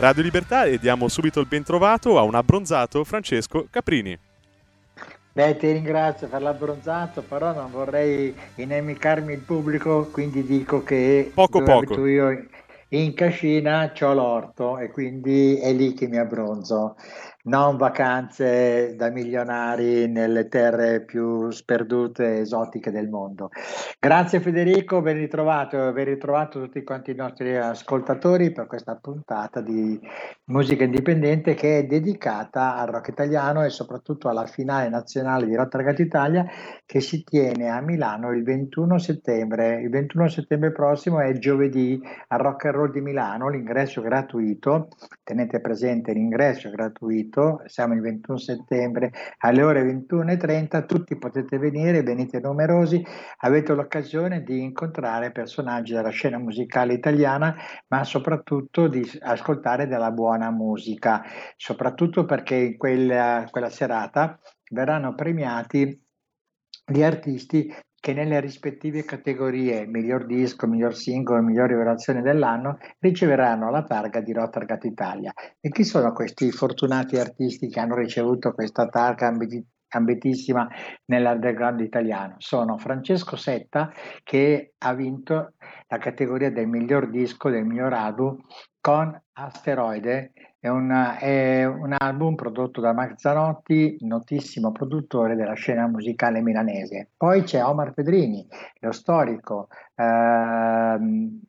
Radio 0.00 0.22
Libertà 0.22 0.64
e 0.64 0.78
diamo 0.78 1.08
subito 1.08 1.40
il 1.40 1.46
bentrovato 1.46 2.16
a 2.16 2.22
un 2.22 2.34
abbronzato 2.34 3.04
Francesco 3.04 3.66
Caprini. 3.68 4.18
Beh, 5.30 5.58
ti 5.58 5.70
ringrazio 5.70 6.26
per 6.26 6.40
l'abbronzato, 6.40 7.20
però 7.20 7.52
non 7.52 7.70
vorrei 7.70 8.34
inimicarmi 8.54 9.34
il 9.34 9.40
pubblico, 9.40 10.08
quindi 10.10 10.42
dico 10.42 10.82
che 10.82 11.30
Poco 11.34 11.62
poco. 11.62 12.06
io 12.06 12.46
in 12.88 13.12
cascina 13.12 13.92
c'ho 13.92 14.14
l'orto 14.14 14.78
e 14.78 14.88
quindi 14.90 15.58
è 15.58 15.70
lì 15.74 15.92
che 15.92 16.08
mi 16.08 16.16
abbronzo. 16.16 16.96
Non 17.42 17.78
vacanze 17.78 18.94
da 18.96 19.08
milionari 19.08 20.06
nelle 20.08 20.46
terre 20.48 21.02
più 21.02 21.50
sperdute 21.50 22.36
e 22.36 22.40
esotiche 22.40 22.90
del 22.90 23.08
mondo. 23.08 23.48
Grazie 23.98 24.40
Federico, 24.40 25.00
ben 25.00 25.16
ritrovato, 25.16 25.90
ben 25.90 26.04
ritrovato 26.04 26.60
tutti 26.60 26.84
quanti 26.84 27.12
i 27.12 27.14
nostri 27.14 27.56
ascoltatori 27.56 28.52
per 28.52 28.66
questa 28.66 28.94
puntata 28.96 29.62
di 29.62 29.98
musica 30.48 30.84
indipendente 30.84 31.54
che 31.54 31.78
è 31.78 31.84
dedicata 31.84 32.76
al 32.76 32.88
rock 32.88 33.08
italiano 33.08 33.64
e 33.64 33.70
soprattutto 33.70 34.28
alla 34.28 34.44
finale 34.44 34.90
nazionale 34.90 35.46
di 35.46 35.56
Rotterdam 35.56 35.94
Italia 35.96 36.44
che 36.84 37.00
si 37.00 37.24
tiene 37.24 37.70
a 37.70 37.80
Milano 37.80 38.32
il 38.32 38.42
21 38.42 38.98
settembre. 38.98 39.80
Il 39.80 39.88
21 39.88 40.28
settembre 40.28 40.72
prossimo 40.72 41.20
è 41.20 41.32
giovedì 41.38 41.98
al 42.28 42.38
Rock 42.38 42.66
and 42.66 42.74
Roll 42.74 42.92
di 42.92 43.00
Milano, 43.00 43.48
l'ingresso 43.48 44.02
gratuito, 44.02 44.88
tenete 45.24 45.60
presente 45.62 46.12
l'ingresso 46.12 46.68
è 46.68 46.70
gratuito, 47.30 47.62
siamo 47.66 47.94
il 47.94 48.00
21 48.00 48.36
settembre 48.36 49.12
alle 49.38 49.62
ore 49.62 49.82
21.30, 49.82 50.84
tutti 50.84 51.16
potete 51.16 51.56
venire, 51.56 52.02
venite 52.02 52.40
numerosi, 52.40 53.02
avete 53.38 53.72
l'occasione 53.72 54.42
di 54.42 54.60
incontrare 54.60 55.30
personaggi 55.30 55.94
della 55.94 56.10
scena 56.10 56.38
musicale 56.38 56.92
italiana, 56.92 57.56
ma 57.86 58.04
soprattutto 58.04 58.88
di 58.88 59.08
ascoltare 59.20 59.86
della 59.86 60.10
buona 60.10 60.50
musica, 60.50 61.22
soprattutto 61.56 62.26
perché 62.26 62.56
in 62.56 62.76
quella, 62.76 63.46
quella 63.50 63.70
serata 63.70 64.38
verranno 64.70 65.14
premiati 65.14 66.04
gli 66.84 67.02
artisti 67.02 67.72
che 68.00 68.14
nelle 68.14 68.40
rispettive 68.40 69.04
categorie 69.04 69.86
miglior 69.86 70.24
disco, 70.24 70.66
miglior 70.66 70.94
singolo, 70.94 71.42
miglior 71.42 71.68
rivelazione 71.68 72.22
dell'anno 72.22 72.78
riceveranno 72.98 73.70
la 73.70 73.84
targa 73.84 74.20
di 74.20 74.32
Rotterdam 74.32 74.78
Italia. 74.82 75.32
E 75.60 75.68
chi 75.68 75.84
sono 75.84 76.12
questi 76.12 76.50
fortunati 76.50 77.18
artisti 77.18 77.68
che 77.68 77.78
hanno 77.78 77.94
ricevuto 77.94 78.52
questa 78.52 78.88
targa 78.88 79.26
ambiti- 79.26 79.62
ambitissima 79.88 80.66
nell'underground 81.06 81.80
italiano? 81.80 82.36
Sono 82.38 82.78
Francesco 82.78 83.36
Setta 83.36 83.92
che 84.22 84.72
ha 84.78 84.94
vinto 84.94 85.52
la 85.86 85.98
categoria 85.98 86.50
del 86.50 86.68
miglior 86.68 87.10
disco, 87.10 87.50
del 87.50 87.66
miglior 87.66 87.92
album 87.92 88.38
con 88.80 89.14
Asteroide, 89.32 90.32
è, 90.60 90.68
una- 90.68 91.16
è 91.16 91.64
un 91.64 91.96
album 91.98 92.34
prodotto 92.34 92.82
da 92.82 92.92
Max 92.92 93.14
Zanotti, 93.16 93.96
notissimo 94.00 94.72
produttore 94.72 95.34
della 95.34 95.54
scena 95.54 95.86
musicale 95.88 96.42
milanese. 96.42 97.08
Poi 97.16 97.42
c'è 97.42 97.64
Omar 97.64 97.94
Pedrini, 97.94 98.46
lo 98.80 98.92
storico 98.92 99.68
ehm, 99.94 101.40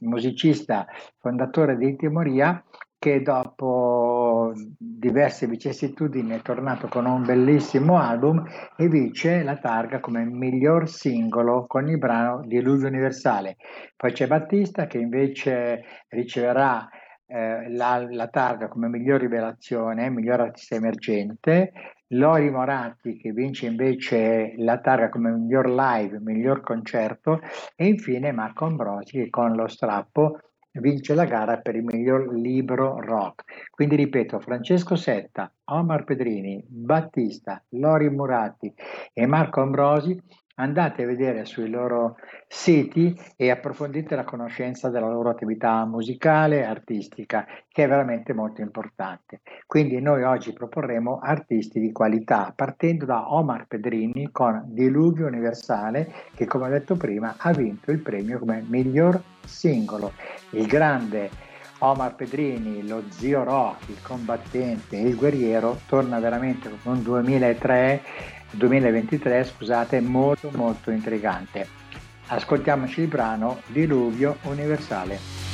musicista, 0.00 0.86
fondatore 1.18 1.76
di 1.76 1.96
Timoria, 1.96 2.62
che 3.00 3.22
dopo 3.22 4.52
diverse 4.76 5.46
vicissitudini 5.46 6.30
è 6.30 6.42
tornato 6.42 6.88
con 6.88 7.06
un 7.06 7.24
bellissimo 7.24 7.96
album 7.98 8.44
e 8.76 8.88
vince 8.88 9.44
la 9.44 9.56
targa 9.56 10.00
come 10.00 10.24
miglior 10.24 10.88
singolo 10.88 11.66
con 11.66 11.88
il 11.88 11.98
brano 11.98 12.40
Diluvio 12.44 12.88
Universale. 12.88 13.56
Poi 13.96 14.12
c'è 14.12 14.26
Battista 14.26 14.86
che 14.86 14.98
invece 14.98 15.84
riceverà 16.08 16.88
eh, 17.28 17.70
la, 17.70 18.06
la 18.10 18.28
targa 18.28 18.68
come 18.68 18.88
miglior 18.88 19.20
rivelazione, 19.20 20.10
miglior 20.10 20.40
artista 20.40 20.74
emergente, 20.74 21.72
Lori 22.12 22.50
Moratti 22.50 23.18
che 23.18 23.32
vince 23.32 23.66
invece 23.66 24.54
la 24.56 24.78
targa 24.78 25.10
come 25.10 25.30
miglior 25.30 25.68
live, 25.68 26.20
miglior 26.20 26.62
concerto 26.62 27.40
e 27.76 27.86
infine 27.86 28.32
Marco 28.32 28.64
Ambrosi 28.64 29.18
che 29.18 29.30
con 29.30 29.54
lo 29.54 29.68
strappo 29.68 30.38
vince 30.72 31.14
la 31.14 31.24
gara 31.24 31.58
per 31.58 31.76
il 31.76 31.84
miglior 31.84 32.32
libro 32.34 33.00
rock. 33.00 33.68
Quindi 33.70 33.96
ripeto, 33.96 34.40
Francesco 34.40 34.96
Setta, 34.96 35.52
Omar 35.64 36.04
Pedrini, 36.04 36.64
Battista, 36.66 37.62
Lori 37.70 38.08
Murati 38.08 38.72
e 39.12 39.26
Marco 39.26 39.60
Ambrosi 39.60 40.18
andate 40.58 41.02
a 41.02 41.06
vedere 41.06 41.44
sui 41.44 41.68
loro 41.68 42.16
siti 42.46 43.18
e 43.36 43.50
approfondite 43.50 44.14
la 44.14 44.24
conoscenza 44.24 44.88
della 44.88 45.08
loro 45.08 45.30
attività 45.30 45.84
musicale 45.84 46.60
e 46.60 46.64
artistica, 46.64 47.46
che 47.68 47.84
è 47.84 47.88
veramente 47.88 48.32
molto 48.32 48.60
importante. 48.60 49.40
Quindi 49.66 50.00
noi 50.00 50.22
oggi 50.22 50.52
proporremo 50.52 51.18
artisti 51.20 51.80
di 51.80 51.92
qualità, 51.92 52.52
partendo 52.54 53.04
da 53.04 53.32
Omar 53.32 53.66
Pedrini 53.66 54.30
con 54.32 54.62
Diluvio 54.66 55.26
Universale, 55.26 56.12
che 56.34 56.46
come 56.46 56.66
ho 56.66 56.70
detto 56.70 56.96
prima 56.96 57.34
ha 57.38 57.52
vinto 57.52 57.90
il 57.90 58.00
premio 58.00 58.38
come 58.38 58.64
miglior 58.66 59.20
singolo. 59.44 60.12
Il 60.50 60.66
grande 60.66 61.46
Omar 61.80 62.16
Pedrini, 62.16 62.86
lo 62.88 63.04
zio 63.08 63.44
rock, 63.44 63.88
il 63.88 64.02
combattente, 64.02 64.96
il 64.96 65.14
guerriero, 65.14 65.78
torna 65.86 66.18
veramente 66.18 66.68
con 66.82 66.96
un 66.96 67.02
2003 67.04 68.02
2023, 68.50 69.44
scusate, 69.44 70.00
molto 70.00 70.50
molto 70.54 70.90
intrigante. 70.90 71.66
Ascoltiamoci 72.26 73.02
il 73.02 73.08
brano 73.08 73.60
Diluvio 73.66 74.36
Universale. 74.42 75.47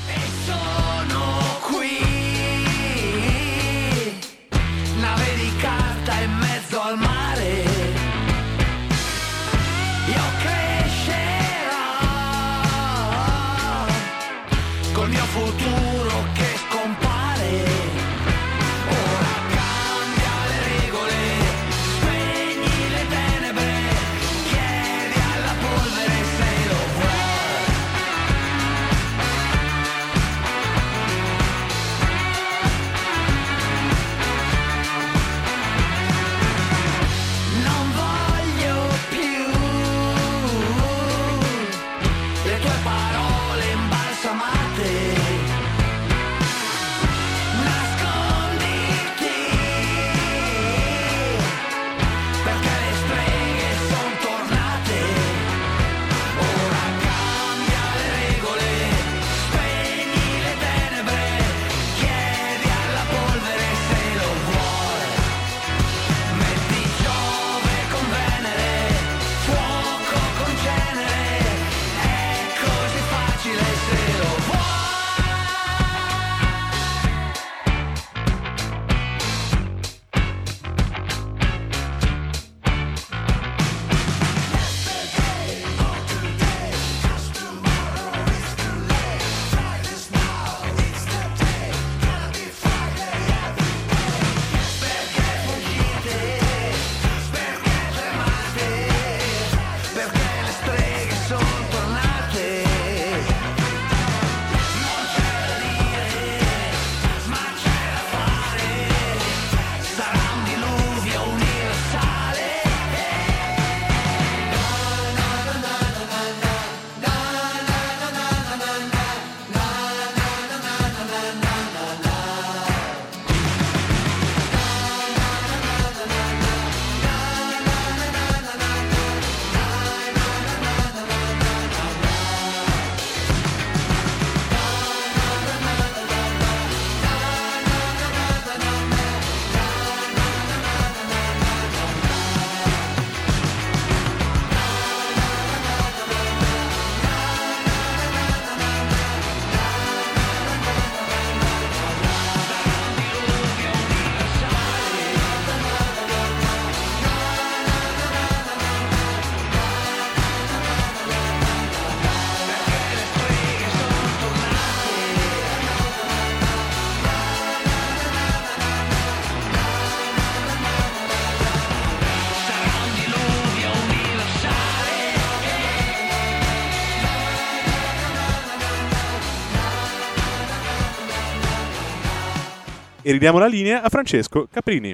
Ridiamo 183.15 183.39
la 183.39 183.47
linea 183.47 183.83
a 183.83 183.89
Francesco 183.89 184.49
Caprini. 184.51 184.93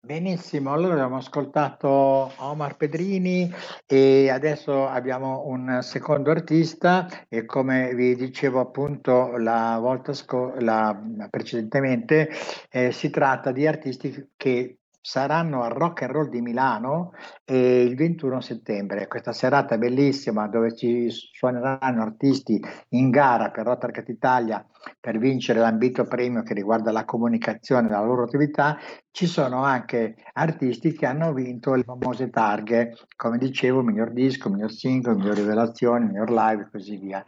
Benissimo, 0.00 0.72
allora 0.72 0.94
abbiamo 0.94 1.16
ascoltato 1.16 1.88
Omar 2.36 2.76
Pedrini 2.76 3.52
e 3.84 4.30
adesso 4.30 4.86
abbiamo 4.86 5.42
un 5.46 5.80
secondo 5.82 6.30
artista 6.30 7.08
e 7.28 7.44
come 7.44 7.92
vi 7.94 8.14
dicevo 8.14 8.60
appunto 8.60 9.36
la 9.36 9.76
volta 9.80 10.12
sco- 10.12 10.54
la, 10.60 10.96
precedentemente 11.28 12.30
eh, 12.70 12.92
si 12.92 13.10
tratta 13.10 13.50
di 13.50 13.66
artisti 13.66 14.30
che 14.36 14.78
saranno 15.00 15.62
al 15.62 15.70
Rock 15.72 16.02
and 16.02 16.12
Roll 16.12 16.28
di 16.28 16.40
Milano 16.40 17.12
eh, 17.44 17.82
il 17.82 17.96
21 17.96 18.40
settembre. 18.40 19.08
Questa 19.08 19.32
serata 19.32 19.78
bellissima 19.78 20.46
dove 20.46 20.76
ci 20.76 21.08
suoneranno 21.10 22.02
artisti 22.02 22.60
in 22.90 23.10
gara 23.10 23.50
per 23.50 23.64
Rotarcat 23.64 24.08
Italia 24.08 24.64
per 25.00 25.18
vincere 25.18 25.58
l'ambito 25.58 26.04
premio 26.04 26.42
che 26.42 26.54
riguarda 26.54 26.92
la 26.92 27.04
comunicazione 27.04 27.88
della 27.88 28.04
loro 28.04 28.24
attività. 28.24 28.78
Ci 29.10 29.26
sono 29.26 29.62
anche 29.64 30.16
artisti 30.34 30.92
che 30.92 31.06
hanno 31.06 31.32
vinto 31.32 31.74
le 31.74 31.82
famose 31.82 32.30
targhe, 32.30 32.94
come 33.16 33.38
dicevo, 33.38 33.82
miglior 33.82 34.12
disco, 34.12 34.48
miglior 34.48 34.70
singolo, 34.70 35.16
miglior 35.16 35.36
rivelazione, 35.36 36.06
miglior 36.06 36.30
live 36.30 36.62
e 36.62 36.68
così 36.70 36.96
via. 36.96 37.24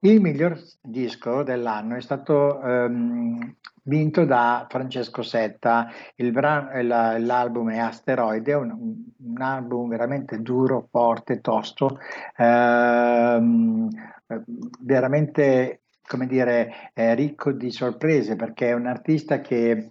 Il 0.00 0.20
miglior 0.20 0.58
disco 0.80 1.42
dell'anno 1.42 1.96
è 1.96 2.00
stato 2.00 2.60
ehm, 2.62 3.56
vinto 3.86 4.24
da 4.24 4.66
Francesco 4.68 5.22
Setta. 5.22 5.88
Il 6.16 6.32
brano, 6.32 6.70
l'album 6.82 7.70
è 7.70 7.78
Asteroide, 7.78 8.54
un, 8.54 8.70
un 9.18 9.40
album 9.40 9.88
veramente 9.88 10.40
duro, 10.40 10.88
forte, 10.90 11.40
tosto, 11.40 11.98
ehm, 12.36 13.88
veramente 14.80 15.82
come 16.06 16.26
dire, 16.26 16.90
ricco 17.14 17.52
di 17.52 17.70
sorprese 17.70 18.36
perché 18.36 18.68
è 18.68 18.74
un 18.74 18.86
artista 18.86 19.40
che 19.40 19.90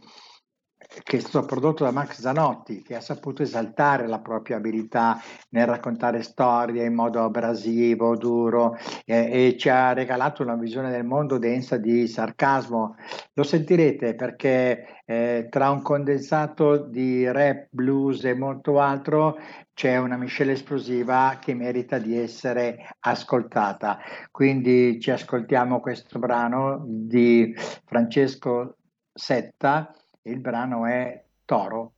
che 1.04 1.18
è 1.18 1.20
stato 1.20 1.46
prodotto 1.46 1.84
da 1.84 1.92
Max 1.92 2.20
Zanotti, 2.20 2.82
che 2.82 2.96
ha 2.96 3.02
saputo 3.02 3.44
esaltare 3.44 4.08
la 4.08 4.20
propria 4.20 4.58
abilità 4.58 5.22
nel 5.50 5.66
raccontare 5.66 6.22
storie 6.22 6.86
in 6.86 6.94
modo 6.94 7.24
abrasivo, 7.24 8.16
duro 8.16 8.78
eh, 9.06 9.48
e 9.48 9.58
ci 9.58 9.70
ha 9.70 9.94
regalato 9.94 10.44
una 10.44 10.56
visione 10.56 10.92
del 10.92 11.04
mondo 11.04 11.38
densa 11.38 11.78
di 11.78 12.08
sarcasmo. 12.08 12.96
Lo 13.34 13.44
sentirete 13.44 14.16
perché 14.16 15.02
eh, 15.06 15.48
tra 15.50 15.70
un 15.70 15.82
condensato 15.82 16.78
di 16.78 17.30
rap, 17.32 17.68
blues 17.70 18.24
e 18.24 18.34
molto 18.34 18.80
altro 18.80 19.38
c'è 19.74 19.98
una 19.98 20.18
miscela 20.18 20.54
esplosiva 20.54 21.38
che 21.40 21.54
merita 21.54 21.98
di 21.98 22.18
essere 22.18 22.88
ascoltata. 23.02 24.00
Quindi 24.32 25.00
ci 25.00 25.12
ascoltiamo 25.12 25.80
questo 25.82 26.18
brano 26.18 26.82
di 26.88 27.54
Francesco 27.86 28.78
Setta 29.14 29.94
il 30.28 30.40
brano 30.40 30.88
è 30.88 31.24
Toro. 31.46 31.94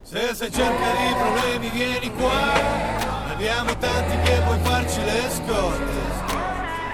Se 0.00 0.34
sei 0.34 0.50
cerca 0.50 0.90
di 0.92 1.14
problemi 1.14 1.68
vieni 1.68 2.10
qua, 2.14 3.30
abbiamo 3.30 3.76
tanti 3.76 4.16
che 4.22 4.40
puoi 4.40 4.58
farci 4.60 5.04
le 5.04 5.28
scorte. 5.28 5.92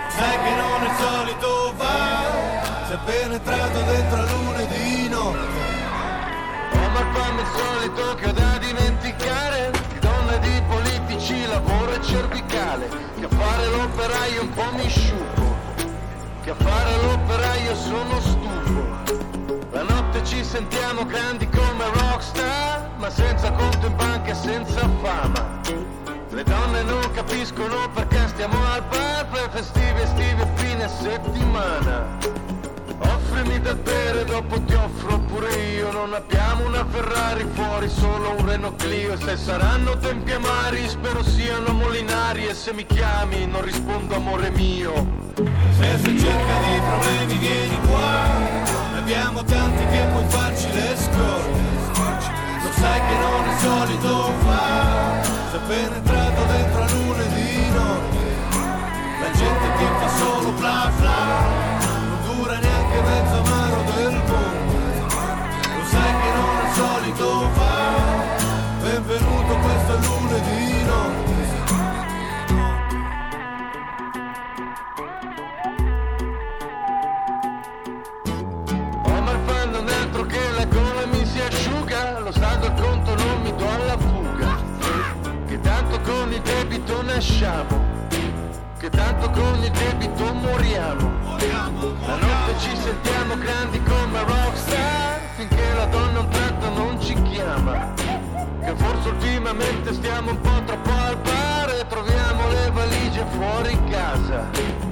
Sai 0.08 0.38
che 0.42 0.54
non 0.56 0.82
è 0.82 0.88
il 0.88 0.96
solito 0.96 1.74
va, 1.76 2.86
sei 2.88 2.98
penetrato 3.04 3.82
dentro 3.82 4.18
a 4.18 4.30
lunedì 4.32 5.08
notte. 5.08 5.70
Oh 6.72 6.88
ma 6.88 7.12
fammi 7.12 7.40
il 7.40 7.46
solito 7.46 8.14
che 8.16 8.28
ho 8.28 8.32
da 8.32 8.58
dimenticare, 8.58 9.70
di 9.70 9.98
donne 10.00 10.38
di 10.40 10.62
politici, 10.66 11.46
lavoro 11.46 11.92
e 11.92 12.02
cervicale, 12.02 12.88
che 13.14 13.24
a 13.24 13.28
fare 13.28 13.66
l'operaio 13.68 14.42
un 14.42 14.50
po' 14.54 14.72
mi 14.72 14.88
sciupo, 14.88 15.54
che 16.42 16.50
a 16.50 16.54
fare 16.54 16.96
l'operaio 17.02 17.74
sono 17.76 18.20
stufo. 18.20 18.81
Notte 20.22 20.36
ci 20.36 20.44
sentiamo 20.44 21.04
grandi 21.04 21.48
come 21.48 21.84
rockstar, 21.92 22.90
ma 22.96 23.10
senza 23.10 23.50
conto 23.52 23.86
in 23.86 23.96
banca 23.96 24.30
e 24.30 24.34
senza 24.34 24.88
fama. 25.02 25.60
Le 26.30 26.42
donne 26.44 26.82
non 26.82 27.10
capiscono 27.12 27.90
perché 27.92 28.28
stiamo 28.28 28.56
al 28.72 28.82
bar 28.88 29.26
per 29.26 29.50
festivi 29.50 30.00
estivi 30.00 30.40
e 30.40 30.48
fine 30.54 30.88
settimana. 30.88 32.18
Offrimi 32.98 33.60
da 33.60 33.74
bere, 33.74 34.24
dopo 34.24 34.60
ti 34.62 34.74
offro 34.74 35.18
pure 35.18 35.52
io. 35.54 35.90
Non 35.90 36.14
abbiamo 36.14 36.66
una 36.66 36.86
Ferrari 36.88 37.44
fuori, 37.52 37.88
solo 37.88 38.34
un 38.38 38.46
Renault 38.46 38.80
Clio. 38.80 39.16
Se 39.18 39.36
saranno 39.36 39.98
tempi 39.98 40.32
amari, 40.32 40.88
spero 40.88 41.22
siano 41.24 41.72
molinari. 41.72 42.46
E 42.46 42.54
se 42.54 42.72
mi 42.72 42.86
chiami, 42.86 43.46
non 43.46 43.62
rispondo 43.62 44.14
amore 44.14 44.50
mio. 44.50 45.30
Se 45.34 45.98
si 45.98 46.18
cerca 46.18 46.58
di 46.60 46.80
problemi, 46.80 47.38
vieni 47.38 47.80
qua 47.88 48.91
abbiamo 49.02 49.42
tanti 49.42 49.84
che 49.86 50.06
puoi 50.12 50.24
farci 50.28 50.72
le 50.72 50.96
scorte. 50.96 51.60
Lo 52.62 52.72
sai 52.72 53.00
che 53.08 53.16
non 53.18 53.48
è 53.48 53.58
solito 53.58 54.32
fare. 54.44 55.22
Sei 55.50 55.60
penetrato 55.66 56.44
dentro 56.46 56.82
a 56.82 56.90
lunedì 56.90 57.70
notte 57.70 58.18
La 59.20 59.30
gente 59.32 59.66
che 59.76 59.86
fa 59.98 60.08
solo 60.16 60.50
bla 60.52 60.90
bla. 60.98 61.20
Non 62.08 62.36
dura 62.36 62.58
neanche 62.58 63.00
mezzo 63.00 63.36
amaro 63.42 63.82
del 63.96 64.22
mondo. 64.28 64.78
Lo 65.76 65.84
sai 65.90 66.12
che 66.22 66.30
non 66.38 66.56
è 66.64 66.74
solito 66.74 67.48
fare 67.54 67.71
debito 86.92 87.02
nasciamo, 87.02 87.80
che 88.78 88.90
tanto 88.90 89.30
con 89.30 89.62
il 89.62 89.70
debito 89.70 90.32
moriamo. 90.34 91.10
La 92.06 92.16
notte 92.16 92.58
ci 92.58 92.76
sentiamo 92.76 93.36
grandi 93.38 93.82
come 93.82 94.18
rockstar, 94.24 95.20
finché 95.36 95.74
la 95.74 95.86
donna 95.86 96.20
un 96.20 96.28
tratto 96.28 96.68
non 96.70 97.00
ci 97.00 97.14
chiama. 97.22 97.92
Che 97.94 98.74
forse 98.76 99.08
ultimamente 99.08 99.94
stiamo 99.94 100.30
un 100.30 100.40
po' 100.40 100.62
troppo 100.66 100.90
al 100.90 101.16
bar 101.18 101.70
e 101.70 101.86
troviamo 101.88 102.48
le 102.48 102.70
valigie 102.70 103.24
fuori 103.30 103.78
casa 103.90 104.91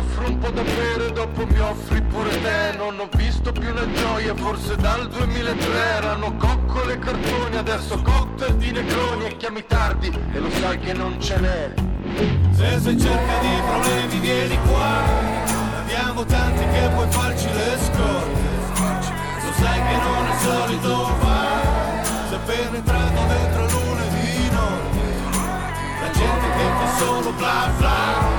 offro 0.00 0.28
un 0.28 0.38
po' 0.38 0.50
da 0.50 0.62
bere, 0.62 1.12
dopo 1.12 1.46
mi 1.46 1.58
offri 1.58 2.02
pure 2.02 2.30
te. 2.40 2.76
Non 2.76 2.98
ho 2.98 3.08
visto 3.16 3.52
più 3.52 3.70
una 3.70 3.90
gioia, 3.92 4.34
forse 4.34 4.76
dal 4.76 5.08
2003 5.08 5.78
Erano 5.96 6.36
coccole 6.36 6.94
e 6.94 6.98
cartoni, 6.98 7.56
adesso 7.56 8.00
cocktail 8.02 8.54
di 8.56 8.72
negroni 8.72 9.26
E 9.26 9.36
chiami 9.36 9.64
tardi. 9.66 10.08
E 10.32 10.38
lo 10.38 10.50
sai 10.50 10.78
che 10.78 10.92
non 10.92 11.20
ce 11.20 11.38
n'è. 11.38 11.72
Se 12.52 12.80
sei 12.80 12.98
cerca 12.98 13.38
di 13.40 13.60
problemi 13.66 14.18
vieni 14.18 14.58
qua. 14.68 15.38
Abbiamo 15.80 16.24
tanti 16.24 16.64
che 16.64 16.88
puoi 16.94 17.10
farci 17.10 17.46
le 17.52 17.78
scorte. 17.78 18.48
Lo 19.44 19.52
sai 19.52 19.80
che 19.88 19.96
non 19.96 20.26
è 20.26 20.38
solito 20.38 21.06
fare. 21.20 22.08
Sei 22.28 22.38
penetrato 22.46 23.26
dentro 23.26 23.62
lunedì 23.62 24.50
notte 24.52 25.00
La 26.00 26.10
gente 26.12 26.46
che 26.56 26.64
fa 26.78 26.96
solo 26.96 27.32
bla 27.32 27.72
bla 27.76 28.29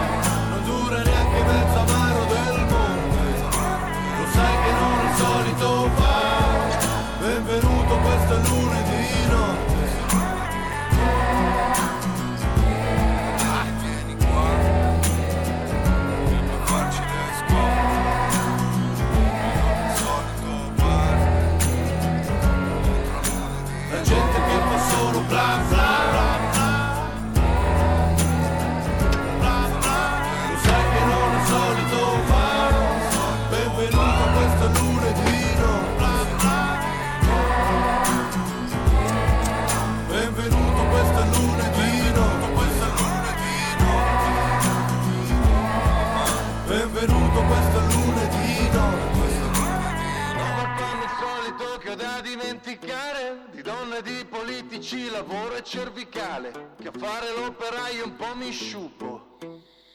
da 52.01 52.20
dimenticare 52.20 53.46
di 53.51 53.62
donne, 53.62 54.01
di 54.01 54.25
politici, 54.27 55.08
lavoro 55.08 55.55
e 55.55 55.63
cervicale, 55.63 56.74
che 56.81 56.88
a 56.88 56.91
fare 56.91 57.31
l'operaio 57.31 58.05
un 58.05 58.15
po' 58.15 58.36
mi 58.36 58.51
sciupo, 58.51 59.38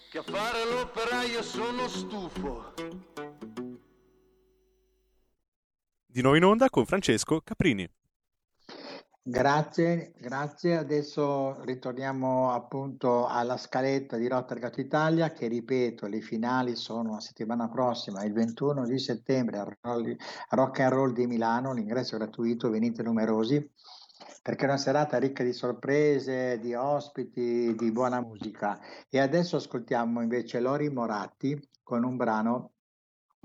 che 0.09 0.19
a 0.19 0.23
fare 0.23 0.65
l'operaio 0.65 1.43
sono 1.43 1.89
stufo. 1.89 2.75
Di 6.07 6.23
nuovo 6.23 6.37
in 6.37 6.45
onda 6.45 6.71
con 6.71 6.87
Francesco 6.87 7.41
Caprini. 7.41 7.91
Grazie, 9.29 10.13
grazie. 10.21 10.77
Adesso 10.77 11.61
ritorniamo 11.65 12.53
appunto 12.53 13.27
alla 13.27 13.57
scaletta 13.57 14.17
di 14.17 14.29
Rotterdam 14.29 14.71
Italia 14.77 15.33
che 15.33 15.49
ripeto, 15.49 16.07
le 16.07 16.21
finali 16.21 16.77
sono 16.77 17.15
la 17.15 17.21
settimana 17.21 17.69
prossima, 17.69 18.23
il 18.23 18.33
21 18.33 18.87
di 18.87 19.01
settembre 19.01 19.59
a 19.59 19.67
Rock 20.51 20.79
and 20.79 20.93
Roll 20.93 21.13
di 21.13 21.27
Milano, 21.27 21.73
l'ingresso 21.73 22.15
è 22.15 22.19
gratuito, 22.19 22.71
venite 22.71 23.03
numerosi 23.03 23.69
perché 24.43 24.63
è 24.63 24.69
una 24.69 24.77
serata 24.77 25.19
ricca 25.19 25.43
di 25.43 25.53
sorprese, 25.53 26.61
di 26.61 26.75
ospiti, 26.75 27.75
di 27.75 27.91
buona 27.91 28.21
musica. 28.21 28.79
E 29.11 29.19
adesso 29.19 29.57
ascoltiamo 29.57 30.23
invece 30.23 30.61
Lori 30.61 30.89
Moratti 30.89 31.61
con 31.83 32.05
un 32.05 32.15
brano 32.15 32.75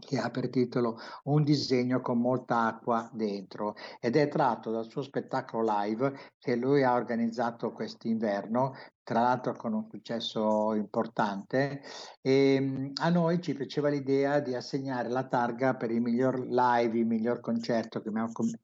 che 0.01 0.17
ha 0.17 0.29
per 0.29 0.49
titolo 0.49 0.97
Un 1.25 1.43
disegno 1.43 2.01
con 2.01 2.19
molta 2.19 2.65
acqua 2.65 3.09
dentro 3.13 3.75
ed 3.99 4.15
è 4.15 4.27
tratto 4.27 4.71
dal 4.71 4.89
suo 4.89 5.01
spettacolo 5.01 5.63
live 5.65 6.13
che 6.37 6.55
lui 6.55 6.83
ha 6.83 6.93
organizzato 6.93 7.71
quest'inverno, 7.71 8.73
tra 9.03 9.21
l'altro 9.21 9.55
con 9.55 9.73
un 9.73 9.87
successo 9.89 10.73
importante 10.73 11.81
e 12.21 12.59
mm, 12.59 12.91
a 13.01 13.09
noi 13.09 13.41
ci 13.41 13.53
piaceva 13.53 13.89
l'idea 13.89 14.39
di 14.39 14.55
assegnare 14.55 15.09
la 15.09 15.27
targa 15.27 15.75
per 15.75 15.91
il 15.91 16.01
miglior 16.01 16.39
live, 16.39 16.97
il 16.97 17.05
miglior 17.05 17.39
concerto, 17.39 18.01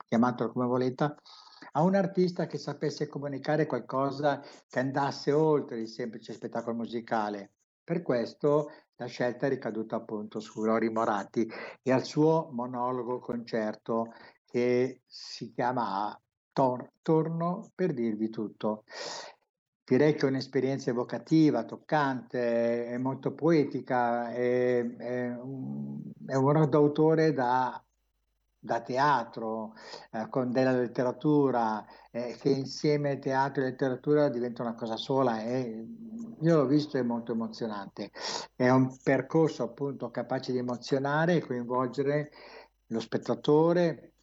chiamatelo 0.07 0.51
come 0.51 0.65
volete, 0.65 1.15
a 1.73 1.83
un 1.83 1.95
artista 1.95 2.47
che 2.47 2.57
sapesse 2.57 3.07
comunicare 3.07 3.65
qualcosa 3.65 4.41
che 4.67 4.79
andasse 4.79 5.31
oltre 5.31 5.79
il 5.79 5.87
semplice 5.87 6.33
spettacolo 6.33 6.75
musicale. 6.75 7.51
Per 7.83 8.01
questo 8.01 8.69
la 8.97 9.05
scelta 9.05 9.45
è 9.45 9.49
ricaduta 9.49 9.95
appunto 9.95 10.39
su 10.39 10.63
Lori 10.63 10.89
Moratti 10.89 11.49
e 11.81 11.91
al 11.91 12.03
suo 12.03 12.49
monologo 12.51 13.19
concerto 13.19 14.11
che 14.45 15.01
si 15.05 15.51
chiama 15.51 16.19
Tor- 16.51 16.91
Torno 17.01 17.71
per 17.75 17.93
dirvi 17.93 18.29
tutto. 18.29 18.83
Direi 19.83 20.15
che 20.15 20.25
è 20.25 20.29
un'esperienza 20.29 20.89
evocativa, 20.89 21.63
toccante, 21.63 22.87
è 22.87 22.97
molto 22.97 23.33
poetica, 23.33 24.31
è, 24.31 24.85
è 24.85 25.29
un, 25.29 26.01
è 26.25 26.35
un 26.35 26.69
d'autore 26.69 27.31
da 27.31 27.81
da 28.67 28.81
teatro, 28.81 29.73
eh, 30.11 30.27
con 30.29 30.51
della 30.51 30.73
letteratura, 30.73 31.83
eh, 32.11 32.35
che 32.39 32.49
insieme 32.49 33.17
teatro 33.17 33.63
e 33.63 33.67
letteratura 33.69 34.29
diventa 34.29 34.61
una 34.61 34.75
cosa 34.75 34.97
sola. 34.97 35.41
E 35.41 35.87
io 36.39 36.55
l'ho 36.55 36.65
visto, 36.67 36.97
è 36.97 37.01
molto 37.01 37.31
emozionante. 37.31 38.11
È 38.55 38.69
un 38.69 38.95
percorso 39.01 39.63
appunto 39.63 40.11
capace 40.11 40.51
di 40.51 40.59
emozionare 40.59 41.35
e 41.37 41.45
coinvolgere 41.45 42.31
lo 42.87 42.99
spettatore, 42.99 44.13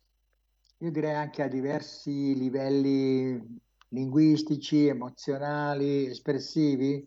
io 0.79 0.91
direi 0.91 1.15
anche 1.15 1.43
a 1.43 1.49
diversi 1.49 2.35
livelli 2.37 3.63
linguistici, 3.89 4.87
emozionali, 4.87 6.07
espressivi, 6.07 7.07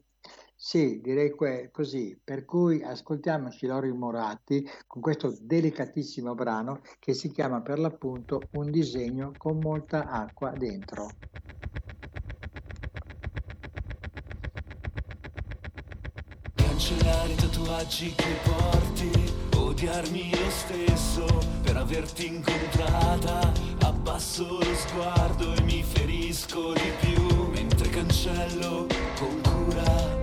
sì, 0.67 1.00
direi 1.01 1.29
que- 1.31 1.69
così. 1.71 2.19
Per 2.21 2.43
cui 2.43 2.83
ascoltiamoci 2.83 3.67
Lori 3.67 3.89
Moratti 3.93 4.69
con 4.86 5.01
questo 5.01 5.33
delicatissimo 5.39 6.36
brano 6.36 6.81
che 7.00 7.13
si 7.13 7.31
chiama 7.31 7.62
per 7.62 7.79
l'appunto 7.79 8.41
Un 8.51 8.69
disegno 8.69 9.31
con 9.38 9.59
molta 9.59 10.09
acqua 10.09 10.51
dentro. 10.51 11.07
Cancellare 16.53 17.31
i 17.31 17.36
tatuaggi 17.36 18.13
che 18.13 18.36
porti, 18.43 19.12
odiarmi 19.55 20.31
lo 20.31 20.50
stesso 20.50 21.25
per 21.63 21.77
averti 21.77 22.27
incontrata. 22.27 23.53
Abbasso 23.83 24.59
lo 24.59 24.75
sguardo 24.75 25.53
e 25.53 25.62
mi 25.62 25.81
ferisco 25.81 26.74
di 26.74 26.91
più 27.00 27.47
mentre 27.51 27.88
cancello 27.89 28.86
con 29.17 29.41
cura 29.41 30.16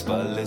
sulle 0.00 0.46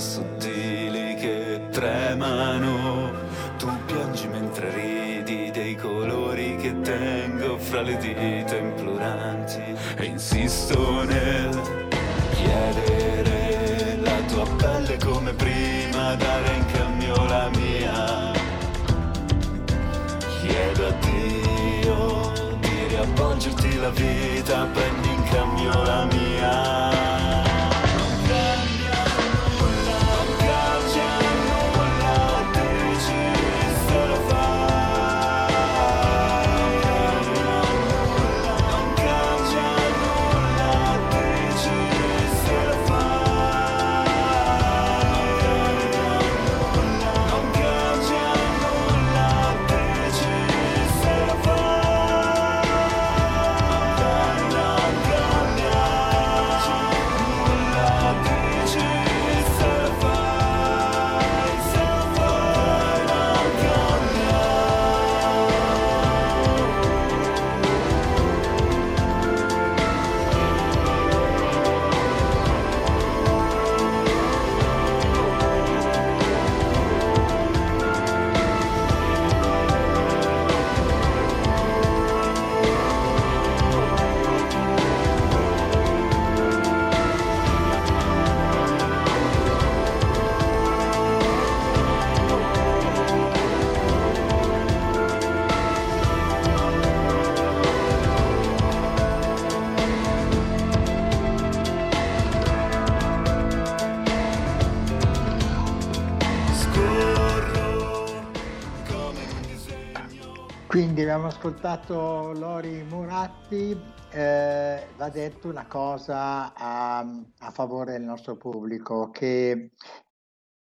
abbiamo 111.14 111.32
ascoltato 111.32 112.32
Lori 112.32 112.82
Muratti, 112.82 113.80
eh, 114.10 114.88
va 114.98 115.10
detto 115.10 115.48
una 115.48 115.68
cosa 115.68 116.56
a, 116.56 117.02
a, 117.02 117.52
favore 117.52 117.92
del 117.92 118.02
nostro 118.02 118.36
pubblico, 118.36 119.12
che 119.12 119.74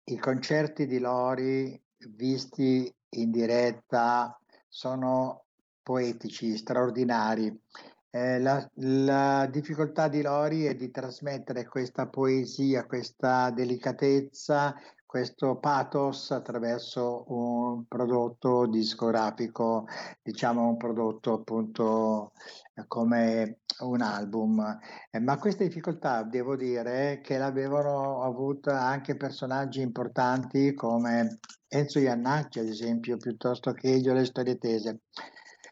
i 0.04 0.18
concerti 0.20 0.86
di 0.86 1.00
Lori 1.00 1.82
visti 2.10 2.94
in 3.16 3.32
diretta 3.32 4.40
sono 4.68 5.46
poetici, 5.82 6.56
straordinari. 6.58 7.60
Eh, 8.12 8.40
la, 8.40 8.70
la, 8.76 9.48
difficoltà 9.48 10.08
di 10.08 10.22
Lori 10.22 10.66
è 10.66 10.76
di 10.76 10.92
trasmettere 10.92 11.66
questa 11.68 12.08
poesia, 12.08 12.86
questa 12.86 13.50
delicatezza 13.50 14.76
questo 15.16 15.60
pathos 15.60 16.32
attraverso 16.32 17.24
un 17.30 17.88
prodotto 17.88 18.68
discografico, 18.68 19.88
diciamo 20.22 20.68
un 20.68 20.76
prodotto 20.76 21.36
appunto 21.36 22.34
come 22.90 23.60
un 23.80 24.02
album. 24.02 24.78
Eh, 25.10 25.22
ma 25.22 25.38
questa 25.38 25.64
difficoltà 25.64 26.24
devo 26.24 26.58
dire 26.58 27.22
che 27.24 27.38
l'avevano 27.38 28.24
avuta 28.24 28.82
anche 28.82 29.16
personaggi 29.16 29.80
importanti 29.80 30.74
come 30.74 31.40
Enzo 31.70 32.00
Iannacci, 32.00 32.60
ad 32.60 32.68
esempio, 32.68 33.16
piuttosto 33.16 33.72
che 33.72 33.94
Elio 33.94 34.12
Le 34.12 34.26
Storie 34.26 34.58
Tese, 34.58 35.04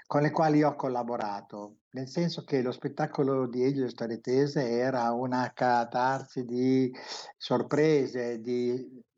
con 0.08 0.21
le 0.21 0.32
quali 0.32 0.63
ho 0.63 0.73
collaborato, 0.75 1.79
nel 1.91 2.08
senso 2.08 2.45
che 2.45 2.62
lo 2.62 2.71
spettacolo 2.71 3.45
di 3.47 3.62
Elio 3.62 3.84
Le 3.84 3.89
Storie 3.89 4.21
Tese 4.21 4.69
era 4.69 5.12
una 5.12 5.51
catarsi 5.53 6.45
di 6.45 6.89
sorprese, 7.36 8.39
di 8.39 9.12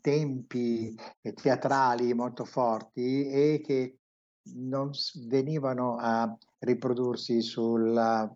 tempi 0.00 0.94
teatrali 1.34 2.14
molto 2.14 2.44
forti 2.44 3.28
e 3.28 3.60
che 3.64 3.98
non 4.54 4.90
venivano 5.26 5.96
a 5.98 6.36
riprodursi 6.60 7.42
sul 7.42 8.32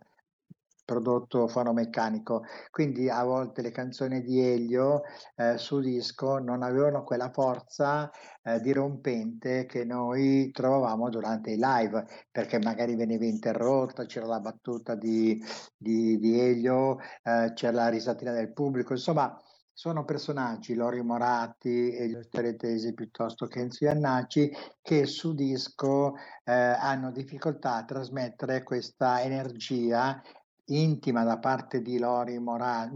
prodotto 0.85 1.49
fonomeccanico. 1.49 2.43
Quindi 2.71 3.09
a 3.09 3.25
volte 3.25 3.63
le 3.63 3.71
canzoni 3.71 4.21
di 4.21 4.41
Elio 4.41 5.03
eh, 5.37 5.57
su 5.57 5.81
disco 5.81 6.39
non 6.39 6.63
avevano 6.63 7.05
quella 7.05 7.31
forza 7.31 8.11
eh, 8.43 8.61
dirompente 8.61 9.65
che 9.67 9.85
noi 9.85 10.51
trovavamo 10.51 11.09
durante 11.09 11.53
i 11.53 11.59
live, 11.59 12.05
perché 12.31 12.59
magari 12.59 12.95
veniva 12.97 13.25
interrotta, 13.25 14.05
c'era 14.05 14.27
la 14.27 14.41
battuta 14.41 14.95
di, 14.95 15.43
di, 15.77 16.19
di 16.19 16.39
Elio, 16.39 16.99
eh, 17.23 17.53
c'era 17.55 17.73
la 17.73 17.89
risatina 17.89 18.33
del 18.33 18.53
pubblico, 18.53 18.93
insomma 18.93 19.35
sono 19.73 20.05
personaggi, 20.05 20.75
Lori 20.75 21.03
Moratti 21.03 21.91
e 21.91 22.09
gli 22.09 22.15
Osteretesi 22.15 22.93
piuttosto 22.95 23.47
che 23.47 23.61
Enzo 23.61 23.85
Iannacci, 23.85 24.51
che 24.81 25.07
su 25.07 25.35
disco 25.35 26.15
eh, 26.45 26.53
hanno 26.53 27.11
difficoltà 27.11 27.77
a 27.77 27.85
trasmettere 27.85 28.63
questa 28.63 29.23
energia 29.23 30.23
intima 30.67 31.25
da 31.25 31.39
parte 31.39 31.83
di 31.83 31.99
Lori 31.99 32.39
Mora- 32.39 32.91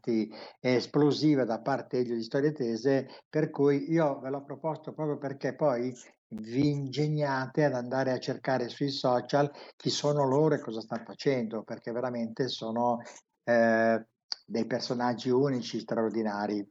e 0.00 0.28
esplosiva 0.60 1.44
da 1.44 1.60
parte 1.60 2.04
degli 2.04 2.22
Storie 2.22 2.52
Tese, 2.52 3.08
per 3.28 3.50
cui 3.50 3.90
io 3.90 4.18
ve 4.20 4.30
l'ho 4.30 4.44
proposto 4.44 4.92
proprio 4.92 5.18
perché 5.18 5.54
poi 5.54 5.92
vi 6.30 6.68
ingegnate 6.68 7.64
ad 7.64 7.74
andare 7.74 8.12
a 8.12 8.18
cercare 8.18 8.68
sui 8.68 8.90
social 8.90 9.50
chi 9.76 9.90
sono 9.90 10.26
loro 10.26 10.54
e 10.54 10.60
cosa 10.60 10.80
stanno 10.80 11.04
facendo, 11.04 11.62
perché 11.62 11.90
veramente 11.90 12.48
sono 12.48 13.00
eh, 13.44 14.06
dei 14.48 14.66
personaggi 14.66 15.28
unici, 15.28 15.78
straordinari. 15.78 16.66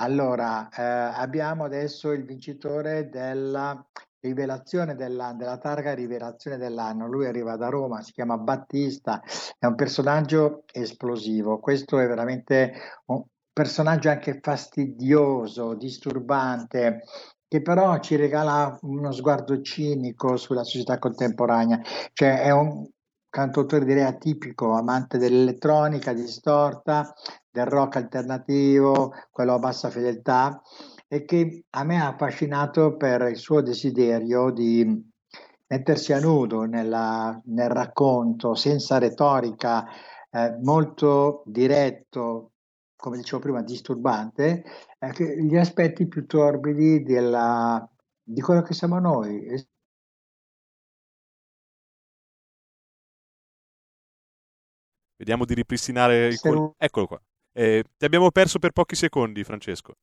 Allora, 0.00 0.68
eh, 0.70 0.82
abbiamo 0.82 1.64
adesso 1.64 2.10
il 2.10 2.24
vincitore 2.24 3.08
della 3.10 3.86
rivelazione 4.20 4.94
dell'anno, 4.94 5.36
della 5.36 5.58
targa 5.58 5.94
rivelazione 5.94 6.56
dell'anno. 6.56 7.06
Lui 7.06 7.26
arriva 7.26 7.56
da 7.56 7.68
Roma, 7.68 8.00
si 8.00 8.12
chiama 8.12 8.38
Battista, 8.38 9.20
è 9.58 9.66
un 9.66 9.74
personaggio 9.74 10.64
esplosivo. 10.72 11.58
Questo 11.58 11.98
è 11.98 12.06
veramente 12.06 12.72
un 13.06 13.22
personaggio 13.52 14.08
anche 14.08 14.40
fastidioso, 14.40 15.74
disturbante, 15.74 17.02
che 17.46 17.60
però 17.60 17.98
ci 17.98 18.16
regala 18.16 18.78
uno 18.82 19.12
sguardo 19.12 19.60
cinico 19.60 20.36
sulla 20.36 20.64
società 20.64 20.98
contemporanea. 20.98 21.80
Cioè 22.14 22.40
è 22.40 22.50
un, 22.50 22.88
cantautore 23.32 23.86
direi 23.86 24.04
atipico, 24.04 24.72
amante 24.72 25.16
dell'elettronica 25.16 26.12
distorta, 26.12 27.14
del 27.50 27.64
rock 27.64 27.96
alternativo, 27.96 29.14
quello 29.30 29.54
a 29.54 29.58
bassa 29.58 29.88
fedeltà, 29.88 30.60
e 31.08 31.24
che 31.24 31.64
a 31.70 31.82
me 31.82 31.98
ha 31.98 32.08
affascinato 32.08 32.94
per 32.98 33.22
il 33.22 33.36
suo 33.36 33.62
desiderio 33.62 34.50
di 34.50 35.10
mettersi 35.66 36.12
a 36.12 36.20
nudo 36.20 36.64
nella, 36.64 37.40
nel 37.46 37.70
racconto, 37.70 38.54
senza 38.54 38.98
retorica, 38.98 39.86
eh, 40.30 40.58
molto 40.60 41.42
diretto, 41.46 42.50
come 42.94 43.16
dicevo 43.16 43.40
prima, 43.40 43.62
disturbante, 43.62 44.62
eh, 44.98 45.42
gli 45.42 45.56
aspetti 45.56 46.06
più 46.06 46.26
torbidi 46.26 47.02
della, 47.02 47.88
di 48.22 48.42
quello 48.42 48.60
che 48.60 48.74
siamo 48.74 48.98
noi, 48.98 49.70
Vediamo 55.22 55.44
di 55.44 55.54
ripristinare 55.54 56.26
il 56.26 56.40
col... 56.40 56.72
Eccolo 56.76 57.06
qua. 57.06 57.22
Eh, 57.52 57.84
ti 57.96 58.04
abbiamo 58.04 58.32
perso 58.32 58.58
per 58.58 58.72
pochi 58.72 58.96
secondi, 58.96 59.44
Francesco. 59.44 59.94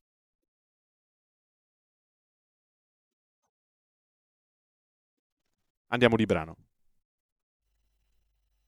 Andiamo 5.88 6.16
di 6.16 6.24
brano. 6.24 6.56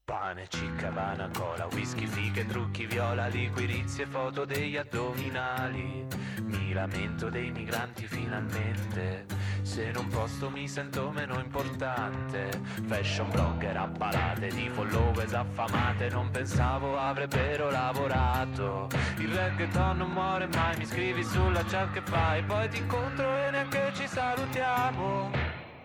Pane, 0.05 0.49
cicca, 0.49 0.89
vana, 0.89 1.29
cola, 1.33 1.65
whisky, 1.71 2.05
fighe, 2.05 2.45
trucchi, 2.45 2.85
viola, 2.85 3.27
liquirizie, 3.27 4.05
foto 4.05 4.43
degli 4.43 4.75
addominali. 4.75 6.05
Mi 6.41 6.73
lamento 6.73 7.29
dei 7.29 7.51
migranti 7.51 8.05
finalmente. 8.05 9.25
Se 9.61 9.85
in 9.85 9.95
un 9.95 10.09
posto 10.09 10.49
mi 10.49 10.67
sento 10.67 11.09
meno 11.11 11.39
importante. 11.39 12.49
Fashion 12.85 13.29
blogger 13.29 13.77
a 13.77 13.87
palate 13.87 14.49
di 14.49 14.69
followers 14.73 15.31
affamate. 15.31 16.09
Non 16.09 16.29
pensavo 16.31 16.99
avrebbero 16.99 17.71
lavorato. 17.71 18.89
Il 19.19 19.33
reggaeton 19.33 19.95
non 19.99 20.11
muore 20.11 20.47
mai, 20.47 20.75
mi 20.79 20.85
scrivi 20.85 21.23
sulla 21.23 21.63
chat 21.63 21.93
che 21.93 22.01
fai. 22.01 22.43
Poi 22.43 22.67
ti 22.67 22.79
incontro 22.79 23.37
e 23.37 23.51
neanche 23.51 23.93
ci 23.93 24.05
salutiamo. 24.05 25.31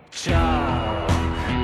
Ciao, 0.08 1.06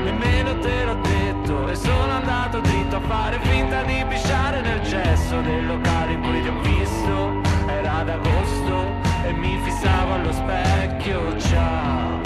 nemmeno 0.05 0.57
te 0.61 0.85
l'ho 0.85 1.01
detto 1.01 1.24
e 1.69 1.75
sono 1.75 2.13
andato 2.13 2.61
dritto 2.61 2.97
a 2.97 3.01
fare 3.01 3.39
finta 3.41 3.83
di 3.83 4.05
pisciare 4.09 4.61
nel 4.61 4.85
cesso 4.85 5.41
del 5.41 5.67
locale 5.67 6.13
in 6.13 6.21
cui 6.21 6.43
ti 6.43 6.49
ho 6.49 6.61
visto. 6.61 7.41
Era 7.67 7.99
ad 7.99 8.09
agosto 8.09 8.87
e 9.25 9.33
mi 9.33 9.59
fissavo 9.63 10.15
allo 10.15 10.33
specchio. 10.33 11.39
Ciao, 11.39 12.24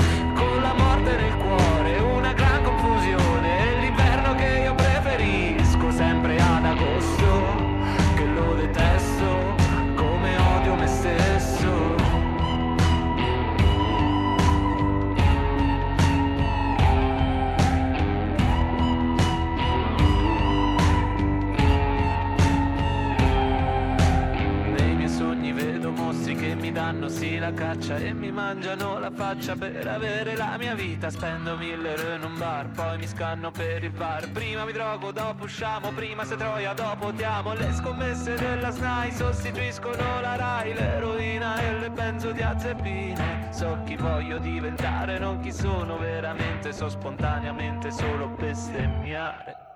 mi 26.68 26.74
danno 26.74 27.08
sì 27.08 27.38
la 27.38 27.50
caccia 27.54 27.96
e 27.96 28.12
mi 28.12 28.30
mangiano 28.30 28.98
la 28.98 29.10
faccia 29.10 29.56
per 29.56 29.86
avere 29.86 30.36
la 30.36 30.56
mia 30.58 30.74
vita. 30.74 31.08
Spendo 31.08 31.56
mille 31.56 31.96
euro 31.96 32.14
in 32.14 32.22
un 32.24 32.36
bar, 32.36 32.68
poi 32.68 32.98
mi 32.98 33.06
scanno 33.06 33.50
per 33.50 33.84
il 33.84 33.90
bar. 33.90 34.30
Prima 34.32 34.66
mi 34.66 34.72
drogo, 34.72 35.10
dopo 35.10 35.44
usciamo, 35.44 35.90
prima 35.92 36.24
se 36.24 36.36
troia, 36.36 36.74
dopo 36.74 37.10
ti. 37.12 37.24
Le 37.56 37.72
scommesse 37.72 38.34
della 38.34 38.70
SNAI 38.70 39.12
sostituiscono 39.12 40.20
la 40.20 40.36
RAI, 40.36 40.74
l'eroina 40.74 41.58
e 41.58 41.78
le 41.78 41.90
benzodiazepine. 41.90 43.48
So 43.50 43.80
chi 43.86 43.96
voglio 43.96 44.38
diventare, 44.38 45.18
non 45.18 45.40
chi 45.40 45.52
sono 45.52 45.96
veramente, 45.96 46.72
so 46.72 46.90
spontaneamente 46.90 47.90
solo 47.90 48.28
bestemmiare. 48.28 49.67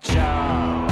Ciao, 0.00 0.86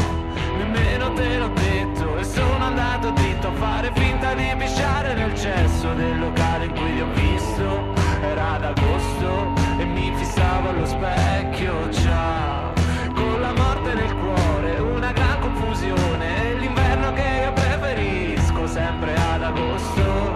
nemmeno 0.59 1.13
te 1.13 1.39
l'ho 1.39 1.49
detto 1.55 2.17
e 2.17 2.25
sono 2.25 2.65
andato 2.65 3.11
dritto 3.11 3.49
a 3.49 3.53
fare 3.53 3.93
finta 3.95 4.35
di 4.35 4.53
pisciare 4.59 5.15
nel 5.15 5.33
cesso 5.35 5.95
del 5.95 6.19
locale 6.19 6.65
in 6.65 6.73
cui 6.73 6.95
ti 6.95 7.01
ho 7.01 7.07
visto. 7.15 7.95
Era 8.21 8.55
ad 8.55 8.65
agosto 8.65 9.53
e 9.79 9.85
mi 9.85 10.13
fissavo 10.17 10.71
allo 10.71 10.87
specchio. 10.87 11.91
Ciao, 11.93 12.73
con 13.15 13.41
la 13.41 13.53
morte 13.53 13.95
nel 13.95 14.13
cuore, 14.15 14.79
una 14.81 15.13
gran 15.13 15.41
confusione. 15.41 16.51
E 16.51 16.55
l'inverno 16.59 17.13
che 17.13 17.43
io 17.45 17.53
preferisco 17.53 18.67
sempre 18.67 19.15
ad 19.15 19.43
agosto, 19.43 20.35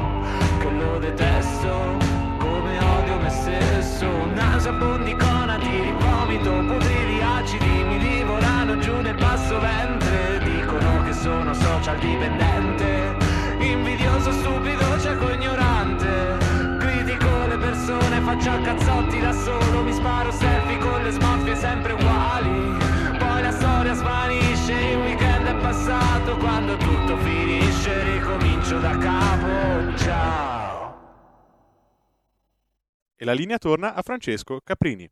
che 0.60 0.70
lo 0.70 0.98
detesto 0.98 1.96
come 2.38 2.78
odio 2.78 3.16
me 3.18 3.30
stesso. 3.30 4.06
Una 4.06 4.50
nauseabondi 4.50 5.16
conati 5.16 5.68
di 5.68 5.92
vomito, 5.98 6.50
putili 6.50 7.20
acidi 7.20 7.84
mi 7.84 7.98
divorano 7.98 8.49
giù 8.78 8.96
nel 9.00 9.16
basso 9.16 9.58
ventre. 9.58 10.38
Dicono 10.42 11.02
che 11.04 11.12
sono 11.12 11.52
social 11.54 11.98
dipendente, 11.98 13.16
invidioso, 13.58 14.32
stupido, 14.32 14.98
cieco, 15.00 15.30
ignorante. 15.30 16.36
Critico 16.78 17.46
le 17.46 17.58
persone, 17.58 18.20
faccio 18.20 18.60
cazzotti 18.62 19.20
da 19.20 19.32
solo, 19.32 19.82
mi 19.82 19.92
sparo 19.92 20.30
selfie 20.30 20.78
con 20.78 21.02
le 21.02 21.10
smorfie 21.10 21.56
sempre 21.56 21.92
uguali. 21.92 22.76
Poi 23.18 23.42
la 23.42 23.50
storia 23.50 23.94
svanisce, 23.94 24.72
il 24.72 24.98
weekend 24.98 25.46
è 25.46 25.54
passato, 25.56 26.36
quando 26.36 26.76
tutto 26.76 27.16
finisce 27.18 28.14
ricomincio 28.14 28.78
da 28.78 28.96
capo. 28.98 29.96
Ciao. 29.96 30.98
E 33.16 33.24
la 33.24 33.32
linea 33.32 33.58
torna 33.58 33.94
a 33.94 34.02
Francesco 34.02 34.60
Caprini. 34.64 35.10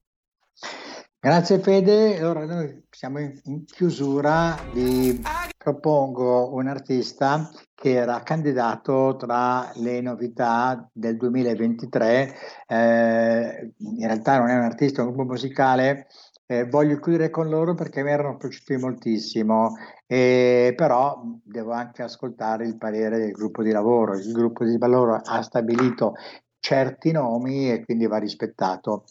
Grazie 1.21 1.59
Fede, 1.59 2.17
allora 2.21 2.45
noi 2.45 2.85
siamo 2.91 3.19
in, 3.19 3.65
chiusura, 3.65 4.57
vi 4.73 5.21
propongo 5.57 6.55
un 6.55 6.69
artista 6.69 7.51
che 7.75 7.95
era 7.95 8.23
candidato 8.23 9.17
tra 9.19 9.69
le 9.75 10.01
novità 10.01 10.89
del 10.93 11.17
2023, 11.17 12.35
eh, 12.69 13.73
in 13.79 14.07
realtà 14.07 14.39
non 14.39 14.49
è 14.49 14.55
un 14.55 14.63
artista, 14.63 15.03
è 15.03 15.05
un 15.05 15.11
gruppo 15.13 15.33
musicale, 15.33 16.07
eh, 16.47 16.69
voglio 16.69 17.01
chiudere 17.01 17.31
con 17.31 17.49
loro 17.49 17.75
perché 17.75 18.05
mi 18.05 18.11
erano 18.11 18.37
piaciuti 18.37 18.77
moltissimo, 18.77 19.75
eh, 20.07 20.73
però 20.77 21.21
devo 21.43 21.73
anche 21.73 22.05
ascoltare 22.05 22.65
il 22.65 22.79
parere 22.79 23.19
del 23.19 23.33
gruppo 23.33 23.65
di 23.65 23.73
lavoro, 23.73 24.17
il 24.17 24.31
gruppo 24.31 24.65
di 24.65 24.79
lavoro 24.79 25.21
ha 25.21 25.43
stabilito 25.43 26.15
certi 26.61 27.11
nomi 27.11 27.73
e 27.73 27.85
quindi 27.85 28.07
va 28.07 28.19
rispettato. 28.19 29.03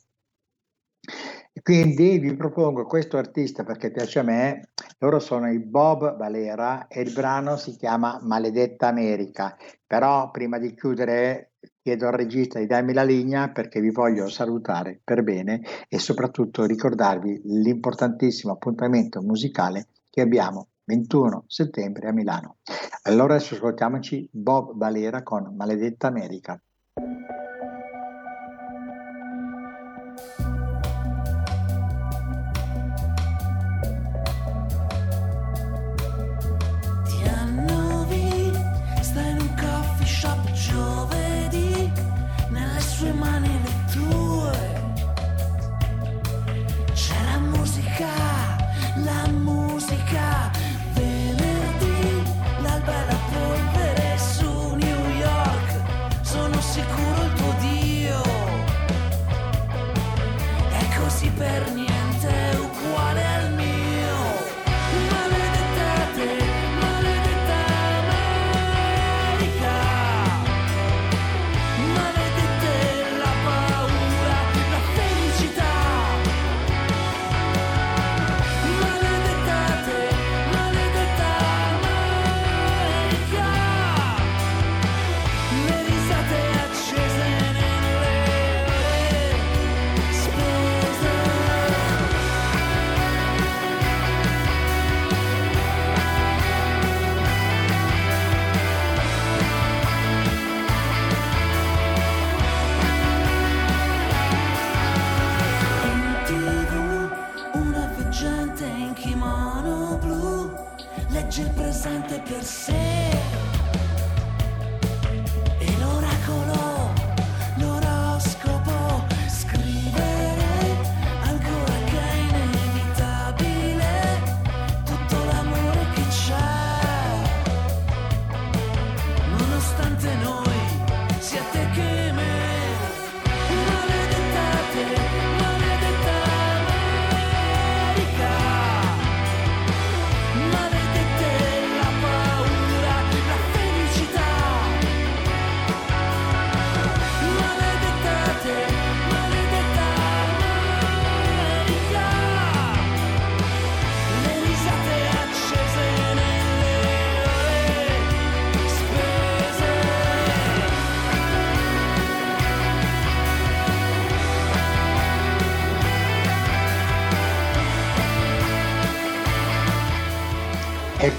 Quindi 1.61 2.19
vi 2.19 2.35
propongo 2.35 2.85
questo 2.85 3.17
artista 3.17 3.63
perché 3.63 3.91
piace 3.91 4.19
a 4.19 4.23
me, 4.23 4.69
loro 4.99 5.19
sono 5.19 5.49
i 5.51 5.59
Bob 5.59 6.17
Valera 6.17 6.87
e 6.87 7.01
il 7.01 7.13
brano 7.13 7.57
si 7.57 7.75
chiama 7.75 8.19
Maledetta 8.21 8.87
America, 8.87 9.55
però 9.85 10.29
prima 10.31 10.57
di 10.59 10.73
chiudere 10.73 11.53
chiedo 11.81 12.07
al 12.07 12.13
regista 12.13 12.59
di 12.59 12.67
darmi 12.67 12.93
la 12.93 13.03
linea 13.03 13.49
perché 13.49 13.79
vi 13.79 13.91
voglio 13.91 14.27
salutare 14.27 14.99
per 15.03 15.23
bene 15.23 15.61
e 15.87 15.99
soprattutto 15.99 16.65
ricordarvi 16.65 17.41
l'importantissimo 17.45 18.51
appuntamento 18.51 19.21
musicale 19.21 19.87
che 20.09 20.21
abbiamo 20.21 20.67
21 20.83 21.45
settembre 21.47 22.09
a 22.09 22.11
Milano. 22.11 22.57
Allora 23.03 23.35
adesso 23.35 23.55
ascoltiamoci 23.55 24.27
Bob 24.31 24.75
Valera 24.75 25.23
con 25.23 25.53
Maledetta 25.55 26.07
America. 26.07 26.61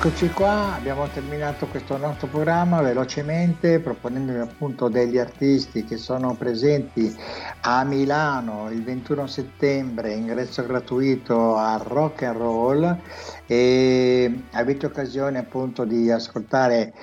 Eccoci 0.08 0.30
qua, 0.30 0.74
abbiamo 0.74 1.06
terminato 1.08 1.66
questo 1.66 1.98
nostro 1.98 2.28
programma 2.28 2.80
velocemente 2.80 3.78
proponendovi 3.78 4.38
appunto 4.38 4.88
degli 4.88 5.18
artisti 5.18 5.84
che 5.84 5.98
sono 5.98 6.34
presenti 6.34 7.14
a 7.60 7.84
Milano 7.84 8.70
il 8.70 8.82
21 8.82 9.26
settembre, 9.26 10.14
ingresso 10.14 10.64
gratuito 10.64 11.56
a 11.56 11.76
Rock 11.76 12.22
and 12.22 12.38
Roll. 12.38 12.98
E 13.44 14.44
avete 14.52 14.86
occasione 14.86 15.40
appunto 15.40 15.84
di 15.84 16.10
ascoltare 16.10 16.94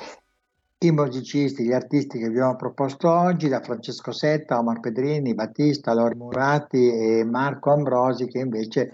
i 0.79 0.89
musicisti, 0.89 1.63
gli 1.63 1.73
artisti 1.73 2.17
che 2.17 2.27
vi 2.27 2.37
abbiamo 2.37 2.55
proposto 2.55 3.07
oggi, 3.07 3.47
da 3.47 3.61
Francesco 3.61 4.11
Setta, 4.11 4.57
Omar 4.57 4.79
Pedrini, 4.79 5.35
Battista, 5.35 5.93
Lori 5.93 6.15
Murati 6.15 6.89
e 6.91 7.23
Marco 7.23 7.71
Ambrosi 7.71 8.25
che 8.25 8.39
invece 8.39 8.93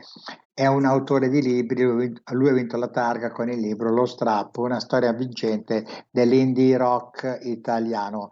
è 0.61 0.67
un 0.67 0.85
autore 0.85 1.27
di 1.27 1.41
libri, 1.41 1.83
lui 1.83 2.49
ha 2.49 2.53
vinto 2.53 2.77
la 2.77 2.89
targa 2.89 3.31
con 3.31 3.49
il 3.49 3.59
libro 3.59 3.91
Lo 3.91 4.05
strappo, 4.05 4.61
una 4.61 4.79
storia 4.79 5.11
vincente 5.11 5.83
dell'indie 6.11 6.77
rock 6.77 7.39
italiano. 7.41 8.29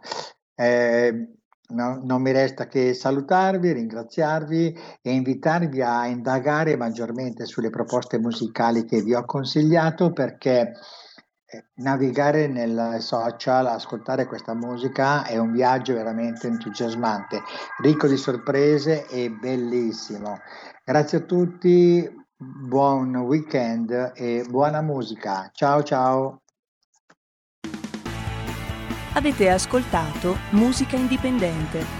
Eh, 0.54 1.28
no, 1.70 2.00
non 2.04 2.22
mi 2.22 2.30
resta 2.30 2.68
che 2.68 2.94
salutarvi, 2.94 3.72
ringraziarvi 3.72 4.78
e 5.02 5.10
invitarvi 5.10 5.82
a 5.82 6.06
indagare 6.06 6.76
maggiormente 6.76 7.46
sulle 7.46 7.70
proposte 7.70 8.20
musicali 8.20 8.84
che 8.84 9.02
vi 9.02 9.12
ho 9.12 9.24
consigliato 9.24 10.12
perché 10.12 10.74
eh, 11.52 11.64
navigare 11.82 12.46
nel 12.46 12.98
social, 13.00 13.66
ascoltare 13.66 14.26
questa 14.26 14.54
musica 14.54 15.24
è 15.24 15.36
un 15.36 15.50
viaggio 15.50 15.94
veramente 15.94 16.46
entusiasmante, 16.46 17.42
ricco 17.78 18.06
di 18.06 18.16
sorprese 18.16 19.08
e 19.08 19.30
bellissimo. 19.30 20.38
Grazie 20.84 21.18
a 21.18 21.22
tutti, 21.22 22.19
buon 22.40 23.14
weekend 23.16 24.12
e 24.14 24.44
buona 24.48 24.80
musica. 24.80 25.50
Ciao 25.52 25.82
ciao. 25.82 26.42
Avete 29.12 29.50
ascoltato 29.50 30.36
Musica 30.50 30.96
Indipendente 30.96 31.99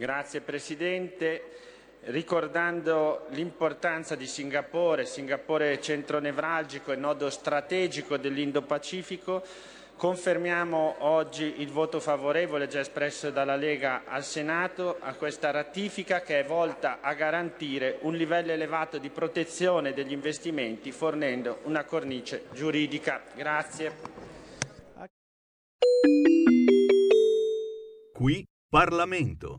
Grazie 0.00 0.40
Presidente. 0.40 1.42
Ricordando 2.04 3.26
l'importanza 3.32 4.14
di 4.14 4.26
Singapore, 4.26 5.04
Singapore 5.04 5.78
centro 5.82 6.20
nevralgico 6.20 6.90
e 6.92 6.96
nodo 6.96 7.28
strategico 7.28 8.16
dell'Indo-Pacifico, 8.16 9.44
confermiamo 9.96 10.94
oggi 11.00 11.60
il 11.60 11.68
voto 11.68 12.00
favorevole 12.00 12.66
già 12.66 12.80
espresso 12.80 13.28
dalla 13.28 13.56
Lega 13.56 14.04
al 14.06 14.24
Senato 14.24 14.96
a 15.00 15.12
questa 15.12 15.50
ratifica 15.50 16.22
che 16.22 16.40
è 16.40 16.44
volta 16.46 17.00
a 17.02 17.12
garantire 17.12 17.98
un 18.00 18.14
livello 18.14 18.52
elevato 18.52 18.96
di 18.96 19.10
protezione 19.10 19.92
degli 19.92 20.12
investimenti 20.12 20.92
fornendo 20.92 21.58
una 21.64 21.84
cornice 21.84 22.44
giuridica. 22.54 23.22
Grazie. 23.34 23.92
Qui 28.14 28.48
Parlamento. 28.66 29.58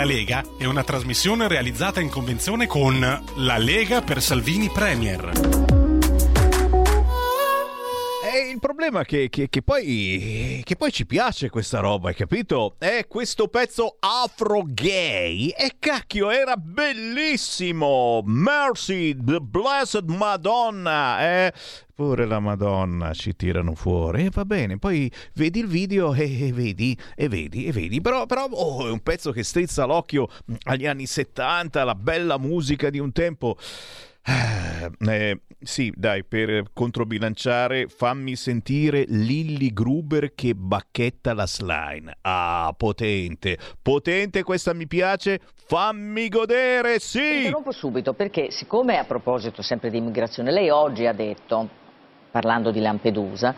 La 0.00 0.06
Lega 0.06 0.42
è 0.56 0.64
una 0.64 0.82
trasmissione 0.82 1.46
realizzata 1.46 2.00
in 2.00 2.08
convenzione 2.08 2.66
con 2.66 2.98
La 3.34 3.58
Lega 3.58 4.00
per 4.00 4.22
Salvini 4.22 4.70
Premier. 4.70 5.30
Il 8.50 8.58
problema 8.60 9.00
è 9.00 9.04
che, 9.04 9.28
che- 9.28 9.48
che 9.50 9.60
poi, 9.62 10.62
che 10.64 10.76
poi 10.76 10.90
ci 10.92 11.04
piace 11.04 11.50
questa 11.50 11.80
roba, 11.80 12.08
hai 12.08 12.14
capito? 12.14 12.76
È 12.78 13.06
questo 13.08 13.48
pezzo 13.48 13.96
afro 14.00 14.62
gay. 14.66 15.48
E 15.48 15.72
cacchio, 15.78 16.30
era 16.30 16.56
bellissimo! 16.56 18.22
Mercy, 18.24 19.14
the 19.22 19.38
Blessed 19.40 20.08
Madonna, 20.08 21.20
eh? 21.46 21.52
Pure 22.00 22.24
la 22.24 22.40
Madonna 22.40 23.12
ci 23.12 23.36
tirano 23.36 23.74
fuori. 23.74 24.24
E 24.24 24.30
va 24.32 24.46
bene, 24.46 24.78
poi 24.78 25.12
vedi 25.34 25.58
il 25.58 25.66
video 25.66 26.14
e, 26.14 26.46
e 26.46 26.50
vedi, 26.50 26.98
e 27.14 27.28
vedi, 27.28 27.66
e 27.66 27.72
vedi. 27.72 28.00
Però, 28.00 28.24
però 28.24 28.46
oh, 28.50 28.86
è 28.86 28.90
un 28.90 29.02
pezzo 29.02 29.32
che 29.32 29.42
strizza 29.42 29.84
l'occhio 29.84 30.26
agli 30.62 30.86
anni 30.86 31.04
70, 31.04 31.84
la 31.84 31.94
bella 31.94 32.38
musica 32.38 32.88
di 32.88 32.98
un 32.98 33.12
tempo. 33.12 33.58
Eh, 34.22 35.40
sì, 35.60 35.92
dai, 35.94 36.24
per 36.24 36.70
controbilanciare, 36.72 37.86
fammi 37.88 38.34
sentire 38.34 39.04
Lilly 39.06 39.70
Gruber 39.70 40.34
che 40.34 40.54
bacchetta 40.54 41.34
la 41.34 41.46
slime. 41.46 42.16
Ah, 42.22 42.72
potente, 42.78 43.58
potente, 43.82 44.42
questa 44.42 44.72
mi 44.72 44.86
piace. 44.86 45.38
Fammi 45.66 46.30
godere, 46.30 46.98
sì! 46.98 47.42
Interrompo 47.44 47.72
subito 47.72 48.14
perché, 48.14 48.50
siccome 48.50 48.96
a 48.96 49.04
proposito 49.04 49.60
sempre 49.60 49.90
di 49.90 49.98
immigrazione, 49.98 50.50
lei 50.50 50.70
oggi 50.70 51.06
ha 51.06 51.12
detto, 51.12 51.79
parlando 52.30 52.70
di 52.70 52.80
Lampedusa, 52.80 53.54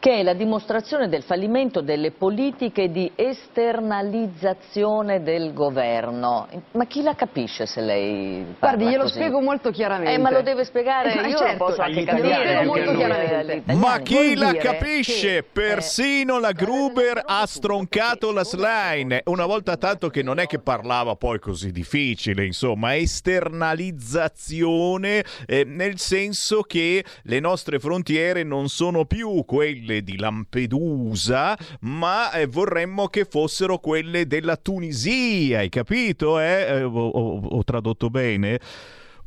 che 0.00 0.20
è 0.20 0.22
la 0.22 0.32
dimostrazione 0.32 1.10
del 1.10 1.22
fallimento 1.22 1.82
delle 1.82 2.10
politiche 2.10 2.90
di 2.90 3.12
esternalizzazione 3.14 5.22
del 5.22 5.52
governo. 5.52 6.48
Ma 6.72 6.86
chi 6.86 7.02
la 7.02 7.14
capisce 7.14 7.66
se 7.66 7.82
lei 7.82 8.42
parla 8.58 8.76
Guardi, 8.76 8.84
glielo 8.90 9.02
così? 9.02 9.14
spiego 9.16 9.42
molto 9.42 9.70
chiaramente. 9.70 10.14
Eh, 10.14 10.18
ma 10.18 10.30
lo 10.30 10.40
deve 10.40 10.64
spiegare, 10.64 11.12
Eh, 11.12 11.28
io 11.28 11.36
certo, 11.36 11.64
lo 11.64 11.70
posso 11.70 11.82
anche 11.82 12.04
capire. 12.04 12.64
molto 12.64 12.94
chiaramente. 12.94 13.74
Ma 13.74 13.98
chi 14.00 14.34
la 14.36 14.54
capisce? 14.54 15.20
che- 15.20 15.44
Persino 15.52 16.38
la 16.38 16.52
Gruber 16.52 17.20
ha 17.22 17.44
stroncato 17.46 18.32
la 18.32 18.44
slime. 18.44 19.20
Una 19.26 19.44
volta 19.44 19.76
tanto 19.76 20.08
che 20.08 20.22
non 20.22 20.38
è 20.38 20.46
che 20.46 20.60
parlava 20.60 21.14
poi 21.16 21.38
così 21.38 21.72
difficile, 21.72 22.46
insomma, 22.46 22.96
esternalizzazione 22.96 25.22
eh, 25.46 25.64
nel 25.64 25.98
senso 25.98 26.62
che 26.62 27.04
le 27.24 27.40
nostre 27.40 27.78
frontiere 27.78 28.42
non 28.44 28.68
sono 28.68 29.04
più 29.04 29.44
quelle 29.44 29.88
di 29.98 30.16
Lampedusa, 30.16 31.56
ma 31.80 32.30
eh, 32.32 32.46
vorremmo 32.46 33.08
che 33.08 33.24
fossero 33.24 33.78
quelle 33.78 34.26
della 34.26 34.56
Tunisia, 34.56 35.58
hai 35.58 35.68
capito? 35.68 36.38
eh? 36.38 36.66
Eh, 36.68 36.82
ho- 36.82 37.08
ho- 37.08 37.40
ho 37.46 37.64
tradotto 37.64 38.08
bene? 38.10 38.60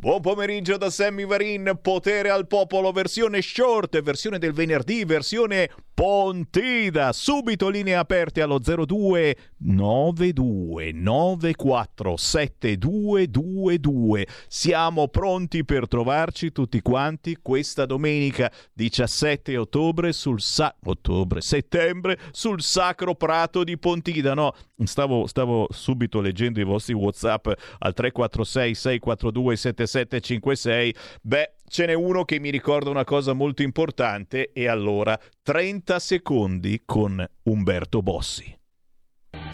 Buon 0.04 0.20
pomeriggio 0.20 0.76
da 0.76 0.90
Sammy 0.90 1.26
Varin, 1.26 1.80
potere 1.82 2.30
al 2.30 2.46
popolo, 2.46 2.92
versione 2.92 3.42
short, 3.42 4.02
versione 4.02 4.38
del 4.38 4.52
venerdì, 4.52 5.06
versione 5.06 5.70
Pontida. 5.94 7.14
Subito 7.14 7.70
linee 7.70 7.96
aperte 7.96 8.42
allo 8.42 8.60
02 8.60 9.38
92 9.60 10.92
94 10.92 12.18
7222. 12.18 14.28
Siamo 14.48 15.08
pronti 15.08 15.64
per 15.64 15.88
trovarci 15.88 16.52
tutti 16.52 16.82
quanti 16.82 17.38
questa 17.42 17.86
domenica 17.86 18.52
17 18.74 19.56
ottobre 19.56 20.12
sul 20.14 20.42
sa- 20.42 20.76
ottobre, 20.84 21.42
settembre 21.42 22.18
sul 22.32 22.60
Sacro 22.62 23.14
Prato 23.14 23.64
di 23.64 23.78
Pontida. 23.78 24.34
No, 24.34 24.52
stavo, 24.84 25.28
stavo 25.28 25.68
subito 25.70 26.22
leggendo 26.22 26.60
i 26.60 26.66
vostri 26.66 26.94
WhatsApp 26.94 27.46
al 27.78 27.94
346 27.94 28.74
642 28.74 29.56
7756. 29.94 30.96
Beh, 31.22 31.54
ce 31.68 31.86
n'è 31.86 31.94
uno 31.94 32.26
che 32.26 32.40
mi 32.40 32.50
ricorda 32.50 32.90
una 32.90 33.04
cosa 33.04 33.34
molto 33.34 33.62
importante 33.62 34.52
e 34.52 34.68
allora 34.68 35.20
30 35.44 36.00
secondi 36.00 36.82
con 36.86 37.24
Umberto 37.44 38.02
Bossi. 38.02 38.58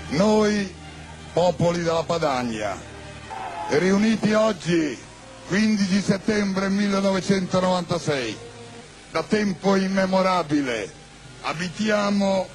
Noi, 0.09 0.73
popoli 1.33 1.81
della 1.81 2.03
Padania, 2.03 2.75
riuniti 3.71 4.33
oggi, 4.33 4.97
15 5.47 6.01
settembre 6.01 6.69
1996, 6.69 8.37
da 9.11 9.23
tempo 9.23 9.75
immemorabile, 9.75 10.89
abitiamo, 11.41 12.47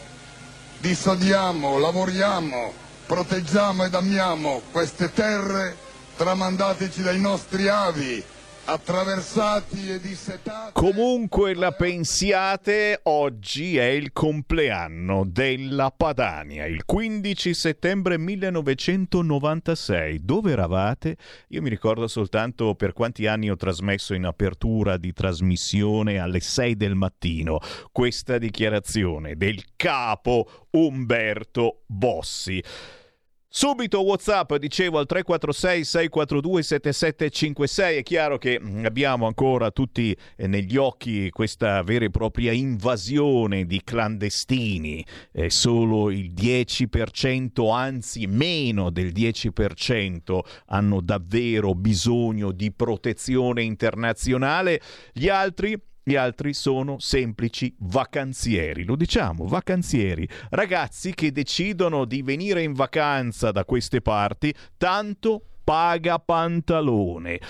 dissodiamo, 0.78 1.78
lavoriamo, 1.78 2.72
proteggiamo 3.07 3.85
ed 3.85 3.95
amiamo 3.95 4.62
queste 4.70 5.12
terre 5.12 5.84
tramandateci 6.17 7.03
dai 7.03 7.21
nostri 7.21 7.69
avi, 7.69 8.23
attraversati 8.67 9.91
e 9.91 10.01
dissetati. 10.01 10.73
Comunque 10.73 11.55
la 11.55 11.73
pensiate, 11.73 13.01
oggi 13.05 13.77
è 13.77 13.87
il 13.87 14.12
compleanno 14.12 15.25
della 15.27 15.91
Padania, 15.91 16.65
il 16.67 16.85
15 16.85 17.53
settembre 17.53 18.17
1996. 18.17 20.25
Dove 20.25 20.53
eravate? 20.53 21.17
Io 21.49 21.62
mi 21.62 21.69
ricordo 21.69 22.07
soltanto 22.07 22.75
per 22.75 22.93
quanti 22.93 23.27
anni 23.27 23.51
ho 23.51 23.57
trasmesso 23.57 24.15
in 24.15 24.25
apertura 24.25 24.97
di 24.97 25.12
trasmissione 25.12 26.19
alle 26.19 26.41
6 26.41 26.77
del 26.77 26.95
mattino 26.95 27.59
questa 27.93 28.39
dichiarazione 28.39 29.37
del 29.37 29.62
capo 29.77 30.67
Umberto 30.71 31.83
Bossi. 31.87 32.62
Subito 33.57 34.02
WhatsApp, 34.02 34.55
dicevo 34.55 34.98
al 34.98 35.07
346 35.07 35.84
642 35.84 36.62
7756. 36.64 37.98
È 37.98 38.02
chiaro 38.02 38.36
che 38.36 38.59
mm, 38.61 38.84
abbiamo 38.84 39.28
ancora 39.28 39.70
tutti 39.70 40.14
eh, 40.34 40.48
negli 40.48 40.76
occhi 40.76 41.30
questa 41.30 41.80
vera 41.84 42.05
e 42.05 42.11
propria 42.11 42.50
invasione 42.50 43.64
di 43.64 43.80
clandestini. 43.84 45.07
Eh, 45.30 45.50
solo 45.50 46.11
il 46.11 46.32
10%, 46.32 47.72
anzi 47.72 48.26
meno 48.26 48.90
del 48.90 49.12
10%, 49.12 50.40
hanno 50.66 51.00
davvero 51.00 51.76
bisogno 51.76 52.50
di 52.50 52.72
protezione 52.72 53.62
internazionale. 53.62 54.80
Gli 55.12 55.28
altri 55.28 55.80
gli 56.05 56.16
altri 56.16 56.52
sono 56.52 56.98
semplici 56.98 57.74
vacanzieri, 57.78 58.84
lo 58.84 58.94
diciamo, 58.94 59.46
vacanzieri, 59.46 60.28
ragazzi 60.50 61.14
che 61.14 61.32
decidono 61.32 62.05
di 62.05 62.20
venire 62.20 62.62
in 62.62 62.74
vacanza 62.74 63.50
da 63.50 63.64
queste 63.64 64.02
parti, 64.02 64.55
tanto 64.76 65.42
paga 65.64 66.18
pantalone. 66.18 67.40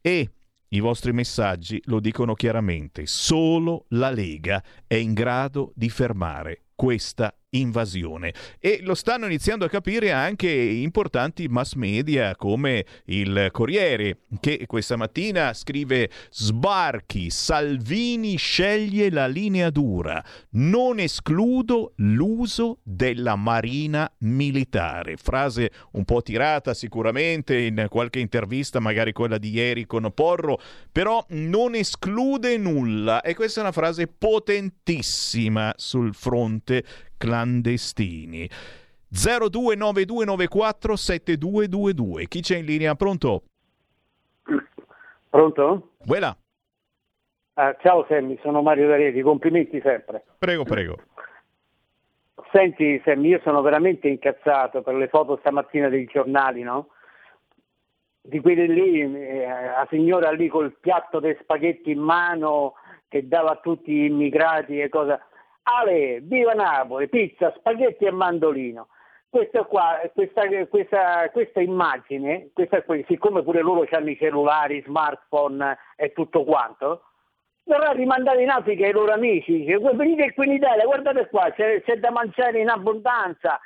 E 0.00 0.30
i 0.68 0.80
vostri 0.80 1.12
messaggi 1.12 1.82
lo 1.86 1.98
dicono 1.98 2.34
chiaramente, 2.34 3.06
solo 3.06 3.86
la 3.88 4.10
Lega 4.10 4.62
è 4.86 4.94
in 4.94 5.12
grado 5.12 5.72
di 5.74 5.90
fermare 5.90 6.66
questa 6.76 7.36
invasione. 7.60 8.32
E 8.58 8.80
lo 8.82 8.94
stanno 8.94 9.26
iniziando 9.26 9.64
a 9.64 9.68
capire 9.68 10.12
anche 10.12 10.50
importanti 10.50 11.48
mass 11.48 11.74
media 11.74 12.34
come 12.36 12.84
il 13.06 13.48
Corriere 13.52 14.18
che 14.40 14.64
questa 14.66 14.96
mattina 14.96 15.52
scrive 15.54 16.10
sbarchi 16.30 17.30
Salvini 17.30 18.36
sceglie 18.36 19.10
la 19.10 19.26
linea 19.26 19.70
dura. 19.70 20.22
Non 20.50 20.98
escludo 20.98 21.92
l'uso 21.96 22.78
della 22.82 23.36
marina 23.36 24.10
militare. 24.18 25.16
Frase 25.16 25.70
un 25.92 26.04
po' 26.04 26.22
tirata 26.22 26.74
sicuramente 26.74 27.58
in 27.58 27.86
qualche 27.88 28.20
intervista 28.20 28.80
magari 28.80 29.12
quella 29.12 29.38
di 29.38 29.50
ieri 29.50 29.86
con 29.86 30.10
Porro 30.12 30.60
però 30.92 31.24
non 31.30 31.74
esclude 31.74 32.56
nulla. 32.56 33.20
E 33.20 33.34
questa 33.34 33.60
è 33.60 33.62
una 33.62 33.72
frase 33.72 34.06
potentissima 34.06 35.72
sul 35.76 36.14
fronte 36.14 36.84
clandestini. 37.16 38.48
029294 39.08 40.96
7222. 40.96 42.26
Chi 42.26 42.40
c'è 42.40 42.56
in 42.56 42.64
linea? 42.64 42.94
Pronto? 42.94 43.42
Pronto? 45.30 45.90
Quella. 46.06 46.36
Ah, 47.58 47.74
ciao 47.80 48.04
Sammy, 48.08 48.38
sono 48.42 48.60
Mario 48.60 48.88
D'Areti, 48.88 49.22
complimenti 49.22 49.80
sempre. 49.82 50.24
Prego, 50.38 50.64
prego. 50.64 50.98
Senti 52.52 53.00
Sammy, 53.04 53.28
io 53.28 53.40
sono 53.42 53.62
veramente 53.62 54.08
incazzato 54.08 54.82
per 54.82 54.94
le 54.94 55.08
foto 55.08 55.38
stamattina 55.38 55.88
dei 55.88 56.04
giornali, 56.04 56.62
no? 56.62 56.88
Di 58.20 58.40
quelli 58.40 58.68
lì, 58.68 59.00
eh, 59.00 59.46
la 59.46 59.86
signora 59.88 60.30
lì 60.32 60.48
col 60.48 60.76
piatto 60.78 61.20
di 61.20 61.34
spaghetti 61.40 61.92
in 61.92 62.00
mano 62.00 62.74
che 63.08 63.26
dava 63.26 63.52
a 63.52 63.60
tutti 63.62 63.92
gli 63.92 64.04
immigrati 64.04 64.80
e 64.80 64.88
cosa. 64.88 65.18
Ale, 65.68 66.20
viva 66.22 66.52
Napoli, 66.52 67.08
pizza, 67.08 67.52
spaghetti 67.56 68.04
e 68.04 68.12
mandolino. 68.12 68.88
Questa, 69.28 69.64
qua, 69.64 70.00
questa, 70.14 70.42
questa, 70.68 71.28
questa 71.30 71.60
immagine, 71.60 72.50
siccome 73.08 73.42
pure 73.42 73.62
loro 73.62 73.84
hanno 73.90 74.10
i 74.10 74.16
cellulari, 74.16 74.82
smartphone 74.86 75.76
e 75.96 76.12
tutto 76.12 76.44
quanto, 76.44 77.02
verrà 77.64 77.90
rimandata 77.90 78.40
in 78.40 78.48
Africa 78.48 78.86
ai 78.86 78.92
loro 78.92 79.12
amici. 79.12 79.58
Dice, 79.58 79.76
"Voi 79.78 79.96
venite 79.96 80.32
qui 80.34 80.46
in 80.46 80.52
Italia, 80.52 80.84
guardate 80.84 81.28
qua, 81.28 81.50
c'è, 81.50 81.82
c'è 81.82 81.98
da 81.98 82.10
mangiare 82.10 82.60
in 82.60 82.68
abbondanza. 82.68 83.58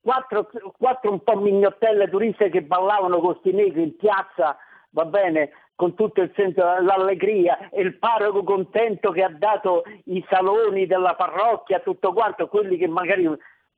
Quattro, 0.00 0.50
quattro 0.76 1.12
un 1.12 1.22
po' 1.22 1.36
mignottelle 1.36 2.10
turiste 2.10 2.50
che 2.50 2.62
ballavano 2.62 3.20
con 3.20 3.36
sti 3.38 3.52
negri 3.52 3.82
in 3.84 3.96
piazza, 3.96 4.58
va 4.90 5.04
bene, 5.04 5.50
con 5.76 5.94
tutto 5.94 6.20
il 6.20 6.32
senso 6.36 6.62
l'allegria 6.62 7.68
e 7.70 7.82
il 7.82 7.98
parroco 7.98 8.44
contento 8.44 9.10
che 9.10 9.22
ha 9.22 9.30
dato 9.30 9.82
i 10.04 10.24
saloni 10.28 10.86
della 10.86 11.14
parrocchia, 11.14 11.80
tutto 11.80 12.12
quanto, 12.12 12.48
quelli 12.48 12.76
che 12.76 12.86
magari 12.86 13.28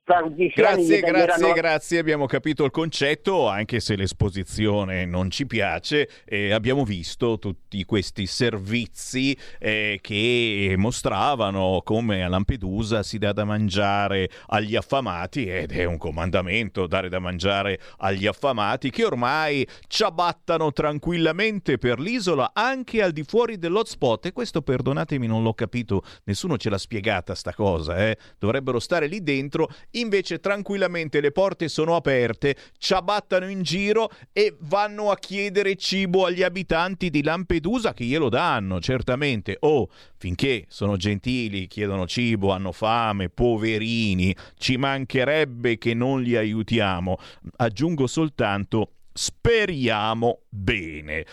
Grazie, 0.07 1.01
grazie, 1.01 1.01
taglieranno- 1.01 1.51
grazie, 1.51 1.99
abbiamo 1.99 2.27
capito 2.27 2.63
il 2.63 2.71
concetto, 2.71 3.49
anche 3.49 3.81
se 3.81 3.97
l'esposizione 3.97 5.05
non 5.05 5.29
ci 5.29 5.45
piace, 5.45 6.07
eh, 6.23 6.53
abbiamo 6.53 6.85
visto 6.85 7.37
tutti 7.37 7.83
questi 7.83 8.25
servizi 8.25 9.37
eh, 9.59 9.99
che 10.01 10.75
mostravano 10.77 11.81
come 11.83 12.23
a 12.23 12.29
Lampedusa 12.29 13.03
si 13.03 13.17
dà 13.17 13.33
da 13.33 13.43
mangiare 13.43 14.29
agli 14.45 14.77
affamati 14.77 15.45
ed 15.49 15.73
è 15.73 15.83
un 15.83 15.97
comandamento 15.97 16.87
dare 16.87 17.09
da 17.09 17.19
mangiare 17.19 17.77
agli 17.97 18.27
affamati 18.27 18.89
che 18.89 19.03
ormai 19.03 19.67
ciabattano 19.87 20.71
tranquillamente 20.71 21.77
per 21.77 21.99
l'isola 21.99 22.51
anche 22.53 23.01
al 23.01 23.11
di 23.11 23.23
fuori 23.23 23.57
dell'hotspot. 23.57 24.27
E 24.27 24.31
questo 24.31 24.61
perdonatemi 24.61 25.27
non 25.27 25.43
l'ho 25.43 25.53
capito, 25.53 26.01
nessuno 26.23 26.55
ce 26.55 26.69
l'ha 26.69 26.77
spiegata 26.77 27.35
sta 27.35 27.53
cosa, 27.53 28.07
eh. 28.07 28.17
dovrebbero 28.39 28.79
stare 28.79 29.07
lì 29.07 29.21
dentro, 29.21 29.67
invece 29.99 30.39
tranquillamente 30.39 31.21
le 31.21 31.31
porte 31.31 31.67
sono 31.67 31.95
aperte, 31.95 32.55
ciabattano 32.77 33.49
in 33.49 33.61
giro 33.61 34.09
e 34.31 34.55
vanno 34.59 35.11
a 35.11 35.17
chiedere 35.17 35.75
cibo 35.75 36.25
agli 36.25 36.43
abitanti 36.43 37.09
di 37.09 37.23
Lampedusa 37.23 37.93
che 37.93 38.05
glielo 38.05 38.29
danno, 38.29 38.79
certamente. 38.79 39.57
Oh, 39.61 39.89
finché 40.17 40.65
sono 40.69 40.97
gentili, 40.97 41.67
chiedono 41.67 42.05
cibo, 42.07 42.51
hanno 42.51 42.71
fame, 42.71 43.29
poverini, 43.29 44.35
ci 44.57 44.77
mancherebbe 44.77 45.77
che 45.77 45.93
non 45.93 46.21
li 46.21 46.35
aiutiamo. 46.35 47.17
Aggiungo 47.57 48.07
soltanto 48.07 48.91
speriamo 49.13 50.41
bene. 50.49 51.25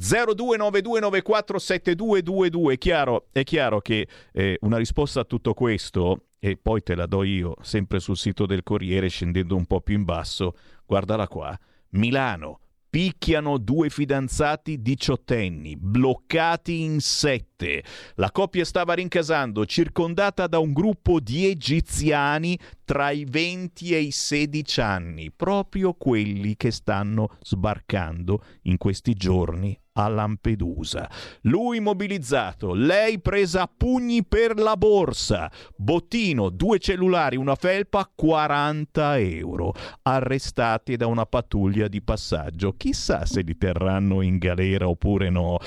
0292947222 0.00 2.72
è 2.72 2.78
chiaro, 2.78 3.26
è 3.32 3.44
chiaro 3.44 3.82
che 3.82 4.08
eh, 4.32 4.56
una 4.62 4.78
risposta 4.78 5.20
a 5.20 5.24
tutto 5.24 5.52
questo 5.52 6.28
e 6.38 6.56
poi 6.56 6.82
te 6.82 6.94
la 6.94 7.04
do 7.04 7.22
io 7.22 7.54
sempre 7.60 8.00
sul 8.00 8.16
sito 8.16 8.46
del 8.46 8.62
Corriere 8.62 9.08
scendendo 9.08 9.56
un 9.56 9.66
po' 9.66 9.82
più 9.82 9.96
in 9.96 10.04
basso 10.04 10.56
guardala 10.86 11.28
qua. 11.28 11.54
Milano 11.90 12.60
picchiano 12.90 13.58
due 13.58 13.88
fidanzati 13.88 14.82
diciottenni, 14.82 15.76
bloccati 15.76 16.80
in 16.80 17.00
sette. 17.00 17.84
La 18.16 18.32
coppia 18.32 18.64
stava 18.64 18.94
rincasando, 18.94 19.64
circondata 19.64 20.48
da 20.48 20.58
un 20.58 20.72
gruppo 20.72 21.20
di 21.20 21.46
egiziani 21.46 22.58
tra 22.84 23.10
i 23.10 23.24
20 23.28 23.94
e 23.94 24.00
i 24.00 24.10
16 24.10 24.80
anni, 24.80 25.30
proprio 25.30 25.94
quelli 25.94 26.56
che 26.56 26.72
stanno 26.72 27.36
sbarcando 27.42 28.42
in 28.62 28.76
questi 28.76 29.14
giorni 29.14 29.78
a 29.92 30.08
Lampedusa. 30.08 31.10
Lui 31.42 31.80
mobilizzato, 31.80 32.74
lei 32.74 33.20
presa 33.20 33.62
a 33.62 33.70
pugni 33.74 34.24
per 34.24 34.58
la 34.58 34.76
borsa. 34.76 35.50
Bottino, 35.76 36.50
due 36.50 36.78
cellulari, 36.78 37.36
una 37.36 37.54
felpa, 37.54 38.10
40 38.14 39.18
euro. 39.18 39.74
Arrestati 40.02 40.96
da 40.96 41.06
una 41.06 41.26
pattuglia 41.26 41.88
di 41.88 42.02
passaggio. 42.02 42.74
Chissà 42.76 43.26
se 43.26 43.42
li 43.42 43.56
terranno 43.56 44.22
in 44.22 44.38
galera 44.38 44.88
oppure 44.88 45.30
no. 45.30 45.58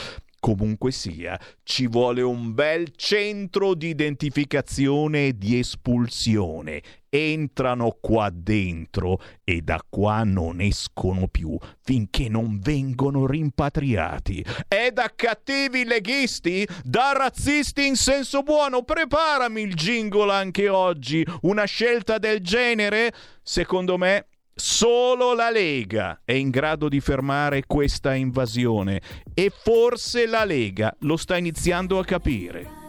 Comunque 0.44 0.91
sia, 0.91 1.39
ci 1.64 1.88
vuole 1.88 2.22
un 2.22 2.54
bel 2.54 2.94
centro 2.98 3.74
di 3.74 3.88
identificazione 3.88 5.28
e 5.28 5.38
di 5.38 5.58
espulsione. 5.58 6.82
Entrano 7.08 7.96
qua 8.02 8.30
dentro 8.30 9.22
e 9.46 9.62
da 9.62 9.82
qua 9.88 10.26
non 10.26 10.60
escono 10.60 11.30
più 11.30 11.58
finché 11.80 12.28
non 12.28 12.60
vengono 12.60 13.26
rimpatriati. 13.26 14.46
E 14.68 14.91
da 14.91 15.10
cattivi 15.16 15.86
leghisti? 15.86 16.68
Da 16.84 17.14
razzisti 17.14 17.88
in 17.88 17.96
senso 17.96 18.44
buono? 18.44 18.84
Preparami 18.84 19.62
il 19.62 19.74
jingle 19.76 20.34
anche 20.34 20.68
oggi. 20.68 21.26
Una 21.44 21.64
scelta 21.64 22.18
del 22.18 22.41
genere? 22.41 23.14
Secondo 23.41 23.98
me 23.98 24.26
Solo 24.56 25.34
la 25.34 25.49
Lega 25.49 26.22
è 26.24 26.34
in 26.34 26.51
grado 26.51 26.88
di 26.88 26.99
fermare 26.99 27.64
questa 27.66 28.14
invasione 28.14 29.01
e 29.34 29.51
forse 29.51 30.28
la 30.28 30.45
Lega 30.45 30.95
lo 30.99 31.18
sta 31.18 31.38
iniziando 31.38 31.97
a 31.97 32.06
capire. 32.06 32.82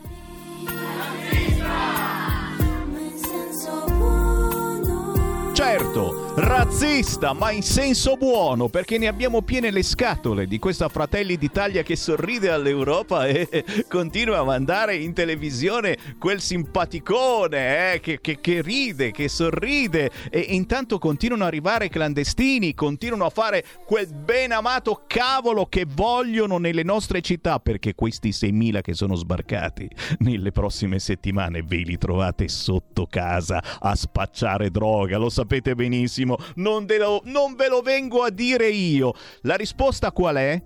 Certo, 5.55 6.34
razzista, 6.37 7.33
ma 7.33 7.53
in 7.53 7.63
senso 7.63 8.17
buono, 8.17 8.69
perché 8.69 8.99
ne 8.99 9.07
abbiamo 9.07 9.43
piene 9.43 9.71
le 9.71 9.85
scatole 9.85 10.47
di 10.47 10.59
questa 10.59 10.89
Fratelli 10.89 11.37
d'Italia 11.37 11.83
che 11.83 11.95
sorride 11.95 12.51
all'Europa 12.51 13.27
e 13.27 13.65
continua 13.89 14.39
a 14.39 14.45
mandare 14.45 14.97
in 14.97 15.13
televisione 15.13 15.97
quel 16.19 16.41
simpaticone 16.41 17.93
eh, 17.95 18.01
che, 18.01 18.21
che- 18.21 18.41
che 18.41 18.63
ride, 18.63 19.13
che 19.13 19.29
sorride. 19.29 20.11
E 20.29 20.41
intanto 20.41 20.99
continuano 20.99 21.45
ad 21.45 21.51
arrivare 21.51 21.89
clandestini, 21.89 22.75
continuano 22.75 23.27
a 23.27 23.31
fare 23.31 23.65
quel 23.87 24.13
ben 24.13 24.51
amato 24.51 25.05
cavolo 25.07 25.67
che 25.67 25.87
vogliono 25.89 26.59
nelle 26.59 26.83
nostre 26.83 27.21
città, 27.21 27.61
perché 27.61 27.95
questi 27.95 28.31
6.000 28.31 28.81
che 28.81 28.95
sono 28.95 29.15
sbarcati 29.15 29.89
nelle 30.19 30.51
prossime 30.51 30.99
settimane 30.99 31.63
ve 31.63 31.77
li 31.77 31.97
trovate 31.97 32.49
sotto 32.49 33.07
casa 33.07 33.63
a 33.79 33.95
spacciare 33.95 34.71
droga, 34.71 35.17
lo 35.17 35.29
sapete 35.29 35.75
benissimo, 35.77 36.24
non, 36.57 36.87
de 36.87 36.99
lo- 36.99 37.23
non 37.25 37.55
ve 37.55 37.69
lo 37.69 37.81
vengo 37.83 38.23
a 38.23 38.31
dire 38.31 38.69
io. 38.69 39.13
La 39.43 39.57
risposta 39.57 40.13
qual 40.13 40.37
è? 40.37 40.63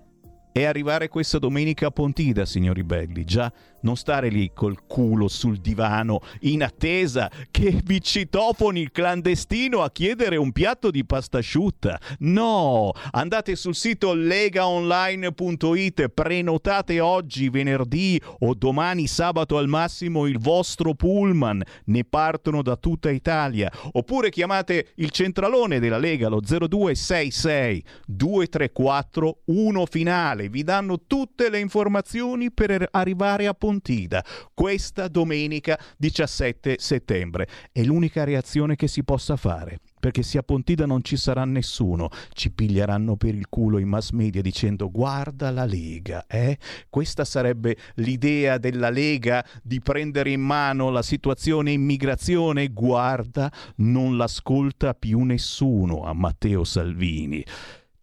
È 0.53 0.65
arrivare 0.65 1.09
questa 1.09 1.39
domenica 1.39 1.87
a 1.87 1.91
Pontida, 1.91 2.45
signori 2.45 2.83
belli, 2.83 3.25
già 3.25 3.53
non 3.81 3.97
stare 3.97 4.29
lì 4.29 4.51
col 4.55 4.87
culo 4.87 5.29
sul 5.29 5.59
divano 5.59 6.21
in 6.41 6.63
attesa 6.63 7.31
che 7.51 7.81
vi 7.85 8.01
citofoni 8.01 8.81
il 8.81 8.91
clandestino 8.91 9.83
a 9.83 9.91
chiedere 9.91 10.37
un 10.37 10.53
piatto 10.53 10.91
di 10.91 11.05
pasta 11.05 11.39
asciutta. 11.39 12.01
No, 12.21 12.93
andate 13.11 13.57
sul 13.57 13.75
sito 13.75 14.15
legaonline.it, 14.15 16.09
prenotate 16.09 17.01
oggi, 17.01 17.49
venerdì 17.49 18.21
o 18.41 18.55
domani 18.55 19.07
sabato 19.07 19.57
al 19.59 19.69
massimo 19.69 20.27
il 20.27 20.39
vostro 20.39 20.95
pullman, 20.95 21.63
ne 21.85 22.05
partono 22.05 22.63
da 22.63 22.77
tutta 22.77 23.11
Italia. 23.11 23.71
Oppure 23.93 24.31
chiamate 24.31 24.93
il 24.97 25.11
centralone 25.11 25.79
della 25.79 25.99
Lega, 25.99 26.29
lo 26.29 26.41
0266 26.41 27.85
234 28.07 29.39
1 29.47 29.87
finale, 29.87 30.49
vi 30.49 30.63
danno 30.63 31.01
tutte 31.07 31.51
le 31.51 31.59
informazioni 31.61 32.51
per 32.51 32.89
arrivare 32.91 33.47
a 33.47 33.55
Pontida 33.69 34.25
questa 34.55 35.09
domenica 35.09 35.79
17 35.99 36.77
settembre. 36.79 37.47
È 37.71 37.83
l'unica 37.83 38.25
reazione 38.25 38.77
che 38.77 38.89
si 38.89 39.05
possa 39.05 39.37
fare. 39.37 39.81
Perché 40.01 40.23
se 40.23 40.39
a 40.39 40.43
Pontida 40.43 40.87
non 40.87 41.05
ci 41.05 41.19
sarà 41.19 41.45
nessuno, 41.45 42.09
ci 42.33 42.51
piglieranno 42.51 43.17
per 43.17 43.35
il 43.35 43.51
culo 43.51 43.77
i 43.77 43.85
mass 43.85 44.13
media 44.13 44.41
dicendo 44.41 44.91
guarda 44.91 45.51
la 45.51 45.67
Lega, 45.67 46.25
eh? 46.27 46.57
Questa 46.89 47.27
sarebbe 47.27 47.77
l'idea 47.97 48.57
della 48.57 48.89
Lega 48.89 49.45
di 49.63 49.81
prendere 49.81 50.31
in 50.31 50.41
mano 50.41 50.89
la 50.89 51.03
situazione 51.03 51.73
immigrazione. 51.73 52.69
Guarda, 52.69 53.53
non 53.77 54.17
l'ascolta 54.17 54.95
più 54.95 55.25
nessuno 55.25 56.05
a 56.05 56.15
Matteo 56.15 56.65
Salvini. 56.65 57.45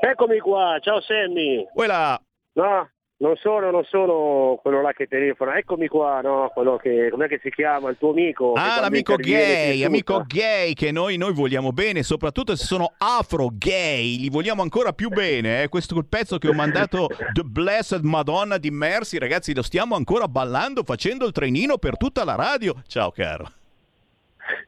Eccomi 0.00 0.38
qua, 0.38 0.78
ciao 0.80 1.00
Sammy. 1.00 1.66
Quella. 1.72 2.20
No, 2.52 2.88
non 3.18 3.34
sono, 3.36 3.70
non 3.70 3.84
sono 3.84 4.58
quello 4.60 4.82
là 4.82 4.92
che 4.92 5.06
telefona, 5.06 5.56
eccomi 5.56 5.88
qua, 5.88 6.20
no, 6.20 6.50
quello 6.52 6.76
che, 6.76 7.08
com'è 7.10 7.28
che 7.28 7.40
si 7.42 7.50
chiama, 7.50 7.88
il 7.88 7.96
tuo 7.98 8.10
amico. 8.10 8.52
Ah, 8.52 8.80
l'amico 8.80 9.16
gay, 9.16 9.82
amico 9.84 10.22
gay 10.26 10.74
che 10.74 10.92
noi, 10.92 11.16
noi 11.16 11.32
vogliamo 11.32 11.72
bene, 11.72 12.02
soprattutto 12.02 12.54
se 12.56 12.64
sono 12.64 12.92
afro 12.98 13.48
gay, 13.50 14.18
li 14.18 14.28
vogliamo 14.28 14.60
ancora 14.60 14.92
più 14.92 15.08
bene. 15.08 15.62
Eh? 15.62 15.68
Questo 15.68 15.94
è 15.94 15.98
il 15.98 16.06
pezzo 16.06 16.36
che 16.36 16.48
ho 16.48 16.52
mandato 16.52 17.08
The 17.32 17.42
Blessed 17.42 18.02
Madonna 18.02 18.58
di 18.58 18.70
Mercy, 18.70 19.16
ragazzi, 19.16 19.54
lo 19.54 19.62
stiamo 19.62 19.94
ancora 19.94 20.28
ballando, 20.28 20.82
facendo 20.82 21.24
il 21.24 21.32
trenino 21.32 21.78
per 21.78 21.96
tutta 21.96 22.22
la 22.22 22.34
radio. 22.34 22.74
Ciao 22.86 23.10
caro. 23.10 23.46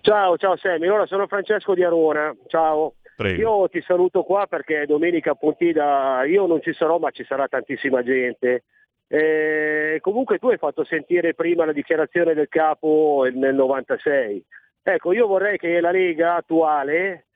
Ciao, 0.01 0.37
ciao 0.39 0.57
Sammy, 0.57 0.89
ora 0.89 1.07
sono 1.07 1.27
Francesco 1.27 1.75
di 1.75 1.85
Arona, 1.85 2.35
ciao. 2.47 2.95
Prego. 3.19 3.41
Io 3.41 3.69
ti 3.69 3.83
saluto 3.83 4.23
qua 4.23 4.47
perché 4.47 4.87
domenica 4.87 5.33
a 5.33 5.35
Pontida 5.35 6.23
io 6.25 6.47
non 6.47 6.63
ci 6.63 6.73
sarò 6.73 6.99
ma 6.99 7.11
ci 7.11 7.25
sarà 7.25 7.49
tantissima 7.49 8.01
gente. 8.05 8.63
Eh, 9.09 9.99
comunque 10.01 10.39
tu 10.39 10.47
hai 10.51 10.57
fatto 10.57 10.85
sentire 10.85 11.35
prima 11.35 11.65
la 11.65 11.73
dichiarazione 11.73 12.33
del 12.33 12.47
capo 12.49 13.27
nel 13.29 13.57
96. 13.57 14.45
Ecco, 14.85 15.13
io 15.13 15.27
vorrei 15.27 15.59
che 15.59 15.81
la 15.81 15.91
Lega 15.91 16.37
attuale 16.37 17.27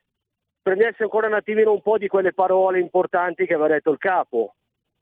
prendesse 0.62 1.02
ancora 1.02 1.26
un 1.26 1.34
attimino 1.34 1.72
un 1.72 1.82
po' 1.82 1.98
di 1.98 2.06
quelle 2.06 2.32
parole 2.32 2.78
importanti 2.78 3.44
che 3.44 3.54
aveva 3.54 3.74
detto 3.74 3.90
il 3.90 3.98
capo 3.98 4.54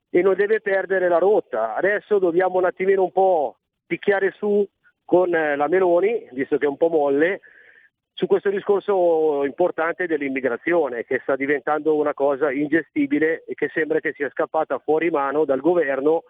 e 0.08 0.22
non 0.22 0.34
deve 0.34 0.62
perdere 0.62 1.08
la 1.08 1.18
rotta. 1.18 1.74
Adesso 1.74 2.18
dobbiamo 2.18 2.56
un 2.56 2.64
attimino 2.64 3.02
un 3.02 3.12
po' 3.12 3.58
picchiare 3.84 4.32
su 4.34 4.66
con 5.04 5.34
eh, 5.34 5.56
la 5.56 5.68
Meloni, 5.68 6.26
visto 6.32 6.56
che 6.56 6.64
è 6.64 6.68
un 6.68 6.78
po' 6.78 6.88
molle, 6.88 7.42
su 8.20 8.26
questo 8.26 8.50
discorso 8.50 9.44
importante 9.44 10.06
dell'immigrazione 10.06 11.06
che 11.06 11.20
sta 11.22 11.36
diventando 11.36 11.96
una 11.96 12.12
cosa 12.12 12.52
ingestibile 12.52 13.44
e 13.46 13.54
che 13.54 13.70
sembra 13.72 13.98
che 13.98 14.12
sia 14.12 14.28
scappata 14.28 14.78
fuori 14.78 15.08
mano 15.08 15.46
dal 15.46 15.60
governo 15.60 16.24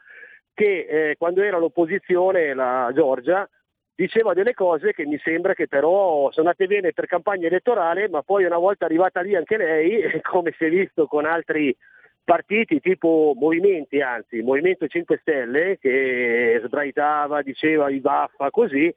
che 0.55 0.87
eh, 0.89 1.17
quando 1.19 1.43
era 1.43 1.57
all'opposizione 1.57 2.55
la 2.55 2.93
Giorgia 2.95 3.49
diceva 3.93 4.35
delle 4.35 4.55
cose 4.55 4.93
che 4.93 5.05
mi 5.05 5.19
sembra 5.19 5.53
che 5.55 5.67
però 5.67 6.31
sono 6.31 6.47
andate 6.47 6.69
bene 6.69 6.93
per 6.93 7.07
campagna 7.07 7.49
elettorale, 7.49 8.09
ma 8.09 8.23
poi 8.23 8.45
una 8.45 8.59
volta 8.59 8.85
arrivata 8.85 9.21
lì 9.21 9.35
anche 9.35 9.57
lei, 9.57 10.21
come 10.23 10.55
si 10.57 10.67
è 10.67 10.69
visto 10.69 11.07
con 11.07 11.27
altri 11.27 11.77
partiti 12.23 12.79
tipo 12.79 13.33
movimenti, 13.37 14.01
anzi 14.01 14.43
Movimento 14.43 14.87
5 14.87 15.19
Stelle, 15.23 15.79
che 15.81 16.63
sbraitava, 16.65 17.43
diceva 17.43 17.91
i 17.91 17.99
baffa 17.99 18.49
così, 18.51 18.95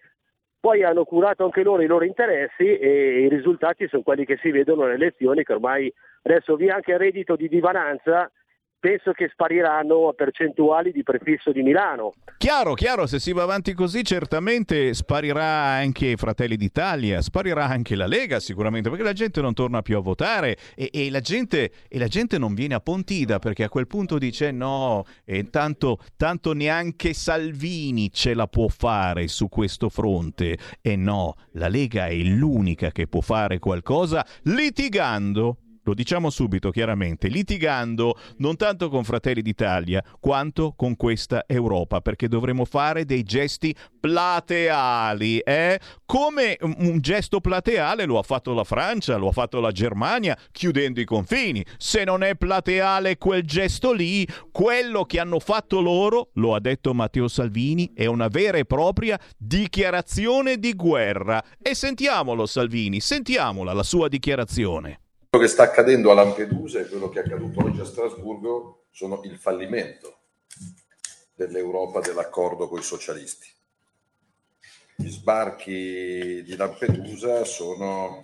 poi 0.64 0.82
hanno 0.82 1.04
curato 1.04 1.44
anche 1.44 1.62
loro 1.62 1.82
i 1.82 1.88
loro 1.88 2.06
interessi 2.06 2.64
e 2.64 3.26
i 3.26 3.28
risultati 3.28 3.86
sono 3.90 4.02
quelli 4.02 4.24
che 4.24 4.38
si 4.38 4.50
vedono 4.50 4.84
nelle 4.84 4.94
elezioni, 4.94 5.44
che 5.44 5.52
ormai 5.52 5.94
adesso 6.22 6.56
via 6.56 6.76
anche 6.76 6.94
il 6.94 7.00
reddito 7.00 7.36
di 7.36 7.50
divananza, 7.50 8.32
penso 8.84 9.14
che 9.14 9.30
spariranno 9.32 10.10
a 10.10 10.12
percentuali 10.12 10.92
di 10.92 11.04
prefisso 11.04 11.54
di 11.54 11.62
Milano. 11.62 12.12
Chiaro, 12.36 12.74
chiaro, 12.74 13.08
se 13.08 13.18
si 13.18 13.32
va 13.32 13.44
avanti 13.44 13.74
così 13.74 14.04
certamente 14.04 14.94
sparirà 14.94 15.46
anche 15.46 16.18
Fratelli 16.18 16.58
d'Italia, 16.58 17.22
sparirà 17.22 17.66
anche 17.66 17.96
la 17.96 18.08
Lega 18.08 18.42
sicuramente, 18.42 18.90
perché 18.90 19.06
la 19.06 19.14
gente 19.14 19.40
non 19.40 19.54
torna 19.54 19.82
più 19.82 19.96
a 19.96 20.02
votare 20.02 20.58
e, 20.76 20.90
e 20.92 21.10
la, 21.10 21.22
gente, 21.22 21.72
e 21.88 21.98
la, 21.98 22.08
gente, 22.08 22.38
non 22.38 22.54
viene 22.54 22.74
a 22.74 22.82
Pontida 22.82 23.40
perché 23.40 23.64
a 23.64 23.70
quel 23.70 23.88
punto 23.88 24.18
dice 24.18 24.52
no, 24.52 25.06
e 25.24 25.50
tanto, 25.50 26.00
tanto 26.18 26.52
neanche 26.52 27.14
Salvini 27.14 28.12
ce 28.12 28.34
la 28.34 28.48
può 28.48 28.68
fare 28.68 29.30
su 29.30 29.48
questo 29.48 29.88
fronte. 29.88 30.58
E 30.82 30.98
no, 30.98 31.36
la 31.54 31.70
Lega 31.70 32.08
è 32.08 32.16
l'unica 32.16 32.92
che 32.92 33.08
può 33.08 33.22
fare 33.22 33.60
qualcosa 33.60 34.26
litigando 34.42 35.60
lo 35.84 35.94
diciamo 35.94 36.30
subito 36.30 36.72
chiaramente, 36.72 37.28
litigando 37.28 38.18
non 38.38 38.56
tanto 38.56 38.90
con 38.90 39.04
Fratelli 39.04 39.42
d'Italia 39.42 40.04
quanto 40.20 40.74
con 40.76 40.96
questa 40.96 41.44
Europa, 41.48 42.02
perché 42.02 42.28
dovremo 42.28 42.66
fare 42.66 43.06
dei 43.06 43.24
gesti 43.24 43.76
plateali, 44.00 45.40
eh? 45.40 45.80
come 46.06 46.58
un 46.62 47.00
gesto 47.00 47.40
plateale 47.40 48.06
lo 48.06 48.18
ha 48.20 48.24
fatto 48.24 48.54
la 48.54 48.64
Francia, 48.64 49.18
lo 49.18 49.30
ha 49.30 49.32
fatto 49.32 49.60
la 49.60 49.72
Germania, 49.72 50.38
chiudendo 50.52 51.00
i 51.00 51.06
confini. 51.06 51.66
Se 51.78 52.04
non 52.04 52.24
è 52.24 52.36
plateale 52.36 53.18
quel 53.18 53.44
gesto 53.44 53.94
lì, 53.94 54.28
quello 54.52 55.06
che 55.06 55.20
hanno 55.20 55.40
fatto 55.40 55.82
loro, 55.82 56.30
lo 56.34 56.56
ha 56.56 56.60
detto 56.60 56.94
Matteo 56.94 57.28
Salvini, 57.28 57.92
è 57.94 58.06
una 58.06 58.28
vera 58.28 58.58
e 58.58 58.66
propria 58.66 59.20
dichiarazione 59.38 60.58
di 60.58 60.74
guerra. 60.74 61.44
E 61.62 61.74
sentiamolo 61.74 62.46
Salvini, 62.46 63.00
sentiamola 63.00 63.74
la 63.74 63.84
sua 63.84 64.08
dichiarazione. 64.08 65.03
Quello 65.34 65.48
che 65.48 65.52
sta 65.52 65.64
accadendo 65.64 66.12
a 66.12 66.14
Lampedusa 66.14 66.80
e 66.80 66.88
quello 66.88 67.10
che 67.10 67.20
è 67.20 67.24
accaduto 67.24 67.66
oggi 67.66 67.80
a 67.80 67.86
Strasburgo 67.86 68.84
sono 68.92 69.22
il 69.24 69.40
fallimento 69.40 70.20
dell'Europa 71.34 72.02
dell'accordo 72.02 72.68
con 72.68 72.78
i 72.78 72.84
socialisti. 72.84 73.48
Gli 74.96 75.10
sbarchi 75.10 76.44
di 76.44 76.56
Lampedusa 76.56 77.46
sono 77.46 78.22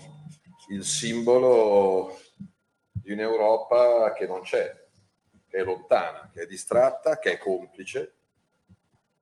il 0.70 0.84
simbolo 0.84 2.16
di 2.92 3.12
un'Europa 3.14 4.14
che 4.14 4.28
non 4.28 4.42
c'è, 4.42 4.72
che 5.48 5.58
è 5.58 5.64
lontana, 5.64 6.30
che 6.32 6.44
è 6.44 6.46
distratta, 6.46 7.18
che 7.18 7.32
è 7.32 7.38
complice 7.40 8.14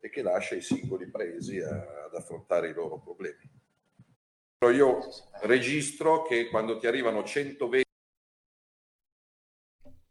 e 0.02 0.10
che 0.10 0.22
lascia 0.22 0.56
i 0.56 0.62
singoli 0.62 1.06
paesi 1.06 1.58
ad 1.60 2.14
affrontare 2.14 2.68
i 2.68 2.74
loro 2.74 3.00
problemi. 3.00 3.57
Io 4.66 5.00
registro 5.44 6.24
che 6.24 6.48
quando 6.50 6.80
ti 6.80 6.88
arrivano 6.88 7.24
120 7.24 7.86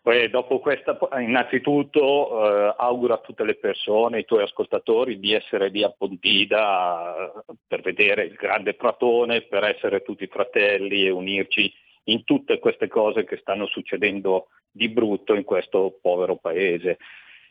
Poi 0.07 0.31
dopo 0.31 0.61
questa, 0.61 0.97
innanzitutto 1.19 1.99
eh, 2.01 2.75
auguro 2.79 3.15
a 3.15 3.19
tutte 3.19 3.43
le 3.43 3.57
persone, 3.57 4.19
ai 4.19 4.25
tuoi 4.25 4.45
ascoltatori, 4.45 5.19
di 5.19 5.33
essere 5.33 5.69
lì 5.69 5.83
a 5.83 5.91
Pontida 5.91 7.33
eh, 7.35 7.55
per 7.67 7.81
vedere 7.81 8.23
il 8.23 8.35
grande 8.35 8.75
Pratone, 8.75 9.43
per 9.43 9.65
essere 9.65 10.03
tutti 10.03 10.29
fratelli 10.29 11.07
e 11.07 11.11
unirci 11.11 11.73
in 12.05 12.23
tutte 12.23 12.61
queste 12.61 12.87
cose 12.87 13.25
che 13.25 13.39
stanno 13.39 13.67
succedendo 13.67 14.47
di 14.71 14.89
brutto 14.89 15.35
in 15.35 15.43
questo 15.43 15.99
povero 16.01 16.37
paese. 16.37 16.99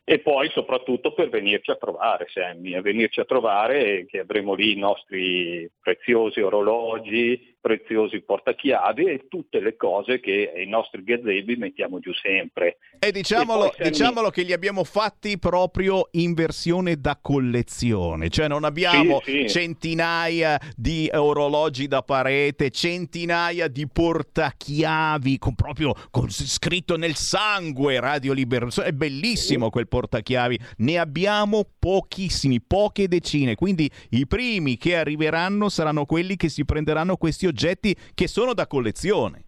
E 0.08 0.20
poi 0.20 0.50
soprattutto 0.52 1.14
per 1.14 1.30
venirci 1.30 1.72
a 1.72 1.76
trovare 1.76 2.28
Sammy, 2.30 2.76
a 2.76 2.82
venirci 2.82 3.20
a 3.20 3.26
trovare 3.26 4.06
che 4.06 4.20
avremo 4.20 4.54
lì 4.54 4.74
i 4.74 4.80
nostri 4.80 5.70
preziosi 5.82 6.42
orologi, 6.42 7.55
preziosi 7.66 8.22
portachiavi 8.22 9.06
e 9.06 9.26
tutte 9.28 9.60
le 9.60 9.76
cose 9.76 10.20
che 10.20 10.54
ai 10.56 10.68
nostri 10.68 11.04
gazebi 11.04 11.56
mettiamo 11.56 11.98
giù 11.98 12.14
sempre. 12.14 12.78
E 13.00 13.12
diciamolo, 13.12 13.74
E 13.74 13.90
diciamolo 13.90 14.30
che 14.30 14.44
li 14.44 14.54
abbiamo 14.54 14.84
fatti 14.84 15.40
proprio 15.40 16.10
in 16.12 16.36
versione 16.36 16.98
da 16.98 17.18
collezione, 17.20 18.30
cioè 18.30 18.48
non 18.48 18.66
abbiamo 18.66 19.20
Sì, 19.24 19.48
sì. 19.48 19.50
centinaia 19.50 20.62
di 20.76 21.10
orologi 21.12 21.88
da 21.88 22.04
parete, 22.04 22.70
centinaia 22.70 23.68
di 23.68 23.88
portachiavi 23.88 25.40
con 25.40 25.56
proprio 25.56 25.96
con 26.12 26.30
scritto 26.30 26.98
nel 26.98 27.16
sangue 27.16 28.00
Radio 28.00 28.34
Liberazione, 28.34 28.90
è 28.90 28.92
bellissimo 28.92 29.72
quel 29.72 29.88
portachiavi, 29.88 30.60
ne 30.78 31.00
abbiamo 31.00 31.68
pochissimi, 31.80 32.62
poche 32.62 33.08
decine, 33.08 33.56
quindi 33.56 33.90
i 34.12 34.28
primi 34.28 34.78
che 34.78 34.96
arriveranno 34.98 35.68
saranno 35.70 36.06
quelli 36.06 36.36
che 36.36 36.50
si 36.50 36.64
prenderanno 36.64 37.18
questi 37.18 37.48
oggetti 37.48 37.54
che 38.14 38.28
sono 38.28 38.54
da 38.54 38.68
collezione. 38.68 39.44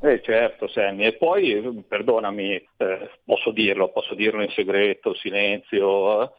Eh 0.00 0.20
certo 0.22 0.68
Sammy, 0.68 1.04
e 1.04 1.14
poi 1.14 1.84
perdonami, 1.86 2.54
eh, 2.76 3.10
posso 3.24 3.50
dirlo, 3.50 3.90
posso 3.92 4.14
dirlo 4.14 4.42
in 4.42 4.50
segreto, 4.50 5.14
silenzio, 5.14 6.22
eh? 6.22 6.30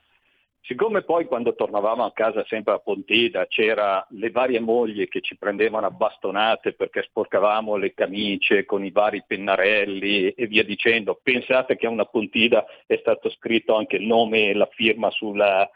siccome 0.61 1.01
poi 1.01 1.25
quando 1.25 1.55
tornavamo 1.55 2.03
a 2.03 2.11
casa 2.11 2.43
sempre 2.47 2.73
a 2.73 2.79
Pontida 2.79 3.47
c'era 3.47 4.05
le 4.11 4.29
varie 4.31 4.59
mogli 4.59 5.07
che 5.07 5.21
ci 5.21 5.37
prendevano 5.37 5.87
a 5.87 5.91
bastonate 5.91 6.73
perché 6.73 7.03
sporcavamo 7.03 7.77
le 7.77 7.93
camicie 7.93 8.65
con 8.65 8.85
i 8.85 8.91
vari 8.91 9.23
pennarelli 9.25 10.29
e 10.31 10.45
via 10.45 10.63
dicendo, 10.63 11.19
pensate 11.21 11.77
che 11.77 11.87
a 11.87 11.89
una 11.89 12.05
Pontida 12.05 12.65
è 12.85 12.97
stato 12.99 13.29
scritto 13.31 13.75
anche 13.75 13.95
il 13.95 14.05
nome 14.05 14.49
e 14.49 14.53
la 14.53 14.69
firma 14.71 15.09
sulla 15.09 15.67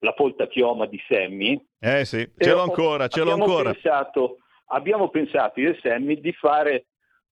la 0.00 0.12
folta 0.12 0.46
chioma 0.46 0.86
di 0.86 1.02
Sammy, 1.08 1.58
Eh 1.80 2.04
sì, 2.04 2.28
ce 2.36 2.50
l'ho 2.50 2.58
ho- 2.58 2.62
ancora, 2.62 3.08
ce 3.08 3.22
l'ho 3.24 3.32
ancora. 3.32 3.72
Pensato, 3.72 4.38
abbiamo 4.66 5.08
pensato 5.08 5.60
io 5.60 5.70
e 5.70 5.78
Sammy 5.80 6.20
di 6.20 6.32
fare 6.32 6.86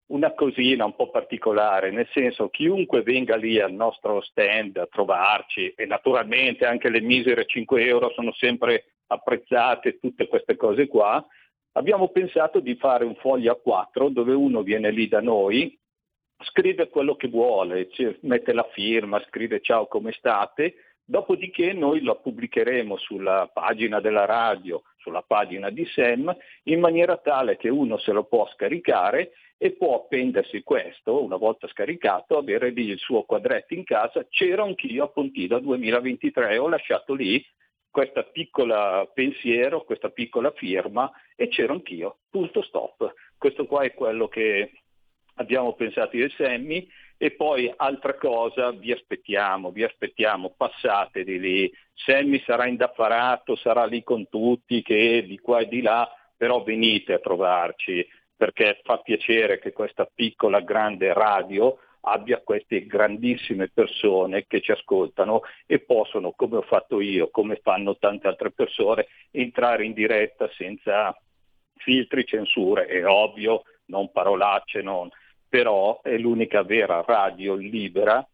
una 0.07 0.32
cosina 0.35 0.85
un 0.85 0.95
po' 0.95 1.11
particolare, 1.11 1.91
nel 1.91 2.09
senso 2.12 2.51
chiunque 2.51 3.03
venga 3.03 3.37
lì 3.37 3.59
al 3.59 3.72
nostro 3.72 4.20
stand 4.20 4.76
a 4.76 4.87
trovarci 4.87 5.70
e 5.70 5.87
naturalmente 5.87 6.66
anche 6.66 6.91
le 6.91 7.01
misere 7.01 7.47
5 7.47 7.85
euro 7.87 8.11
sono 8.11 8.32
sempre 8.32 8.93
apprezzate, 9.07 9.99
tutte 9.99 10.28
queste 10.28 10.57
cose 10.57 10.89
qua, 10.89 11.24
abbiamo 11.72 12.09
pensato 12.09 12.61
di 12.61 12.74
fare 12.76 13.05
un 13.05 13.14
foglio 13.16 13.53
a 13.53 13.57
4 13.57 14.11
dove 14.11 14.35
uno 14.35 14.62
viene 14.62 14.91
lì 14.91 15.09
da 15.09 15.20
noi, 15.20 15.78
scrive 16.43 16.89
quello 16.89 17.16
che 17.16 17.28
vuole, 17.28 17.89
mette 18.20 18.53
la 18.53 18.68
firma, 18.72 19.24
scrive 19.28 19.61
ciao 19.61 19.87
come 19.87 20.12
state, 20.12 20.74
dopodiché 21.05 21.73
noi 21.73 22.03
lo 22.03 22.21
pubblicheremo 22.21 22.97
sulla 22.97 23.51
pagina 23.53 24.01
della 24.01 24.25
radio, 24.25 24.83
sulla 24.97 25.23
pagina 25.23 25.71
di 25.71 25.85
SEM, 25.87 26.35
in 26.65 26.81
maniera 26.81 27.17
tale 27.19 27.57
che 27.57 27.69
uno 27.69 27.99
se 27.99 28.13
lo 28.13 28.25
può 28.25 28.49
scaricare 28.55 29.33
e 29.59 29.73
può 29.73 29.97
appendersi 29.97 30.63
questo, 30.63 31.23
una 31.23 31.37
volta 31.37 31.69
scaricato, 31.69 32.37
avere 32.37 32.71
lì 32.71 32.89
il 32.89 32.99
suo 32.99 33.23
quadretto 33.23 33.75
in 33.75 33.85
casa, 33.85 34.27
c'era 34.29 34.63
anch'io 34.63 35.05
a 35.05 35.09
Pontida 35.09 35.59
2023, 35.59 36.59
ho 36.59 36.69
lasciato 36.69 37.15
lì 37.15 37.45
questa 37.91 38.25
piccola 38.25 39.09
pensiero, 39.15 39.85
questa 39.85 40.11
piccola 40.11 40.51
firma 40.51 41.11
e 41.37 41.47
c'ero 41.49 41.75
anch'io, 41.75 42.19
punto 42.29 42.61
stop. 42.63 43.13
Questo 43.39 43.67
qua 43.67 43.83
è 43.83 43.95
quello 43.95 44.27
che 44.27 44.73
abbiamo 45.37 45.75
pensato 45.75 46.17
io 46.17 46.25
e 46.25 46.31
Sammy 46.31 46.89
e 47.17 47.31
poi 47.33 47.73
altra 47.75 48.15
cosa, 48.15 48.71
vi 48.73 48.93
aspettiamo, 48.93 49.71
vi 49.71 49.85
aspettiamo, 49.85 50.55
passate 50.57 51.25
di 51.25 51.39
lì, 51.39 51.73
Sammy 51.95 52.43
sarà 52.45 52.67
indaffarato, 52.67 53.57
sarà 53.57 53.85
lì 53.85 54.03
con 54.03 54.29
tutti, 54.29 54.83
che 54.83 55.25
di 55.27 55.39
qua 55.39 55.61
e 55.61 55.69
di 55.69 55.81
là, 55.81 56.09
però 56.37 56.62
venite 56.62 57.15
a 57.15 57.19
trovarci, 57.19 58.07
perché 58.37 58.81
fa 58.83 58.99
piacere 58.99 59.59
che 59.59 59.73
questa 59.73 60.09
piccola 60.12 60.61
grande 60.61 61.12
radio 61.12 61.79
abbia 62.07 62.43
queste 62.43 62.87
grandissime 62.87 63.71
persone 63.73 64.47
che 64.47 64.61
ci 64.61 64.73
ascoltano 64.73 65.43
e 65.67 65.81
possono, 65.81 66.33
come 66.33 66.57
ho 66.57 66.62
fatto 66.62 67.01
io, 67.01 67.31
come 67.31 67.61
fanno 67.62 67.97
tante 67.97 68.29
altre 68.29 68.51
persone, 68.51 69.07
entrare 69.31 69.85
in 69.85 69.93
diretta 69.93 70.49
senza 70.55 71.17
filtri, 71.77 72.25
censure, 72.27 72.87
è 72.87 73.07
ovvio, 73.07 73.62
non 73.87 74.11
parolacce, 74.11 74.83
non... 74.83 75.09
però 75.55 76.01
è 76.03 76.17
l'unica 76.19 76.65
vera 76.65 77.05
radio 77.07 77.55
libera 77.55 78.27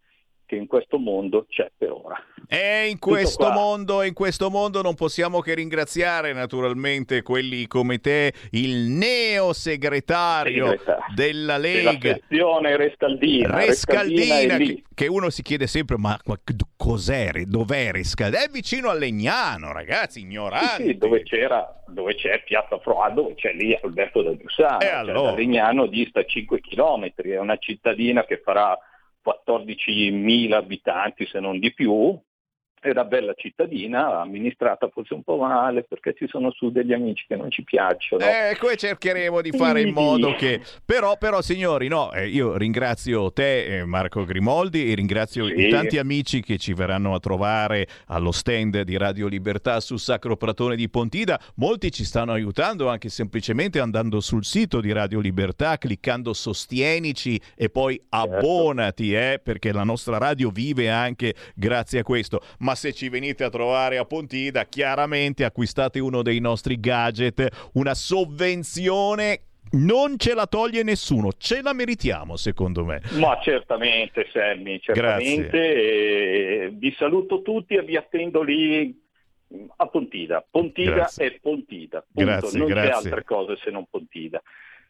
che 0.50 0.56
in 0.56 0.66
questo 0.66 0.98
mondo 0.98 1.46
c'è 1.48 1.70
per 1.78 1.92
ora. 1.92 2.20
E 2.48 2.88
in 2.88 2.98
questo, 2.98 3.52
mondo, 3.52 4.02
in 4.02 4.12
questo 4.12 4.50
mondo 4.50 4.82
non 4.82 4.96
possiamo 4.96 5.38
che 5.38 5.54
ringraziare 5.54 6.32
naturalmente 6.32 7.22
quelli 7.22 7.68
come 7.68 8.00
te, 8.00 8.32
il 8.50 8.88
neo 8.88 9.52
segretario 9.52 10.76
della 11.14 11.56
Lega. 11.56 11.92
Della 11.92 12.14
sezione 12.14 12.76
Rescaldina. 12.76 13.54
Rescaldina, 13.54 14.56
che, 14.56 14.82
che 14.92 15.06
uno 15.06 15.30
si 15.30 15.42
chiede 15.42 15.68
sempre, 15.68 15.96
ma, 15.96 16.18
ma 16.24 16.40
cos'è? 16.76 17.30
Dov'è 17.44 17.92
Rescaldina? 17.92 18.42
È 18.42 18.48
vicino 18.48 18.88
a 18.90 18.94
Legnano, 18.94 19.72
ragazzi, 19.72 20.18
ignoranti. 20.18 20.82
Sì, 20.82 20.88
sì, 20.88 20.98
dove, 20.98 21.22
c'era, 21.22 21.80
dove 21.86 22.16
c'è 22.16 22.42
Piazza 22.42 22.80
Froa, 22.80 23.10
dove 23.10 23.34
c'è 23.36 23.52
lì 23.52 23.78
Alberto 23.80 24.22
del 24.22 24.36
Giussano. 24.38 24.80
E 24.80 24.86
Cioè, 24.86 24.94
allora? 24.94 25.30
da 25.30 25.36
Legnano 25.36 25.86
dista 25.86 26.24
5 26.24 26.60
km, 26.60 27.12
è 27.14 27.38
una 27.38 27.58
cittadina 27.58 28.24
che 28.24 28.40
farà 28.42 28.76
14.000 29.24 30.52
abitanti 30.52 31.26
se 31.26 31.40
non 31.40 31.58
di 31.58 31.72
più, 31.72 32.18
è 32.80 32.90
una 32.90 33.04
bella 33.04 33.34
cittadina, 33.36 34.20
amministrata 34.20 34.88
forse 34.88 35.12
un 35.12 35.22
po' 35.22 35.36
male 35.36 35.82
perché 35.82 36.14
ci 36.16 36.26
sono 36.28 36.50
su 36.50 36.70
degli 36.70 36.92
amici 36.92 37.26
che 37.28 37.36
non 37.36 37.50
ci 37.50 37.62
piacciono. 37.62 38.24
Ecco, 38.24 38.70
e 38.70 38.76
cercheremo 38.76 39.42
di 39.42 39.50
fare 39.50 39.82
in 39.82 39.92
modo 39.92 40.34
che. 40.34 40.62
Però, 40.84 41.16
però 41.18 41.42
signori, 41.42 41.88
no, 41.88 42.10
eh, 42.12 42.28
io 42.28 42.56
ringrazio 42.56 43.32
te, 43.32 43.80
eh, 43.80 43.84
Marco 43.84 44.24
Grimoldi, 44.24 44.90
e 44.90 44.94
ringrazio 44.94 45.46
Sì. 45.46 45.66
i 45.66 45.68
tanti 45.68 45.98
amici 45.98 46.40
che 46.40 46.56
ci 46.56 46.72
verranno 46.72 47.14
a 47.14 47.18
trovare 47.18 47.86
allo 48.06 48.32
stand 48.32 48.80
di 48.82 48.96
Radio 48.96 49.26
Libertà 49.28 49.80
su 49.80 49.96
Sacro 49.96 50.36
Pratone 50.36 50.74
di 50.74 50.88
Pontida. 50.88 51.38
Molti 51.56 51.92
ci 51.92 52.04
stanno 52.04 52.32
aiutando 52.32 52.88
anche 52.88 53.10
semplicemente 53.10 53.78
andando 53.78 54.20
sul 54.20 54.44
sito 54.44 54.80
di 54.80 54.90
Radio 54.92 55.20
Libertà, 55.20 55.76
cliccando 55.76 56.32
Sostienici 56.32 57.38
e 57.54 57.68
poi 57.68 58.00
abbonati, 58.08 59.12
eh, 59.12 59.40
perché 59.42 59.72
la 59.72 59.84
nostra 59.84 60.16
radio 60.16 60.48
vive 60.50 60.88
anche 60.88 61.34
grazie 61.54 61.98
a 62.00 62.02
questo. 62.02 62.40
Ma 62.60 62.69
se 62.74 62.92
ci 62.92 63.08
venite 63.08 63.44
a 63.44 63.50
trovare 63.50 63.98
a 63.98 64.04
Pontida, 64.04 64.64
chiaramente 64.64 65.44
acquistate 65.44 65.98
uno 65.98 66.22
dei 66.22 66.40
nostri 66.40 66.78
gadget, 66.80 67.70
una 67.74 67.94
sovvenzione. 67.94 69.42
Non 69.72 70.18
ce 70.18 70.34
la 70.34 70.46
toglie 70.48 70.82
nessuno, 70.82 71.30
ce 71.38 71.62
la 71.62 71.72
meritiamo 71.72 72.34
secondo 72.36 72.84
me. 72.84 73.02
Ma 73.18 73.38
certamente, 73.40 74.26
Sammy, 74.32 74.80
certamente. 74.80 76.70
Vi 76.72 76.92
saluto 76.98 77.40
tutti 77.42 77.74
e 77.74 77.82
vi 77.82 77.96
attendo 77.96 78.42
lì 78.42 78.92
a 79.76 79.86
Pontida. 79.86 80.44
Pontida 80.50 80.92
Grazie. 80.92 81.26
è 81.26 81.38
Pontida. 81.40 82.04
punto. 82.12 82.30
Grazie, 82.30 82.58
non 82.58 82.66
c'è 82.68 82.74
grazie. 82.74 82.92
altre 82.92 83.24
cose 83.24 83.56
se 83.62 83.70
non 83.70 83.86
Pontida. 83.88 84.42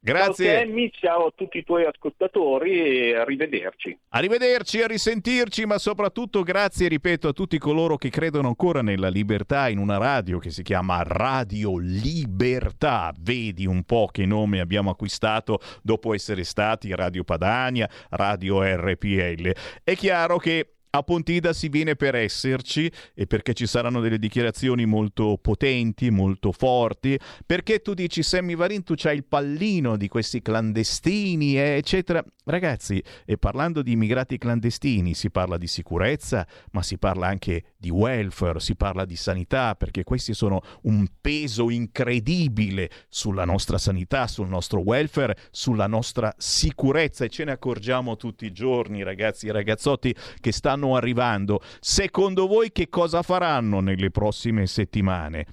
Grazie. 0.03 0.47
Ciao 0.47 0.65
Sammy, 0.65 0.91
ciao 0.93 1.27
a 1.27 1.33
tutti 1.35 1.59
i 1.59 1.65
tuoi 1.65 1.85
ascoltatori 1.85 3.11
e 3.11 3.17
arrivederci. 3.17 3.99
Arrivederci, 4.09 4.81
a 4.81 4.87
risentirci, 4.87 5.67
ma 5.67 5.77
soprattutto 5.77 6.43
grazie, 6.43 6.89
ripeto, 6.89 7.29
a 7.29 7.33
tutti 7.35 7.59
coloro 7.59 7.99
che 7.99 8.09
credono 8.09 8.49
ancora 8.49 8.81
nella 8.81 9.11
libertà 9.11 9.69
in 9.69 9.77
una 9.77 9.99
radio 9.99 10.39
che 10.39 10.51
si 10.51 10.63
chiama 10.63 11.03
Radio 11.03 11.77
Libertà. 11.77 13.13
Vedi 13.21 13.67
un 13.67 13.83
po' 13.85 14.09
che 14.11 14.25
nome 14.25 14.61
abbiamo 14.61 14.89
acquistato 14.89 15.61
dopo 15.83 16.15
essere 16.15 16.45
stati 16.45 16.95
Radio 16.95 17.23
Padania, 17.23 17.89
Radio 18.09 18.63
RPL. 18.63 19.53
È 19.85 19.95
chiaro 19.95 20.39
che 20.39 20.77
a 20.91 21.03
Pontida 21.03 21.53
si 21.53 21.69
viene 21.69 21.95
per 21.95 22.15
esserci 22.15 22.91
e 23.15 23.27
perché 23.27 23.55
ci 23.55 23.67
saranno 23.67 24.01
delle 24.01 24.19
dichiarazioni 24.19 24.87
molto 24.87 25.39
potenti, 25.41 26.11
molto 26.11 26.51
forti, 26.51 27.19
perché 27.47 27.81
tu 27.81 27.95
dici 27.95 28.23
Sammy 28.23 28.57
Varin 28.57 28.83
tu 28.83 28.95
c'hai 28.97 29.17
il 29.17 29.25
pallino 29.25 29.97
di 29.97 30.09
questi 30.09 30.43
clandestini 30.43 31.57
eccetera. 31.57 32.25
Ragazzi, 32.45 33.01
e 33.25 33.39
parlando 33.39 33.83
di 33.83 33.93
immigrati 33.93 34.37
clandestini 34.37 35.15
si 35.15 35.31
parla 35.31 35.57
di 35.57 35.69
sicurezza, 35.69 36.45
ma 36.73 36.83
si 36.83 36.99
parla 36.99 37.29
anche 37.29 37.75
di 37.77 37.91
welfare, 37.91 38.59
si 38.59 38.75
parla 38.75 39.05
di 39.05 39.15
sanità, 39.15 39.77
perché 39.77 40.03
questi 40.03 40.35
sono 40.35 40.61
un 40.83 41.07
peso 41.21 41.71
incredibile 41.71 42.91
sulla 43.09 43.45
nostra 43.45 43.79
sanità, 43.79 44.27
sul 44.27 44.49
nostro 44.49 44.81
welfare, 44.81 45.37
sulla 45.53 45.87
nostra 45.87 46.35
sicurezza 46.37 47.25
e 47.25 47.29
ce 47.29 47.45
ne 47.45 47.53
accorgiamo 47.53 48.17
tutti 48.17 48.47
i 48.47 48.53
giorni, 48.53 49.05
ragazzi 49.05 49.47
e 49.47 49.53
ragazzotti 49.53 50.13
che 50.41 50.51
stanno 50.51 50.80
arrivando. 50.97 51.61
Secondo 51.81 52.47
voi 52.47 52.73
che 52.73 52.89
cosa 52.89 53.23
faranno 53.23 53.81
nelle 53.81 54.11
prossime 54.11 54.67
settimane? 54.67 55.47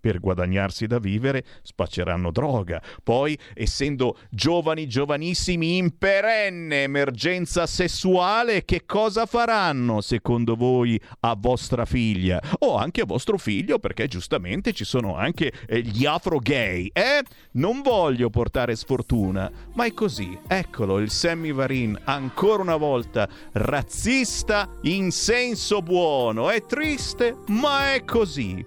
Per 0.00 0.20
guadagnarsi 0.20 0.86
da 0.86 0.98
vivere 0.98 1.44
spacceranno 1.62 2.30
droga. 2.30 2.82
Poi, 3.02 3.38
essendo 3.54 4.18
giovani, 4.30 4.86
giovanissimi, 4.88 5.76
in 5.76 5.96
perenne 5.96 6.82
emergenza 6.82 7.66
sessuale, 7.66 8.64
che 8.64 8.84
cosa 8.86 9.26
faranno 9.26 10.00
secondo 10.00 10.56
voi 10.56 11.00
a 11.20 11.36
vostra 11.38 11.84
figlia? 11.84 12.40
O 12.60 12.76
anche 12.76 13.02
a 13.02 13.06
vostro 13.06 13.38
figlio, 13.38 13.78
perché 13.78 14.06
giustamente 14.08 14.72
ci 14.72 14.84
sono 14.84 15.16
anche 15.16 15.52
eh, 15.66 15.80
gli 15.80 16.06
afro 16.06 16.38
gay, 16.38 16.90
eh? 16.92 17.22
Non 17.52 17.82
voglio 17.82 18.30
portare 18.30 18.76
sfortuna, 18.76 19.50
ma 19.74 19.84
è 19.84 19.92
così. 19.92 20.38
Eccolo, 20.46 20.98
il 20.98 21.10
Sammy 21.10 21.52
Varin, 21.52 21.98
ancora 22.04 22.62
una 22.62 22.76
volta 22.76 23.28
razzista 23.52 24.68
in 24.82 25.10
senso 25.10 25.82
buono. 25.82 26.50
È 26.50 26.64
triste, 26.64 27.36
ma 27.48 27.94
è 27.94 28.04
così. 28.04 28.64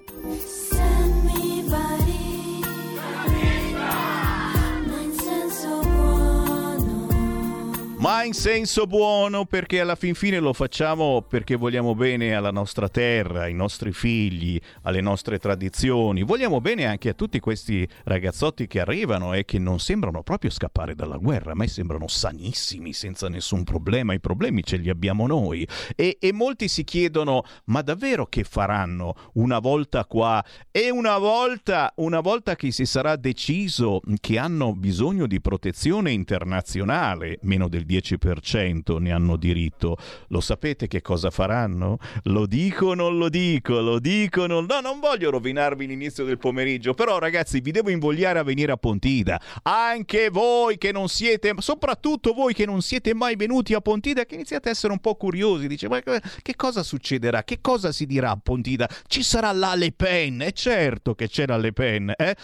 Ma 8.01 8.23
in 8.23 8.33
senso 8.33 8.87
buono 8.87 9.45
perché 9.45 9.79
alla 9.79 9.93
fin 9.93 10.15
fine 10.15 10.39
lo 10.39 10.53
facciamo 10.53 11.21
perché 11.21 11.55
vogliamo 11.55 11.93
bene 11.93 12.33
alla 12.33 12.49
nostra 12.49 12.89
terra, 12.89 13.43
ai 13.43 13.53
nostri 13.53 13.91
figli, 13.91 14.59
alle 14.81 15.01
nostre 15.01 15.37
tradizioni. 15.37 16.23
Vogliamo 16.23 16.61
bene 16.61 16.87
anche 16.87 17.09
a 17.09 17.13
tutti 17.13 17.39
questi 17.39 17.87
ragazzotti 18.05 18.65
che 18.65 18.79
arrivano 18.79 19.35
e 19.35 19.45
che 19.45 19.59
non 19.59 19.79
sembrano 19.79 20.23
proprio 20.23 20.49
scappare 20.49 20.95
dalla 20.95 21.17
guerra, 21.17 21.53
ma 21.53 21.67
sembrano 21.67 22.07
sanissimi, 22.07 22.91
senza 22.91 23.29
nessun 23.29 23.63
problema. 23.63 24.13
I 24.13 24.19
problemi 24.19 24.63
ce 24.63 24.77
li 24.77 24.89
abbiamo 24.89 25.27
noi. 25.27 25.67
E, 25.95 26.17
e 26.19 26.33
molti 26.33 26.69
si 26.69 26.83
chiedono: 26.83 27.43
ma 27.65 27.83
davvero 27.83 28.25
che 28.25 28.43
faranno 28.43 29.13
una 29.33 29.59
volta 29.59 30.05
qua 30.05 30.43
e 30.71 30.89
una 30.89 31.19
volta, 31.19 31.93
una 31.97 32.19
volta 32.19 32.55
che 32.55 32.71
si 32.71 32.87
sarà 32.87 33.15
deciso 33.15 33.99
che 34.19 34.39
hanno 34.39 34.73
bisogno 34.73 35.27
di 35.27 35.39
protezione 35.39 36.09
internazionale, 36.09 37.37
meno 37.43 37.67
del 37.67 37.89
10% 37.91 38.97
ne 38.99 39.11
hanno 39.11 39.35
diritto. 39.35 39.97
Lo 40.27 40.39
sapete 40.39 40.87
che 40.87 41.01
cosa 41.01 41.29
faranno? 41.29 41.97
Lo 42.23 42.45
dico 42.45 42.87
o 42.87 42.93
non 42.93 43.17
lo 43.17 43.29
dico? 43.29 43.79
Lo 43.81 43.99
dico 43.99 44.47
non... 44.47 44.65
No, 44.65 44.79
non 44.79 44.99
voglio 44.99 45.29
rovinarvi 45.29 45.85
l'inizio 45.87 46.23
del 46.23 46.37
pomeriggio, 46.37 46.93
però 46.93 47.19
ragazzi 47.19 47.59
vi 47.59 47.71
devo 47.71 47.89
invogliare 47.89 48.39
a 48.39 48.43
venire 48.43 48.71
a 48.71 48.77
Pontida. 48.77 49.39
Anche 49.63 50.29
voi 50.29 50.77
che 50.77 50.91
non 50.91 51.09
siete, 51.09 51.53
soprattutto 51.57 52.33
voi 52.33 52.53
che 52.53 52.65
non 52.65 52.81
siete 52.81 53.13
mai 53.13 53.35
venuti 53.35 53.73
a 53.73 53.81
Pontida, 53.81 54.25
che 54.25 54.35
iniziate 54.35 54.69
a 54.69 54.71
essere 54.71 54.93
un 54.93 54.99
po' 54.99 55.15
curiosi. 55.15 55.67
Dice, 55.67 55.89
ma 55.89 56.01
che 56.01 56.55
cosa 56.55 56.83
succederà? 56.83 57.43
Che 57.43 57.59
cosa 57.61 57.91
si 57.91 58.05
dirà 58.05 58.31
a 58.31 58.39
Pontida? 58.41 58.89
Ci 59.07 59.23
sarà 59.23 59.51
la 59.51 59.75
Le 59.75 59.91
Pen? 59.91 60.41
E 60.41 60.51
certo 60.53 61.13
che 61.15 61.27
c'è 61.27 61.45
la 61.45 61.57
Le 61.57 61.73
Pen, 61.73 62.13
eh? 62.15 62.35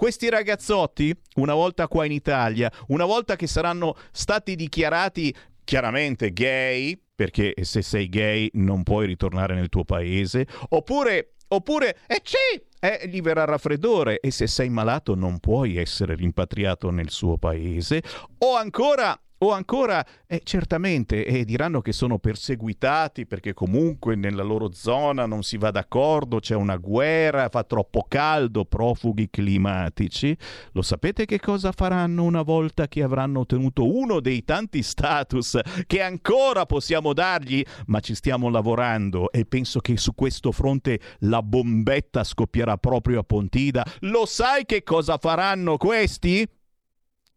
Questi 0.00 0.30
ragazzotti, 0.30 1.14
una 1.34 1.52
volta 1.52 1.86
qua 1.86 2.06
in 2.06 2.12
Italia, 2.12 2.72
una 2.86 3.04
volta 3.04 3.36
che 3.36 3.46
saranno 3.46 3.94
stati 4.12 4.56
dichiarati 4.56 5.36
chiaramente 5.62 6.32
gay, 6.32 6.98
perché 7.14 7.52
se 7.60 7.82
sei 7.82 8.08
gay 8.08 8.48
non 8.54 8.82
puoi 8.82 9.04
ritornare 9.04 9.54
nel 9.54 9.68
tuo 9.68 9.84
paese, 9.84 10.46
oppure, 10.70 11.34
oppure, 11.48 11.98
eh 12.06 12.22
sì, 12.24 12.62
eh, 12.80 13.08
gli 13.08 13.20
verrà 13.20 13.44
raffreddore 13.44 14.20
e 14.20 14.30
se 14.30 14.46
sei 14.46 14.70
malato 14.70 15.14
non 15.14 15.38
puoi 15.38 15.76
essere 15.76 16.14
rimpatriato 16.14 16.88
nel 16.88 17.10
suo 17.10 17.36
paese, 17.36 18.02
o 18.38 18.56
ancora 18.56 19.14
o 19.42 19.52
ancora, 19.52 20.04
eh, 20.26 20.42
certamente, 20.44 21.24
eh, 21.24 21.44
diranno 21.44 21.80
che 21.80 21.92
sono 21.92 22.18
perseguitati 22.18 23.26
perché 23.26 23.54
comunque 23.54 24.14
nella 24.14 24.42
loro 24.42 24.72
zona 24.72 25.24
non 25.24 25.42
si 25.42 25.56
va 25.56 25.70
d'accordo, 25.70 26.40
c'è 26.40 26.54
una 26.54 26.76
guerra, 26.76 27.48
fa 27.48 27.64
troppo 27.64 28.04
caldo, 28.06 28.64
profughi 28.64 29.30
climatici. 29.30 30.36
Lo 30.72 30.82
sapete 30.82 31.24
che 31.24 31.40
cosa 31.40 31.72
faranno 31.72 32.24
una 32.24 32.42
volta 32.42 32.86
che 32.86 33.02
avranno 33.02 33.40
ottenuto 33.40 33.90
uno 33.90 34.20
dei 34.20 34.44
tanti 34.44 34.82
status 34.82 35.58
che 35.86 36.02
ancora 36.02 36.66
possiamo 36.66 37.14
dargli? 37.14 37.62
Ma 37.86 38.00
ci 38.00 38.14
stiamo 38.14 38.50
lavorando 38.50 39.32
e 39.32 39.46
penso 39.46 39.80
che 39.80 39.96
su 39.96 40.14
questo 40.14 40.52
fronte 40.52 41.00
la 41.20 41.42
bombetta 41.42 42.24
scoppierà 42.24 42.76
proprio 42.76 43.20
a 43.20 43.22
Pontida. 43.22 43.86
Lo 44.00 44.26
sai 44.26 44.66
che 44.66 44.82
cosa 44.82 45.16
faranno 45.16 45.78
questi? 45.78 46.46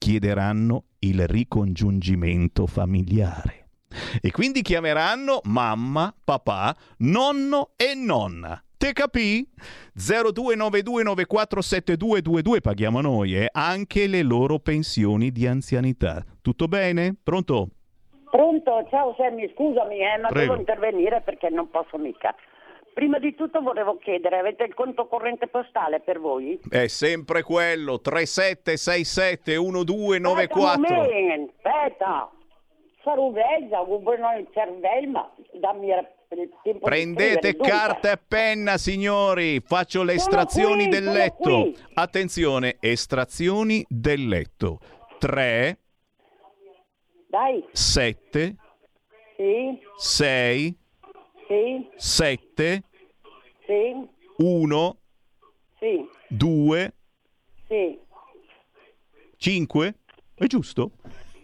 Chiederanno 0.03 0.83
il 0.99 1.25
ricongiungimento 1.29 2.67
familiare. 2.67 3.67
E 4.21 4.31
quindi 4.31 4.61
chiameranno 4.61 5.39
mamma, 5.45 6.13
papà, 6.25 6.75
nonno 6.97 7.69
e 7.77 7.93
nonna. 7.95 8.61
Te 8.75 8.91
capì? 8.91 9.47
0292947222 9.97 12.59
paghiamo 12.59 12.99
noi 12.99 13.35
e 13.35 13.43
eh? 13.43 13.49
anche 13.53 14.07
le 14.07 14.23
loro 14.23 14.59
pensioni 14.59 15.31
di 15.31 15.47
anzianità. 15.47 16.21
Tutto 16.41 16.67
bene? 16.67 17.15
Pronto? 17.23 17.69
Pronto, 18.29 18.85
ciao 18.89 19.15
Sammy, 19.15 19.49
scusami, 19.53 19.99
eh, 19.99 20.17
ma 20.21 20.27
Prego. 20.27 20.51
devo 20.51 20.59
intervenire 20.59 21.21
perché 21.21 21.47
non 21.47 21.69
posso 21.69 21.97
mica. 21.97 22.35
Prima 22.93 23.17
di 23.17 23.33
tutto 23.33 23.59
volevo 23.61 23.97
chiedere, 23.97 24.37
avete 24.37 24.63
il 24.65 24.73
conto 24.75 25.07
corrente 25.07 25.47
postale 25.47 25.99
per 25.99 26.19
voi? 26.19 26.59
È 26.69 26.87
sempre 26.87 27.41
quello, 27.41 27.99
3767 27.99 29.55
Aspetta, 29.55 29.59
un 29.59 29.73
1294. 29.73 30.95
momento, 30.95 31.53
aspetta, 31.57 32.31
Saruveggia, 33.03 33.81
un 33.81 34.03
il 34.37 34.47
cervello, 34.53 35.31
dammi 35.53 35.87
il 35.87 36.49
tempo 36.63 36.85
Prendete 36.85 37.55
carta 37.55 38.11
e 38.11 38.19
penna, 38.27 38.77
signori. 38.77 39.59
Faccio 39.59 40.03
le 40.03 40.13
estrazioni 40.13 40.87
qui, 40.87 40.99
del 40.99 41.05
letto. 41.05 41.71
Attenzione, 41.93 42.77
estrazioni 42.79 43.83
del 43.87 44.27
letto. 44.27 44.79
3, 45.17 45.77
Dai, 47.27 47.65
7, 47.71 48.55
sì, 49.37 49.79
6, 49.95 50.77
sì, 51.53 51.87
7, 51.95 52.83
sì, 53.65 54.07
1, 54.37 54.97
sì, 55.79 56.09
2, 56.29 56.93
sì. 57.67 57.99
5. 59.37 59.95
È 60.35 60.45
giusto? 60.45 60.91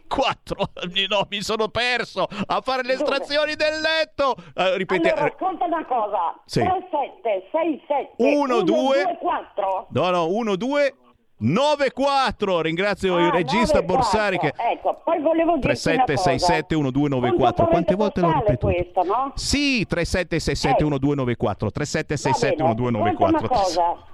4. 0.08 0.58
No, 1.10 1.28
mi 1.30 1.42
sono 1.42 1.68
perso 1.68 2.28
a 2.48 2.62
fare 2.62 2.84
le 2.84 2.94
estrazioni 2.94 3.56
del 3.56 3.80
letto. 3.80 4.36
Eh, 4.56 4.78
ripete. 4.78 5.12
Allora, 5.12 5.28
ascolta 5.28 5.66
una 5.66 5.86
cosa. 5.86 6.42
Sì. 6.46 6.60
3, 6.62 6.88
7, 6.90 7.48
6, 7.52 7.84
7, 7.88 8.14
Uno, 8.18 8.56
1, 8.58 8.62
due. 8.64 9.04
2, 9.04 9.18
4. 9.20 9.88
No, 9.92 10.10
no, 10.10 10.28
1, 10.28 10.56
2, 10.56 10.96
9, 11.40 11.92
4. 11.94 12.62
Ringrazio 12.62 13.18
il 13.18 13.26
Ah, 13.28 13.32
regista 13.32 13.80
9, 13.82 13.86
Borsari 13.86 14.38
che... 14.38 14.54
Ecco, 14.56 15.02
poi 15.04 15.20
volevo 15.22 15.54
dirti 15.58 15.62
37 15.68 15.96
una 16.12 16.18
67 16.18 16.76
cosa. 16.76 16.76
1294 16.78 17.66
quante 17.68 17.96
volte 17.96 18.22
l'ho 18.22 18.32
ripetuto? 18.34 18.68
questo, 18.74 19.04
no? 19.04 19.32
Sì, 19.36 19.86
3767 19.86 20.82
Eh. 20.82 20.84
1294 20.84 21.72
3767 21.72 22.64
Va 22.64 22.74
bene, 22.74 23.08
ascolta 23.10 23.48
1294 23.48 23.48
una 23.48 23.48
cosa. 23.48 24.08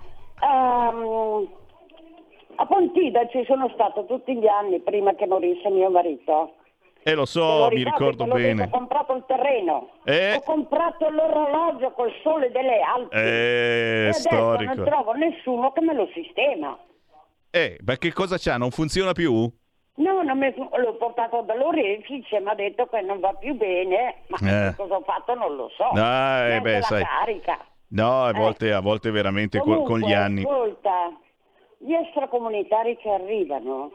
Ehm, 0.46 1.48
a 2.58 2.66
Pontida 2.68 3.28
ci 3.30 3.44
sono 3.48 3.70
stato 3.74 4.06
tutti 4.06 4.36
gli 4.38 4.48
anni 4.48 4.80
prima 4.82 5.14
che 5.16 5.26
morisse 5.28 5.70
mio 5.70 5.90
marito. 5.90 6.54
E 7.08 7.14
lo 7.14 7.24
Te 7.26 7.30
so, 7.30 7.58
lo 7.68 7.70
mi 7.70 7.84
ricordo 7.84 8.26
bene. 8.26 8.64
Ho 8.64 8.70
comprato 8.70 9.14
il 9.14 9.24
terreno. 9.28 9.90
Eh. 10.06 10.36
Ho 10.36 10.42
comprato 10.42 11.08
l'orologio 11.10 11.92
col 11.92 12.12
sole 12.24 12.50
delle 12.52 12.80
Alpi. 12.82 13.16
Eh, 13.16 13.20
e 13.20 14.02
adesso 14.10 14.20
storico. 14.30 14.74
non 14.74 14.86
trovo 14.86 15.12
nessuno 15.14 15.72
che 15.72 15.82
me 15.82 15.94
lo 15.94 16.08
sistema. 16.14 16.76
Eh, 17.56 17.78
ma 17.86 17.96
che 17.96 18.12
cosa 18.12 18.36
c'ha? 18.38 18.58
Non 18.58 18.70
funziona 18.70 19.14
più? 19.14 19.32
No, 19.98 20.22
non 20.24 20.38
mi- 20.38 20.54
l'ho 20.54 20.96
portato 20.98 21.42
dall'orefice, 21.44 22.42
mi 22.42 22.50
ha 22.50 22.54
detto 22.54 22.86
che 22.88 23.00
non 23.00 23.22
va 23.22 23.32
più 23.32 23.54
bene, 23.56 24.16
ma 24.28 24.38
Eh. 24.70 24.76
cosa 24.76 24.96
ho 24.98 25.02
fatto 25.04 25.34
non 25.36 25.56
lo 25.56 25.70
so. 25.70 25.86
Ah, 25.94 26.50
eh, 26.50 26.60
beh, 26.60 26.82
sai. 26.82 27.02
carica. 27.06 27.58
No, 27.92 28.24
a 28.24 28.32
Eh. 28.32 28.34
volte, 28.34 28.74
a 28.74 28.82
volte 28.82 29.10
veramente 29.10 29.60
con, 29.60 29.84
con 29.84 30.00
gli 30.00 30.02
Comunque, 30.02 30.14
anni. 30.16 30.42
Ascolta, 30.42 31.12
gli 31.78 31.94
extracomunitari 31.94 32.98
che 32.98 33.10
arrivano, 33.10 33.92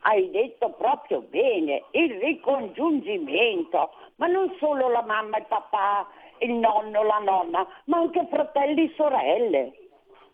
hai 0.00 0.28
detto 0.32 0.70
proprio 0.70 1.20
bene, 1.30 1.84
il 1.92 2.18
ricongiungimento, 2.20 3.90
ma 4.16 4.26
non 4.26 4.52
solo 4.58 4.88
la 4.88 5.02
mamma, 5.02 5.38
il 5.38 5.46
papà, 5.46 6.04
il 6.38 6.52
nonno, 6.52 7.04
la 7.04 7.20
nonna, 7.24 7.64
ma 7.84 7.98
anche 7.98 8.26
fratelli 8.28 8.86
e 8.90 8.92
sorelle. 8.96 9.72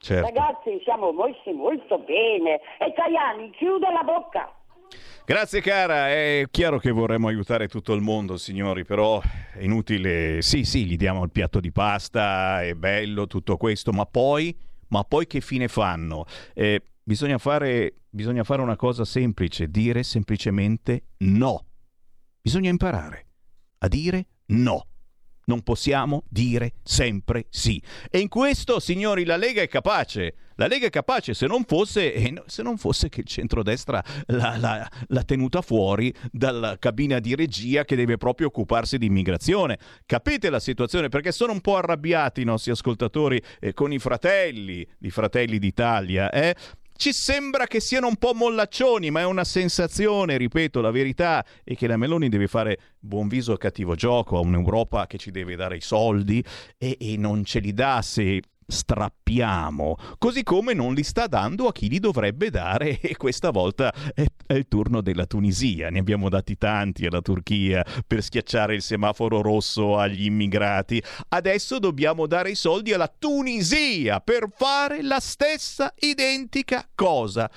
Certo. 0.01 0.27
Ragazzi, 0.27 0.81
siamo 0.83 1.13
messi 1.13 1.53
molto 1.53 1.99
bene. 1.99 2.61
E 2.79 2.93
Caiani, 2.95 3.51
chiude 3.51 3.93
la 3.93 4.03
bocca. 4.03 4.55
Grazie 5.25 5.61
cara, 5.61 6.09
è 6.09 6.45
chiaro 6.51 6.79
che 6.79 6.91
vorremmo 6.91 7.29
aiutare 7.29 7.69
tutto 7.69 7.93
il 7.93 8.01
mondo 8.01 8.37
signori, 8.37 8.85
però 8.85 9.21
è 9.21 9.63
inutile, 9.63 10.43
sì 10.43 10.65
sì, 10.65 10.85
gli 10.87 10.97
diamo 10.97 11.23
il 11.23 11.31
piatto 11.31 11.61
di 11.61 11.71
pasta, 11.71 12.65
è 12.65 12.75
bello 12.75 13.29
tutto 13.29 13.57
questo, 13.57 13.93
ma 13.93 14.07
poi, 14.07 14.59
ma 14.89 15.05
poi 15.05 15.29
che 15.29 15.41
fine 15.41 15.69
fanno? 15.69 16.25
Eh, 16.53 16.83
bisogna, 17.05 17.39
fare, 17.39 17.99
bisogna 18.11 18.43
fare 18.43 18.63
una 18.63 18.75
cosa 18.75 19.05
semplice, 19.05 19.69
dire 19.69 20.03
semplicemente 20.03 21.05
no. 21.19 21.67
Bisogna 22.43 22.71
imparare 22.71 23.27
a 23.79 23.87
dire 23.87 24.27
no. 24.47 24.87
Non 25.47 25.63
possiamo 25.63 26.25
dire 26.29 26.75
sempre 26.83 27.47
sì. 27.51 27.83
E 28.11 28.19
in 28.21 28.29
questo, 28.29 28.79
signori, 28.79 29.25
la 29.25 29.37
Lega 29.37 29.63
è 29.63 29.69
capace. 29.69 30.35
La 30.61 30.67
Lega 30.67 30.87
è 30.87 30.91
capace 30.91 31.33
se 31.33 31.47
non 31.47 31.65
fosse, 31.65 32.13
eh, 32.13 32.43
se 32.45 32.63
non 32.63 32.77
fosse 32.77 33.09
che 33.09 33.21
il 33.21 33.27
centrodestra 33.27 34.05
l'ha, 34.27 34.59
l'ha- 34.59 34.91
l'ha 35.07 35.23
tenuta 35.23 35.63
fuori 35.63 36.13
dalla 36.31 36.77
cabina 36.79 37.19
di 37.19 37.35
regia 37.35 37.87
che 37.87 37.97
deve 37.97 38.19
proprio 38.19 38.49
occuparsi 38.49 38.99
di 38.99 39.07
immigrazione. 39.07 39.79
Capite 40.05 40.51
la 40.51 40.61
situazione? 40.61 41.09
Perché 41.09 41.33
sono 41.33 41.53
un 41.53 41.63
po' 41.63 41.77
arrabbiati 41.77 42.43
i 42.43 42.45
nostri 42.45 42.73
ascoltatori 42.73 43.43
eh, 43.59 43.73
con 43.73 43.91
i 43.91 43.99
fratelli 43.99 44.87
di 44.99 45.09
Fratelli 45.09 45.59
d'Italia. 45.59 46.31
Eh? 46.31 46.55
Ci 47.01 47.15
sembra 47.15 47.67
che 47.67 47.81
siano 47.81 48.09
un 48.09 48.17
po' 48.17 48.35
mollaccioni, 48.35 49.11
ma 49.11 49.21
è 49.21 49.25
una 49.25 49.43
sensazione, 49.43 50.37
ripeto, 50.37 50.83
la 50.83 50.91
verità 50.91 51.43
è 51.65 51.75
che 51.75 51.87
la 51.87 51.97
Meloni 51.97 52.29
deve 52.29 52.47
fare 52.47 52.79
buon 52.99 53.27
viso 53.27 53.55
a 53.55 53.57
cattivo 53.57 53.95
gioco 53.95 54.37
a 54.37 54.41
un'Europa 54.41 55.07
che 55.07 55.17
ci 55.17 55.31
deve 55.31 55.57
dare 55.57 55.77
i 55.77 55.81
soldi 55.81 56.45
e, 56.77 56.99
e 57.01 57.17
non 57.17 57.43
ce 57.43 57.61
li 57.61 57.73
dà 57.73 58.03
se 58.03 58.43
strappiamo, 58.71 59.97
così 60.19 60.43
come 60.43 60.73
non 60.73 60.95
li 60.95 61.03
sta 61.03 61.27
dando 61.27 61.67
a 61.67 61.73
chi 61.73 61.89
li 61.89 61.99
dovrebbe 61.99 62.51
dare. 62.51 62.99
E 63.11 63.17
questa 63.17 63.51
volta 63.51 63.93
è, 64.15 64.25
è 64.47 64.55
il 64.55 64.69
turno 64.69 65.01
della 65.01 65.27
Tunisia, 65.27 65.91
ne 65.91 65.99
abbiamo 65.99 66.29
dati 66.29 66.57
tanti 66.57 67.07
alla 67.07 67.21
Turchia 67.21 67.85
per 68.07 68.23
schiacciare 68.23 68.75
il 68.75 68.83
semaforo 68.83 69.43
rosso 69.43 69.99
agli 69.99 70.27
immigrati, 70.27 71.03
adesso 71.29 71.81
dobbiamo 71.81 72.27
dare 72.27 72.51
i 72.51 72.55
soldi 72.55 72.93
alla 72.93 73.13
Tunisia 73.13 74.21
per 74.21 74.49
fare 74.55 75.03
la 75.03 75.19
stessa 75.19 75.93
identica 75.99 76.89
cosa. 76.95 77.51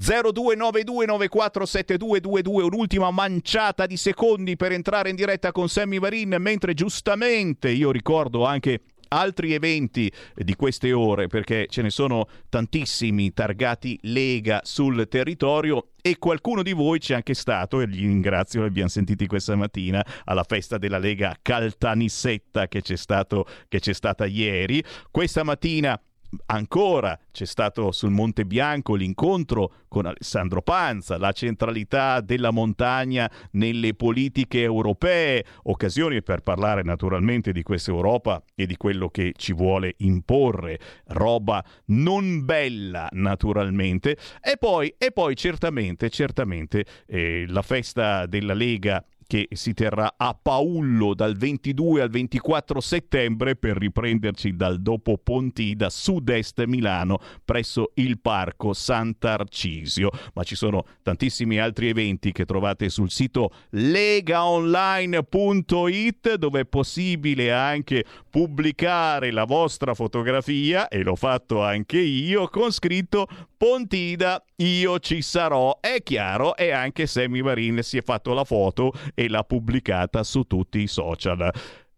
0292947222 0.00 2.62
un'ultima 2.62 3.10
manciata 3.10 3.84
di 3.86 3.96
secondi 3.96 4.54
per 4.56 4.70
entrare 4.70 5.10
in 5.10 5.16
diretta 5.16 5.50
con 5.50 5.68
Sammy 5.68 5.98
Varin 5.98 6.36
mentre 6.38 6.74
giustamente 6.74 7.70
io 7.70 7.90
ricordo 7.90 8.44
anche 8.44 8.82
altri 9.08 9.52
eventi 9.52 10.10
di 10.34 10.54
queste 10.54 10.92
ore, 10.92 11.26
perché 11.26 11.66
ce 11.68 11.82
ne 11.82 11.90
sono 11.90 12.28
tantissimi 12.48 13.32
targati 13.32 13.98
Lega 14.02 14.60
sul 14.64 15.06
territorio 15.08 15.90
e 16.00 16.18
qualcuno 16.18 16.62
di 16.62 16.72
voi 16.72 16.98
c'è 16.98 17.14
anche 17.14 17.34
stato, 17.34 17.80
e 17.80 17.88
gli 17.88 18.00
ringrazio, 18.00 18.62
li 18.62 18.68
abbiamo 18.68 18.88
sentiti 18.88 19.26
questa 19.26 19.56
mattina, 19.56 20.04
alla 20.24 20.44
festa 20.44 20.78
della 20.78 20.98
Lega 20.98 21.36
Caltanissetta 21.40 22.68
che 22.68 22.82
c'è, 22.82 22.96
stato, 22.96 23.46
che 23.68 23.80
c'è 23.80 23.92
stata 23.92 24.24
ieri. 24.24 24.82
Questa 25.10 25.42
mattina 25.42 26.00
Ancora 26.46 27.18
c'è 27.32 27.46
stato 27.46 27.90
sul 27.90 28.10
Monte 28.10 28.44
Bianco 28.44 28.94
l'incontro 28.94 29.72
con 29.88 30.04
Alessandro 30.04 30.60
Panza, 30.60 31.16
la 31.16 31.32
centralità 31.32 32.20
della 32.20 32.50
montagna 32.50 33.30
nelle 33.52 33.94
politiche 33.94 34.60
europee, 34.60 35.44
occasioni 35.64 36.22
per 36.22 36.42
parlare 36.42 36.82
naturalmente 36.82 37.50
di 37.52 37.62
questa 37.62 37.92
Europa 37.92 38.42
e 38.54 38.66
di 38.66 38.76
quello 38.76 39.08
che 39.08 39.32
ci 39.36 39.54
vuole 39.54 39.94
imporre, 39.98 40.78
roba 41.06 41.64
non 41.86 42.44
bella 42.44 43.08
naturalmente, 43.12 44.18
e 44.42 44.56
poi, 44.58 44.94
e 44.98 45.12
poi 45.12 45.34
certamente, 45.34 46.10
certamente 46.10 46.84
eh, 47.06 47.46
la 47.48 47.62
festa 47.62 48.26
della 48.26 48.54
Lega 48.54 49.02
che 49.28 49.46
si 49.52 49.74
terrà 49.74 50.14
a 50.16 50.36
Paullo 50.40 51.12
dal 51.12 51.36
22 51.36 52.00
al 52.00 52.08
24 52.08 52.80
settembre 52.80 53.56
per 53.56 53.76
riprenderci 53.76 54.56
dal 54.56 54.80
dopo 54.80 55.18
Ponti 55.18 55.76
da 55.76 55.90
sud-est 55.90 56.64
Milano 56.64 57.18
presso 57.44 57.90
il 57.96 58.20
Parco 58.20 58.72
Sant'Arcisio. 58.72 60.08
Ma 60.32 60.44
ci 60.44 60.54
sono 60.54 60.86
tantissimi 61.02 61.58
altri 61.58 61.88
eventi 61.88 62.32
che 62.32 62.46
trovate 62.46 62.88
sul 62.88 63.10
sito 63.10 63.50
legaonline.it 63.70 66.36
dove 66.36 66.60
è 66.60 66.64
possibile 66.64 67.52
anche 67.52 68.06
pubblicare 68.30 69.30
la 69.30 69.44
vostra 69.44 69.92
fotografia 69.92 70.88
e 70.88 71.02
l'ho 71.02 71.16
fatto 71.16 71.62
anche 71.62 71.98
io 71.98 72.48
con 72.48 72.72
scritto 72.72 73.28
Pontida, 73.58 74.42
io 74.58 75.00
ci 75.00 75.20
sarò. 75.20 75.80
È 75.80 76.00
chiaro, 76.04 76.56
e 76.56 76.70
anche 76.70 77.08
Sammy 77.08 77.42
Marin 77.42 77.82
si 77.82 77.98
è 77.98 78.02
fatto 78.02 78.32
la 78.32 78.44
foto 78.44 78.92
e 79.14 79.28
l'ha 79.28 79.42
pubblicata 79.42 80.22
su 80.22 80.44
tutti 80.44 80.80
i 80.80 80.86
social. 80.86 81.50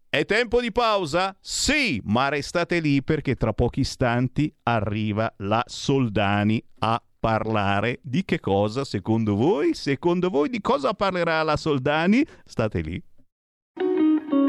È 0.09 0.25
tempo 0.25 0.59
di 0.59 0.71
pausa? 0.71 1.37
Sì, 1.39 2.01
ma 2.03 2.29
restate 2.29 2.79
lì 2.79 3.03
perché 3.03 3.35
tra 3.35 3.53
pochi 3.53 3.81
istanti 3.81 4.51
arriva 4.63 5.31
la 5.37 5.63
Soldani 5.67 6.61
a 6.79 7.01
parlare 7.19 7.99
di 8.01 8.25
che 8.25 8.39
cosa 8.39 8.83
secondo 8.83 9.35
voi? 9.35 9.75
Secondo 9.75 10.29
voi 10.29 10.49
di 10.49 10.61
cosa 10.61 10.93
parlerà 10.93 11.43
la 11.43 11.57
Soldani? 11.57 12.25
State 12.43 12.81
lì. 12.81 13.01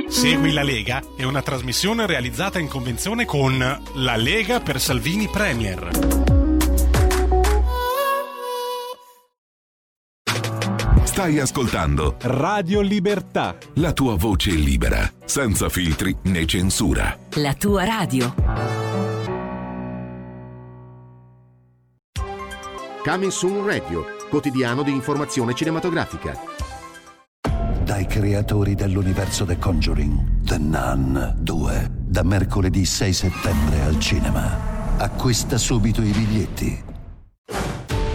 Segui 0.09 0.53
la 0.53 0.63
Lega 0.63 1.03
è 1.15 1.25
una 1.25 1.43
trasmissione 1.43 2.07
realizzata 2.07 2.59
in 2.59 2.69
convenzione 2.69 3.27
con 3.27 3.59
La 3.59 4.17
Lega 4.17 4.61
per 4.61 4.81
Salvini 4.81 5.29
Premier. 5.29 6.42
Stai 11.13 11.39
ascoltando 11.41 12.17
Radio 12.23 12.81
Libertà. 12.81 13.55
la 13.75 13.93
tua 13.93 14.17
voce 14.17 14.51
libera, 14.53 15.13
senza 15.27 15.69
filtri 15.69 16.17
né 16.23 16.47
censura. 16.47 17.19
La 17.35 17.53
tua 17.53 17.85
radio. 17.85 18.35
Coming 23.05 23.31
Soon 23.31 23.67
Radio, 23.67 24.07
quotidiano 24.31 24.83
di 24.83 24.93
informazione 24.93 25.53
cinematografica. 25.53 26.35
Dai 27.85 28.07
creatori 28.07 28.75
dell'universo 28.75 29.45
The 29.45 29.59
Conjuring, 29.59 30.45
The 30.47 30.57
Nun 30.57 31.35
2, 31.41 31.89
da 31.91 32.23
mercoledì 32.23 32.87
6 32.87 33.13
settembre 33.13 33.83
al 33.83 34.01
cinema. 34.01 34.97
Acquista 34.97 35.59
subito 35.59 36.01
i 36.01 36.11
biglietti. 36.11 36.91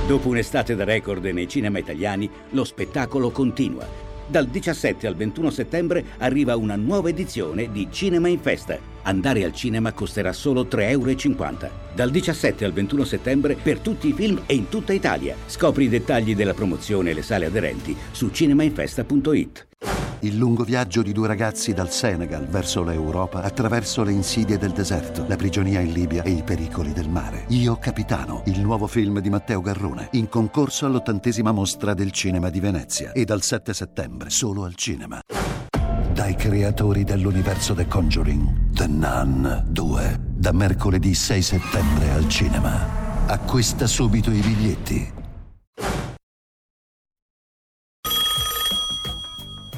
Dopo 0.07 0.29
un'estate 0.29 0.73
da 0.73 0.85
record 0.85 1.25
nei 1.25 1.49
cinema 1.49 1.79
italiani, 1.79 2.29
lo 2.51 2.63
spettacolo 2.63 3.29
continua. 3.29 3.85
Dal 4.25 4.47
17 4.47 5.05
al 5.05 5.17
21 5.17 5.49
settembre 5.49 6.05
arriva 6.19 6.55
una 6.55 6.77
nuova 6.77 7.09
edizione 7.09 7.69
di 7.73 7.89
Cinema 7.91 8.29
in 8.29 8.39
Festa. 8.39 8.79
Andare 9.01 9.43
al 9.43 9.51
cinema 9.51 9.91
costerà 9.91 10.31
solo 10.31 10.63
3,50 10.63 10.79
euro. 10.89 11.69
Dal 11.93 12.09
17 12.09 12.63
al 12.63 12.71
21 12.71 13.03
settembre 13.03 13.55
per 13.55 13.79
tutti 13.79 14.07
i 14.07 14.13
film 14.13 14.43
e 14.45 14.55
in 14.55 14.69
tutta 14.69 14.93
Italia. 14.93 15.35
Scopri 15.45 15.83
i 15.83 15.89
dettagli 15.89 16.35
della 16.35 16.53
promozione 16.53 17.09
e 17.09 17.13
le 17.13 17.21
sale 17.21 17.45
aderenti 17.45 17.93
su 18.11 18.29
cinemainfesta.it. 18.29 19.66
Il 20.21 20.35
lungo 20.35 20.63
viaggio 20.63 21.03
di 21.03 21.11
due 21.11 21.27
ragazzi 21.27 21.73
dal 21.73 21.91
Senegal 21.91 22.47
verso 22.47 22.81
l'Europa 22.81 23.43
attraverso 23.43 24.03
le 24.03 24.11
insidie 24.11 24.57
del 24.57 24.71
deserto, 24.71 25.25
la 25.27 25.35
prigionia 25.35 25.79
in 25.79 25.91
Libia 25.91 26.23
e 26.23 26.31
i 26.31 26.41
pericoli 26.41 26.91
del 26.91 27.07
mare. 27.07 27.45
Io 27.49 27.77
Capitano, 27.77 28.41
il 28.45 28.59
nuovo 28.59 28.87
film 28.87 29.19
di 29.19 29.29
Matteo 29.29 29.61
Garrone, 29.61 30.09
in 30.13 30.27
concorso 30.27 30.87
all'ottantesima 30.87 31.51
mostra 31.51 31.93
del 31.93 32.11
cinema 32.11 32.49
di 32.49 32.59
Venezia 32.59 33.11
e 33.11 33.25
dal 33.25 33.43
7 33.43 33.75
settembre 33.75 34.31
solo 34.31 34.63
al 34.63 34.73
cinema. 34.73 35.19
Dai 36.13 36.35
creatori 36.35 37.03
dell'universo 37.03 37.75
The 37.75 37.85
Conjuring, 37.85 38.71
The 38.71 38.87
Nun 38.87 39.65
2, 39.67 40.19
da 40.33 40.51
mercoledì 40.51 41.13
6 41.13 41.41
settembre 41.43 42.09
al 42.09 42.27
cinema. 42.27 43.27
Acquista 43.27 43.85
subito 43.85 44.31
i 44.31 44.39
biglietti. 44.39 45.13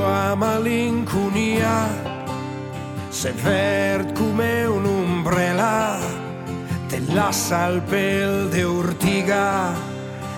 Tua 0.00 0.34
malinconia 0.34 1.86
se 3.10 3.32
verd 3.32 4.14
come 4.14 4.64
un'ombrella 4.64 5.98
te 6.88 7.00
lascia 7.12 7.64
al 7.64 7.82
pel 7.82 8.48
de 8.48 8.64
ortiga 8.64 9.74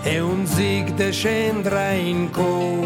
e 0.03 0.19
un 0.19 0.45
zig 0.47 0.95
de 0.95 1.13
scendra 1.13 1.93
in 1.93 2.29
co 2.31 2.85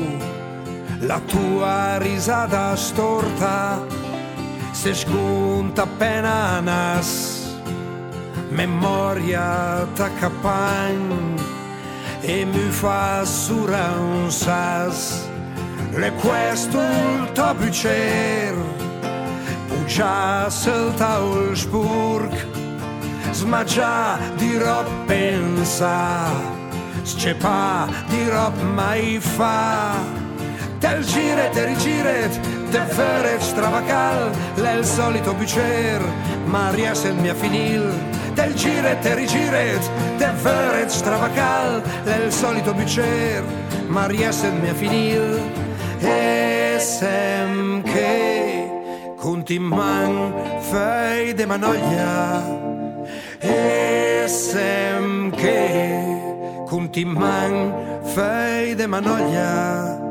la 1.00 1.18
tua 1.20 1.96
risata 1.96 2.76
storta 2.76 3.80
se 4.72 4.92
sconta 4.92 5.82
appena 5.84 6.60
nas 6.60 7.56
memoria 8.50 9.88
t'accapagn 9.94 11.40
e 12.20 12.44
mi 12.44 12.68
fa 12.70 13.24
sura 13.24 13.96
un 13.96 14.30
sas 14.30 15.34
le 15.97 16.12
tapicer 17.32 18.55
Pugiasse 19.68 20.70
il 20.70 20.94
taul 20.97 21.57
spurg. 21.57 22.32
Smagia 23.32 24.18
di 24.36 24.59
rob 24.59 24.86
pensa. 25.07 26.30
Scepa 27.03 27.86
di 28.09 28.28
rob 28.28 28.61
mai 28.74 29.18
fa. 29.20 29.94
Tel 30.78 31.05
giret 31.05 31.57
e 31.57 31.64
rigiret 31.64 32.40
Te 32.70 32.80
feret 32.88 33.40
stravacal. 33.40 34.30
L'è 34.57 34.74
il 34.74 34.84
solito 34.84 35.32
bicer 35.34 36.03
Ma 36.44 36.70
riesce 36.70 37.09
il 37.09 37.14
mia 37.14 37.34
finil. 37.34 37.90
Tel 38.34 38.55
giret 38.55 39.05
e 39.05 39.14
rigiret 39.14 39.90
Te 40.18 40.30
feret 40.34 40.90
stravacal. 40.90 41.82
L'è 42.05 42.24
il 42.24 42.32
solito 42.32 42.74
bicer 42.74 43.42
Ma 43.88 44.07
riesce 44.07 44.47
il 44.47 44.55
mia 44.55 44.74
finil 46.01 46.09
e 46.09 46.78
sem 46.80 47.82
che 47.82 48.68
continuam 49.16 50.32
fei 50.61 51.34
de 51.34 51.47
manoglia 51.47 52.44
e 53.40 54.26
sem 54.28 55.30
che 55.30 56.16
Conti 56.66 57.05
man, 57.05 57.72
fei 58.03 58.74
de 58.74 58.88
manoglia. 58.88 60.05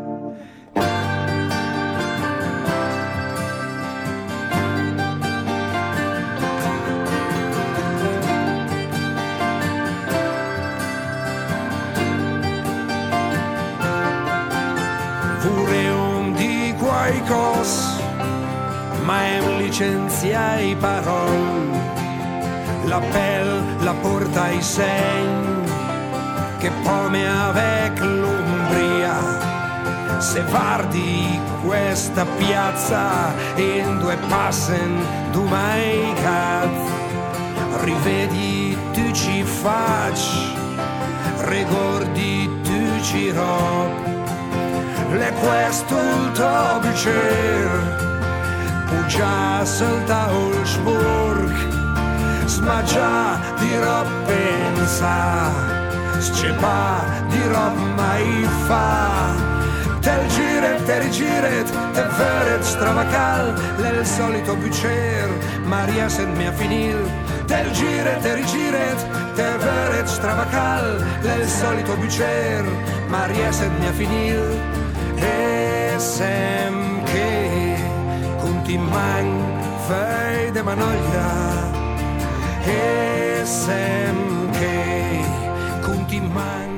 Di 17.11 17.21
qualcosa, 17.21 17.99
ma 19.03 19.23
em 19.23 19.57
licenzia 19.57 20.59
i 20.59 20.75
parol. 20.75 21.73
La 22.85 22.99
pelle 22.99 23.61
la 23.79 23.93
porta 24.01 24.43
ai 24.43 24.61
segni, 24.61 25.63
che 26.59 26.71
pome 26.83 27.27
avec 27.27 27.99
l'umbria. 27.99 29.43
Se 30.19 30.43
guardi 30.49 31.39
questa 31.65 32.25
piazza 32.37 33.33
in 33.55 33.99
due 33.99 34.17
passen 34.27 35.03
dumai 35.31 36.13
cazzo, 36.21 37.83
rivedi 37.83 38.77
tu 38.93 39.11
ci 39.11 39.43
facci, 39.43 40.53
ricordi 41.47 42.49
tu 42.63 43.01
ci 43.01 43.31
rob 43.31 44.14
le 45.11 45.31
quest'ulto 45.33 46.79
bicer 46.81 47.69
Pugiasse 48.87 50.03
da 50.05 50.27
Ulsburg 50.31 51.53
Smagia 52.45 53.39
di 53.59 53.77
rob 53.79 54.07
pensa 54.25 55.51
Scepa 56.19 57.03
di 57.29 57.41
rob 57.51 57.75
mai 57.97 58.47
fa. 58.67 59.53
Tel 60.05 60.27
giret, 60.29 60.85
te 60.85 60.99
rigiret, 60.99 61.69
te 61.93 62.03
veret 62.17 62.63
stravacal 62.63 63.53
L'el 63.77 64.05
solito 64.05 64.55
bicer 64.55 65.29
Maria 65.65 66.07
sen 66.09 66.31
mi 66.37 66.45
a 66.45 66.51
finir 66.51 66.95
Tel 67.47 67.71
giret, 67.73 68.21
te 68.21 68.35
rigiret, 68.35 69.05
te 69.35 69.49
veret 69.57 70.07
stravacal 70.07 71.03
L'el 71.23 71.47
solito 71.47 71.95
bicer 71.97 72.63
Maria 73.09 73.51
sen 73.51 73.71
mi 73.79 73.87
a 73.87 74.84
finir 75.17 75.95
e 82.67 83.45
sem 83.45 84.51
che 84.51 85.23
conti 85.81 86.19
man 86.19 86.74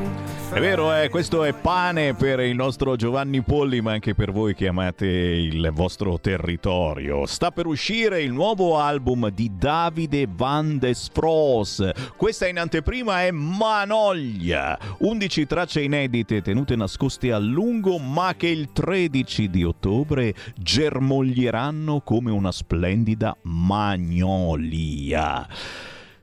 È 0.50 0.62
vero, 0.62 0.96
eh, 0.96 1.10
questo 1.10 1.44
è 1.44 1.54
pane 1.54 2.16
per 2.16 2.40
il 2.40 2.56
nostro 2.56 2.96
Giovanni 2.96 3.42
Polli, 3.42 3.82
ma 3.82 3.92
anche 3.92 4.16
per 4.16 4.32
voi 4.32 4.56
che 4.56 4.70
amate 4.70 5.06
il 5.06 5.70
vostro 5.74 6.18
territorio. 6.20 7.26
Sta 7.28 7.52
per 7.52 7.68
uscire 7.68 8.24
il 8.24 8.32
nuovo 8.32 8.80
album 8.80 9.30
di 9.30 9.52
Davide 9.56 10.26
Van 10.28 10.80
des 10.80 11.10
Fros. 11.12 11.88
Questa 12.16 12.48
in 12.48 12.60
anteprima 12.60 13.24
è 13.24 13.32
Manoglia. 13.32 14.80
11 15.00 15.46
tracce 15.46 15.82
inedite 15.82 16.42
tenute 16.42 16.78
nascoste 16.78 17.34
a 17.34 17.38
lungo, 17.38 18.00
ma 18.00 18.34
che 18.36 18.48
il 18.48 18.72
13 18.72 19.50
di 19.50 19.66
ottobre 19.66 20.34
germoglieranno 20.56 22.00
come 22.00 22.32
una 22.32 22.54
splendida 22.54 23.36
magnolia. 23.44 25.46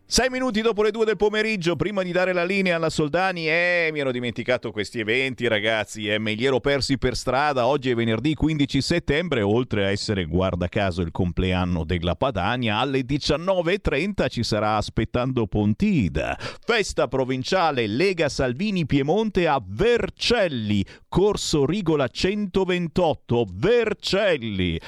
Sei 0.07 0.29
minuti 0.29 0.61
dopo 0.61 0.83
le 0.83 0.91
due 0.91 1.07
del 1.07 1.17
pomeriggio, 1.17 1.77
prima 1.77 2.03
di 2.03 2.13
dare 2.13 2.35
la 2.35 2.45
linea 2.45 2.77
alla 2.77 2.91
Soldani, 2.91 3.49
eh, 3.49 3.89
mi 3.91 4.01
ero 4.01 4.13
dimenticato 4.13 4.71
questi 4.71 5.01
eventi 5.01 5.49
ragazzi, 5.49 6.09
eh, 6.09 6.19
me 6.19 6.35
li 6.35 6.45
ero 6.45 6.61
persi 6.61 6.99
per 6.99 7.17
strada, 7.17 7.67
oggi 7.67 7.89
è 7.89 7.95
venerdì 7.95 8.35
15 8.35 8.83
settembre, 8.83 9.41
oltre 9.41 9.87
a 9.87 9.91
essere 9.91 10.27
guarda 10.27 10.69
caso 10.69 11.01
il 11.01 11.11
compleanno 11.11 11.85
della 11.85 12.17
Padania, 12.17 12.77
alle 12.77 13.01
19.30 13.01 14.29
ci 14.29 14.43
sarà 14.43 14.77
aspettando 14.77 15.47
Pontida, 15.47 16.37
festa 16.39 17.09
provinciale 17.09 17.87
Lega 17.87 18.29
Salvini 18.29 18.85
Piemonte 18.85 19.49
a 19.49 19.61
Vercelli, 19.67 20.85
Corso 21.09 21.65
Rigola 21.65 22.09
128, 22.09 23.47
Vercelli. 23.55 24.79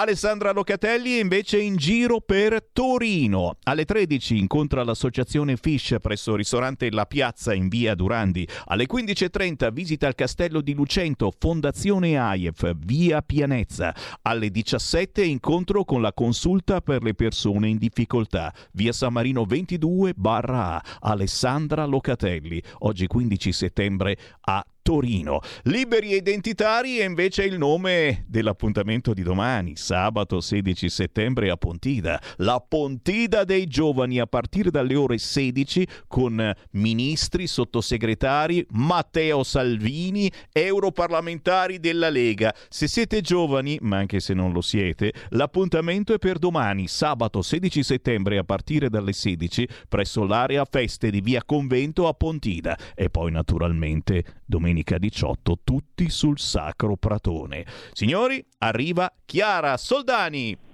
Alessandra 0.00 0.52
Locatelli 0.52 1.16
è 1.16 1.20
invece 1.20 1.60
in 1.60 1.76
giro 1.76 2.22
per 2.22 2.70
Torino. 2.72 3.56
Alle 3.64 3.84
13 3.84 4.38
incontra 4.38 4.82
l'associazione 4.82 5.58
Fish 5.58 5.96
presso 6.00 6.30
il 6.30 6.38
ristorante 6.38 6.90
La 6.90 7.04
Piazza 7.04 7.52
in 7.52 7.68
via 7.68 7.94
Durandi. 7.94 8.48
Alle 8.68 8.86
15.30 8.90 9.70
visita 9.70 10.08
il 10.08 10.14
castello 10.14 10.62
di 10.62 10.72
Lucento, 10.72 11.30
Fondazione 11.38 12.16
AIEF, 12.16 12.76
via 12.78 13.20
Pianezza. 13.20 13.94
Alle 14.22 14.50
17 14.50 15.22
incontro 15.22 15.84
con 15.84 16.00
la 16.00 16.14
consulta 16.14 16.80
per 16.80 17.02
le 17.02 17.12
persone 17.12 17.68
in 17.68 17.76
difficoltà, 17.76 18.54
via 18.72 18.92
San 18.92 19.12
Marino 19.12 19.44
22 19.44 20.14
barra 20.16 20.76
A. 20.76 20.82
Alessandra 21.00 21.84
Locatelli, 21.84 22.62
oggi 22.78 23.06
15 23.06 23.52
settembre 23.52 24.16
a 24.46 24.64
Torino. 24.82 25.40
Liberi 25.64 26.12
e 26.12 26.16
identitari 26.16 26.98
è 26.98 27.04
invece 27.04 27.44
il 27.44 27.58
nome 27.58 28.24
dell'appuntamento 28.26 29.14
di 29.14 29.22
domani, 29.22 29.76
sabato 29.76 30.40
16 30.40 30.88
settembre 30.88 31.50
a 31.50 31.56
Pontida. 31.56 32.20
La 32.36 32.64
Pontida 32.66 33.44
dei 33.44 33.66
giovani 33.66 34.18
a 34.18 34.26
partire 34.26 34.70
dalle 34.70 34.96
ore 34.96 35.18
16 35.18 35.86
con 36.08 36.52
ministri, 36.72 37.46
sottosegretari, 37.46 38.66
Matteo 38.70 39.44
Salvini, 39.44 40.30
europarlamentari 40.52 41.78
della 41.78 42.08
Lega. 42.08 42.54
Se 42.68 42.88
siete 42.88 43.20
giovani, 43.20 43.78
ma 43.82 43.98
anche 43.98 44.20
se 44.20 44.34
non 44.34 44.52
lo 44.52 44.60
siete, 44.60 45.12
l'appuntamento 45.30 46.14
è 46.14 46.18
per 46.18 46.38
domani, 46.38 46.88
sabato 46.88 47.42
16 47.42 47.82
settembre 47.82 48.38
a 48.38 48.44
partire 48.44 48.88
dalle 48.88 49.12
16 49.12 49.68
presso 49.88 50.24
l'area 50.24 50.64
feste 50.64 51.10
di 51.10 51.20
via 51.20 51.44
Convento 51.44 52.08
a 52.08 52.14
Pontida 52.14 52.76
e 52.94 53.10
poi 53.10 53.30
naturalmente 53.30 54.24
domenica 54.46 54.79
18 54.82 55.58
tutti 55.62 56.08
sul 56.08 56.38
Sacro 56.38 56.96
Pratone. 56.96 57.64
Signori, 57.92 58.44
arriva 58.58 59.12
Chiara 59.24 59.76
Soldani. 59.76 60.68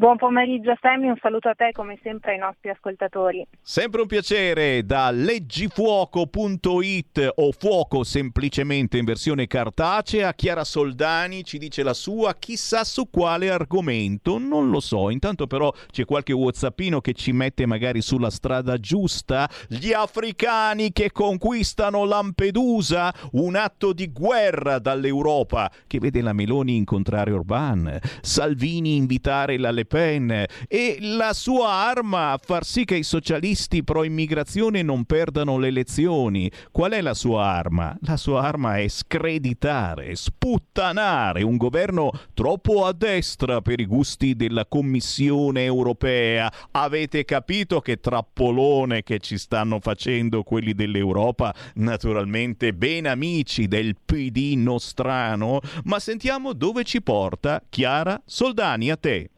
Buon 0.00 0.16
pomeriggio 0.16 0.76
Sammy, 0.80 1.08
un 1.08 1.18
saluto 1.20 1.48
a 1.48 1.54
te 1.54 1.70
come 1.72 1.98
sempre 2.04 2.34
ai 2.34 2.38
nostri 2.38 2.70
ascoltatori. 2.70 3.44
Sempre 3.60 4.02
un 4.02 4.06
piacere 4.06 4.86
da 4.86 5.10
leggifuoco.it 5.10 7.32
o 7.34 7.50
fuoco 7.50 8.04
semplicemente 8.04 8.96
in 8.96 9.04
versione 9.04 9.48
cartacea. 9.48 10.32
Chiara 10.34 10.62
Soldani 10.62 11.42
ci 11.42 11.58
dice 11.58 11.82
la 11.82 11.94
sua, 11.94 12.36
chissà 12.36 12.84
su 12.84 13.10
quale 13.10 13.50
argomento, 13.50 14.38
non 14.38 14.70
lo 14.70 14.78
so. 14.78 15.10
Intanto 15.10 15.48
però 15.48 15.72
c'è 15.90 16.04
qualche 16.04 16.32
whatsappino 16.32 17.00
che 17.00 17.14
ci 17.14 17.32
mette 17.32 17.66
magari 17.66 18.00
sulla 18.00 18.30
strada 18.30 18.76
giusta. 18.76 19.50
Gli 19.66 19.92
africani 19.92 20.92
che 20.92 21.10
conquistano 21.10 22.04
Lampedusa, 22.04 23.12
un 23.32 23.56
atto 23.56 23.92
di 23.92 24.12
guerra 24.12 24.78
dall'Europa 24.78 25.68
che 25.88 25.98
vede 25.98 26.22
la 26.22 26.32
Meloni 26.32 26.76
incontrare 26.76 27.32
Orban, 27.32 27.98
Salvini 28.20 28.94
invitare 28.94 29.58
la 29.58 29.72
Le 29.72 29.86
Pen 29.88 30.44
e 30.68 30.98
la 31.00 31.32
sua 31.32 31.70
arma 31.70 32.32
a 32.32 32.38
far 32.40 32.64
sì 32.64 32.84
che 32.84 32.94
i 32.94 33.02
socialisti 33.02 33.82
pro 33.82 34.04
immigrazione 34.04 34.82
non 34.82 35.04
perdano 35.04 35.58
le 35.58 35.68
elezioni. 35.68 36.48
Qual 36.70 36.92
è 36.92 37.00
la 37.00 37.14
sua 37.14 37.44
arma? 37.46 37.96
La 38.02 38.16
sua 38.16 38.42
arma 38.42 38.78
è 38.78 38.86
screditare, 38.86 40.14
sputtanare 40.14 41.42
un 41.42 41.56
governo 41.56 42.12
troppo 42.34 42.84
a 42.84 42.92
destra 42.92 43.60
per 43.60 43.80
i 43.80 43.86
gusti 43.86 44.36
della 44.36 44.66
Commissione 44.66 45.64
europea. 45.64 46.52
Avete 46.72 47.24
capito 47.24 47.80
che 47.80 47.98
trappolone 47.98 49.02
che 49.02 49.18
ci 49.18 49.38
stanno 49.38 49.80
facendo 49.80 50.42
quelli 50.42 50.74
dell'Europa? 50.74 51.54
Naturalmente 51.74 52.74
ben 52.74 53.06
amici 53.06 53.66
del 53.66 53.96
PD 54.04 54.52
nostrano, 54.56 55.60
ma 55.84 55.98
sentiamo 55.98 56.52
dove 56.52 56.84
ci 56.84 57.00
porta 57.02 57.62
Chiara 57.68 58.20
Soldani 58.24 58.90
a 58.90 58.96
te. 58.96 59.30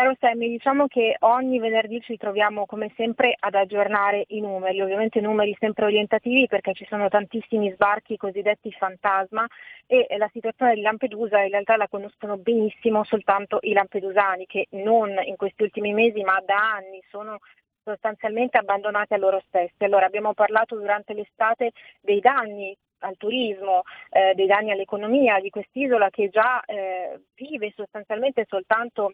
Caro 0.00 0.16
Sammy, 0.18 0.48
diciamo 0.48 0.86
che 0.86 1.16
ogni 1.18 1.58
venerdì 1.58 2.00
ci 2.00 2.16
troviamo 2.16 2.64
come 2.64 2.90
sempre 2.96 3.36
ad 3.38 3.54
aggiornare 3.54 4.24
i 4.28 4.40
numeri, 4.40 4.80
ovviamente 4.80 5.20
numeri 5.20 5.54
sempre 5.60 5.84
orientativi 5.84 6.46
perché 6.46 6.72
ci 6.72 6.86
sono 6.88 7.10
tantissimi 7.10 7.70
sbarchi 7.72 8.16
cosiddetti 8.16 8.72
fantasma 8.72 9.46
e 9.86 10.06
la 10.16 10.30
situazione 10.32 10.72
di 10.72 10.80
Lampedusa 10.80 11.42
in 11.42 11.50
realtà 11.50 11.76
la 11.76 11.86
conoscono 11.86 12.38
benissimo 12.38 13.04
soltanto 13.04 13.58
i 13.60 13.74
lampedusani 13.74 14.46
che 14.46 14.68
non 14.70 15.10
in 15.22 15.36
questi 15.36 15.64
ultimi 15.64 15.92
mesi 15.92 16.22
ma 16.22 16.42
da 16.46 16.76
anni 16.76 17.02
sono 17.10 17.36
sostanzialmente 17.84 18.56
abbandonati 18.56 19.12
a 19.12 19.18
loro 19.18 19.42
stessi. 19.48 19.84
Allora 19.84 20.06
abbiamo 20.06 20.32
parlato 20.32 20.76
durante 20.76 21.12
l'estate 21.12 21.72
dei 22.00 22.20
danni 22.20 22.74
al 23.00 23.18
turismo, 23.18 23.82
eh, 24.08 24.32
dei 24.34 24.46
danni 24.46 24.70
all'economia 24.70 25.38
di 25.40 25.50
quest'isola 25.50 26.08
che 26.08 26.30
già 26.30 26.62
eh, 26.64 27.20
vive 27.34 27.70
sostanzialmente 27.76 28.46
soltanto 28.48 29.12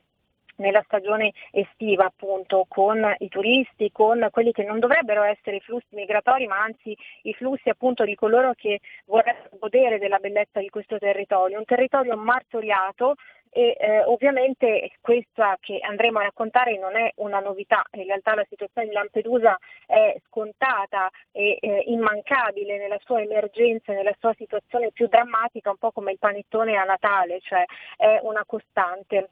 nella 0.56 0.82
stagione 0.84 1.32
estiva 1.50 2.04
appunto 2.04 2.64
con 2.68 3.14
i 3.18 3.28
turisti, 3.28 3.90
con 3.92 4.28
quelli 4.30 4.52
che 4.52 4.64
non 4.64 4.78
dovrebbero 4.78 5.22
essere 5.22 5.56
i 5.56 5.60
flussi 5.60 5.94
migratori 5.94 6.46
ma 6.46 6.60
anzi 6.62 6.96
i 7.22 7.34
flussi 7.34 7.68
appunto 7.68 8.04
di 8.04 8.14
coloro 8.14 8.52
che 8.54 8.80
vorrebbero 9.06 9.56
godere 9.58 9.98
della 9.98 10.18
bellezza 10.18 10.60
di 10.60 10.68
questo 10.68 10.98
territorio, 10.98 11.58
un 11.58 11.64
territorio 11.64 12.16
martoriato 12.16 13.14
e 13.56 13.74
eh, 13.78 14.04
ovviamente 14.04 14.92
questa 15.00 15.56
che 15.60 15.78
andremo 15.80 16.18
a 16.18 16.24
raccontare 16.24 16.76
non 16.78 16.94
è 16.94 17.10
una 17.16 17.38
novità, 17.40 17.82
in 17.92 18.04
realtà 18.04 18.34
la 18.34 18.44
situazione 18.46 18.88
di 18.88 18.92
Lampedusa 18.92 19.56
è 19.86 20.14
scontata 20.26 21.08
e 21.32 21.56
eh, 21.58 21.84
immancabile 21.86 22.76
nella 22.76 22.98
sua 23.02 23.22
emergenza, 23.22 23.94
nella 23.94 24.14
sua 24.18 24.34
situazione 24.36 24.90
più 24.92 25.06
drammatica, 25.08 25.70
un 25.70 25.78
po' 25.78 25.90
come 25.90 26.12
il 26.12 26.18
panettone 26.18 26.76
a 26.76 26.84
Natale, 26.84 27.40
cioè 27.40 27.64
è 27.96 28.18
una 28.24 28.44
costante 28.44 29.30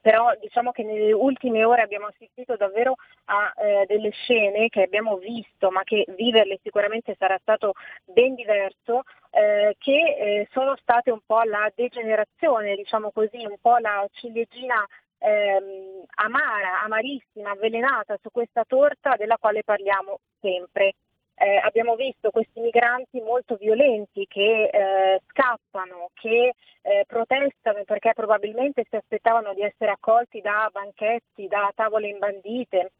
però 0.00 0.32
diciamo 0.40 0.72
che 0.72 0.82
nelle 0.82 1.12
ultime 1.12 1.64
ore 1.64 1.82
abbiamo 1.82 2.06
assistito 2.06 2.56
davvero 2.56 2.96
a 3.26 3.52
eh, 3.56 3.84
delle 3.86 4.10
scene 4.10 4.68
che 4.68 4.82
abbiamo 4.82 5.16
visto, 5.16 5.70
ma 5.70 5.82
che 5.84 6.04
viverle 6.16 6.58
sicuramente 6.62 7.14
sarà 7.18 7.38
stato 7.40 7.72
ben 8.04 8.34
diverso, 8.34 9.02
eh, 9.30 9.76
che 9.78 9.92
eh, 9.92 10.48
sono 10.52 10.76
state 10.76 11.10
un 11.10 11.20
po' 11.24 11.42
la 11.42 11.70
degenerazione, 11.74 12.76
diciamo 12.76 13.10
così, 13.12 13.44
un 13.44 13.56
po' 13.60 13.78
la 13.78 14.06
ciliegina 14.12 14.84
ehm, 15.18 16.04
amara, 16.16 16.82
amarissima, 16.82 17.50
avvelenata 17.50 18.16
su 18.20 18.30
questa 18.30 18.64
torta 18.66 19.16
della 19.16 19.36
quale 19.38 19.62
parliamo 19.64 20.20
sempre 20.40 20.94
eh, 21.36 21.56
abbiamo 21.62 21.96
visto 21.96 22.30
questi 22.30 22.60
migranti 22.60 23.20
molto 23.20 23.56
violenti 23.56 24.26
che 24.26 24.70
eh, 24.72 25.20
scappano, 25.28 26.10
che 26.14 26.54
eh, 26.82 27.04
protestano 27.06 27.84
perché 27.84 28.12
probabilmente 28.14 28.84
si 28.88 28.96
aspettavano 28.96 29.52
di 29.52 29.62
essere 29.62 29.90
accolti 29.90 30.40
da 30.40 30.68
banchetti, 30.72 31.46
da 31.46 31.70
tavole 31.74 32.08
imbandite 32.08 32.92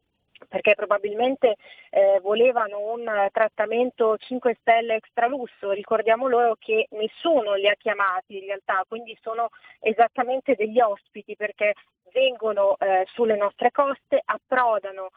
perché 0.48 0.74
probabilmente 0.74 1.56
eh, 1.88 2.20
volevano 2.20 2.92
un 2.92 3.04
trattamento 3.32 4.18
5 4.18 4.56
stelle 4.60 4.96
extra 4.96 5.26
lusso, 5.26 5.70
ricordiamo 5.70 6.28
loro 6.28 6.56
che 6.58 6.86
nessuno 6.90 7.54
li 7.54 7.66
ha 7.68 7.74
chiamati 7.74 8.36
in 8.36 8.44
realtà, 8.44 8.84
quindi 8.86 9.16
sono 9.22 9.48
esattamente 9.80 10.54
degli 10.54 10.78
ospiti 10.78 11.36
perché 11.36 11.72
vengono 12.16 12.76
eh, 12.78 13.04
sulle 13.12 13.36
nostre 13.36 13.70
coste, 13.70 14.22
approdano 14.24 15.10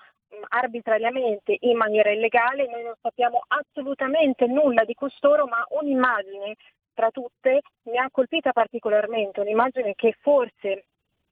arbitrariamente 0.49 1.55
in 1.61 1.77
maniera 1.77 2.11
illegale, 2.11 2.67
noi 2.67 2.83
non 2.83 2.93
sappiamo 3.01 3.43
assolutamente 3.47 4.45
nulla 4.47 4.83
di 4.83 4.93
costoro, 4.93 5.45
ma 5.47 5.65
un'immagine 5.69 6.55
tra 6.93 7.09
tutte 7.09 7.61
mi 7.83 7.97
ha 7.97 8.09
colpita 8.11 8.51
particolarmente, 8.51 9.39
un'immagine 9.39 9.95
che 9.95 10.15
forse 10.19 10.85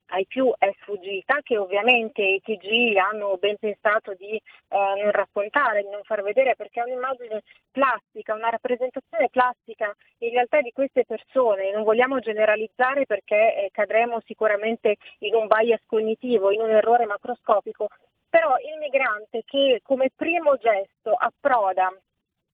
ai 0.07 0.25
più 0.25 0.53
è 0.57 0.73
sfuggita, 0.81 1.41
che 1.43 1.57
ovviamente 1.57 2.21
i 2.21 2.41
TG 2.41 2.95
hanno 2.97 3.37
ben 3.37 3.57
pensato 3.57 4.13
di 4.13 4.35
eh, 4.35 4.41
non 4.69 5.11
raccontare, 5.11 5.83
di 5.83 5.89
non 5.89 6.03
far 6.03 6.23
vedere, 6.23 6.55
perché 6.55 6.81
è 6.81 6.83
un'immagine 6.83 7.43
plastica, 7.71 8.33
una 8.33 8.49
rappresentazione 8.49 9.29
plastica 9.29 9.93
in 10.19 10.29
realtà 10.29 10.61
di 10.61 10.71
queste 10.71 11.05
persone. 11.05 11.71
Non 11.71 11.83
vogliamo 11.83 12.19
generalizzare 12.19 13.05
perché 13.05 13.65
eh, 13.65 13.69
cadremo 13.71 14.21
sicuramente 14.25 14.95
in 15.19 15.35
un 15.35 15.47
bias 15.47 15.81
cognitivo, 15.85 16.51
in 16.51 16.61
un 16.61 16.69
errore 16.69 17.05
macroscopico, 17.05 17.87
però 18.29 18.55
il 18.57 18.77
migrante 18.79 19.43
che 19.45 19.81
come 19.83 20.09
primo 20.15 20.57
gesto 20.57 21.13
approda 21.13 21.91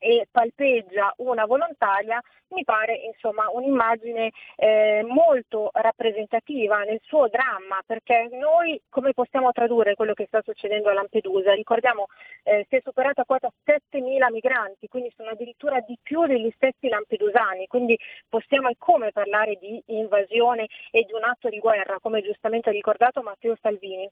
e 0.03 0.27
palpeggia 0.29 1.13
una 1.17 1.45
volontaria, 1.45 2.21
mi 2.49 2.63
pare 2.65 2.93
insomma 2.93 3.49
un'immagine 3.49 4.31
eh, 4.57 5.03
molto 5.07 5.69
rappresentativa 5.71 6.83
nel 6.83 6.99
suo 7.03 7.29
dramma, 7.29 7.81
perché 7.85 8.27
noi 8.31 8.79
come 8.89 9.13
possiamo 9.13 9.51
tradurre 9.53 9.95
quello 9.95 10.13
che 10.13 10.25
sta 10.27 10.41
succedendo 10.43 10.89
a 10.89 10.93
Lampedusa? 10.93 11.53
Ricordiamo 11.53 12.07
eh, 12.43 12.65
si 12.67 12.75
è 12.75 12.81
superata 12.83 13.23
quota 13.23 13.49
7.000 13.65 14.29
migranti, 14.29 14.89
quindi 14.89 15.11
sono 15.15 15.29
addirittura 15.29 15.79
di 15.79 15.97
più 16.01 16.25
degli 16.25 16.51
stessi 16.55 16.89
lampedusani, 16.89 17.67
quindi 17.67 17.97
possiamo 18.27 18.67
e 18.69 18.75
come 18.77 19.11
parlare 19.11 19.55
di 19.55 19.81
invasione 19.87 20.67
e 20.91 21.03
di 21.03 21.13
un 21.13 21.23
atto 21.23 21.47
di 21.47 21.59
guerra, 21.59 21.99
come 22.01 22.21
giustamente 22.21 22.69
ha 22.69 22.73
ricordato 22.73 23.21
Matteo 23.21 23.55
Salvini. 23.61 24.09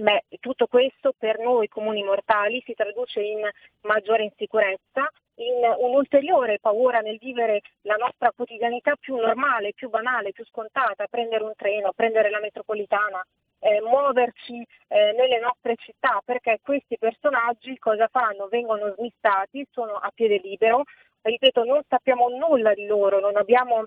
Beh, 0.00 0.24
tutto 0.40 0.66
questo 0.66 1.12
per 1.16 1.38
noi 1.38 1.68
comuni 1.68 2.02
mortali 2.02 2.62
si 2.64 2.72
traduce 2.72 3.20
in 3.20 3.46
maggiore 3.82 4.24
insicurezza, 4.24 5.10
in 5.40 5.74
un'ulteriore 5.78 6.58
paura 6.60 7.00
nel 7.00 7.18
vivere 7.18 7.62
la 7.82 7.96
nostra 7.96 8.30
quotidianità 8.34 8.94
più 8.98 9.16
normale, 9.16 9.72
più 9.72 9.88
banale, 9.88 10.32
più 10.32 10.44
scontata, 10.44 11.06
prendere 11.08 11.44
un 11.44 11.52
treno, 11.56 11.92
prendere 11.94 12.30
la 12.30 12.40
metropolitana, 12.40 13.24
eh, 13.60 13.80
muoverci 13.80 14.66
eh, 14.88 15.12
nelle 15.12 15.38
nostre 15.38 15.76
città, 15.76 16.20
perché 16.24 16.60
questi 16.62 16.96
personaggi 16.98 17.78
cosa 17.78 18.08
fanno? 18.10 18.48
Vengono 18.48 18.92
smistati, 18.96 19.66
sono 19.70 19.94
a 19.94 20.10
piede 20.14 20.40
libero, 20.42 20.84
ripeto, 21.22 21.64
non 21.64 21.82
sappiamo 21.88 22.28
nulla 22.28 22.74
di 22.74 22.86
loro, 22.86 23.20
non 23.20 23.36
abbiamo 23.36 23.86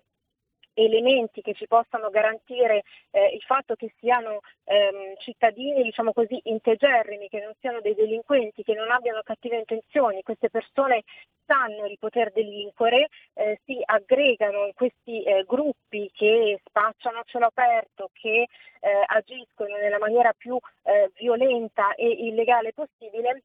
elementi 0.74 1.42
che 1.42 1.54
ci 1.54 1.68
possano 1.68 2.10
garantire 2.10 2.84
eh, 3.12 3.28
il 3.34 3.42
fatto 3.42 3.76
che 3.76 3.94
siano 4.00 4.40
ehm, 4.66 5.16
cittadini, 5.18 5.84
diciamo 5.84 6.14
così, 6.14 6.40
integerrimi, 6.44 7.28
che 7.30 7.42
non 7.42 7.54
siano 7.60 7.82
dei 7.82 7.96
delinquenti, 7.96 8.64
che 8.64 8.74
non 8.74 8.92
abbiano 8.92 9.22
cattive 9.24 9.58
intenzioni. 9.58 10.24
Queste 10.24 10.50
persone 10.50 11.04
sanno 11.46 11.88
di 11.88 11.98
poter 11.98 12.32
delinquere, 12.32 13.10
eh, 13.34 13.60
si 13.66 13.80
aggregano 13.84 14.66
in 14.66 14.74
questi 14.74 15.24
eh, 15.24 15.44
gruppi 15.46 16.10
che 16.14 16.60
spacciano 16.66 17.20
a 17.20 17.24
cielo 17.26 17.48
aperto, 17.48 18.10
che 18.14 18.48
eh, 18.80 19.04
agiscono 19.08 19.76
nella 19.78 20.00
maniera 20.00 20.34
più 20.34 20.58
eh, 20.84 21.12
violenta 21.16 21.94
e 21.96 22.08
illegale 22.08 22.74
possibile 22.74 23.44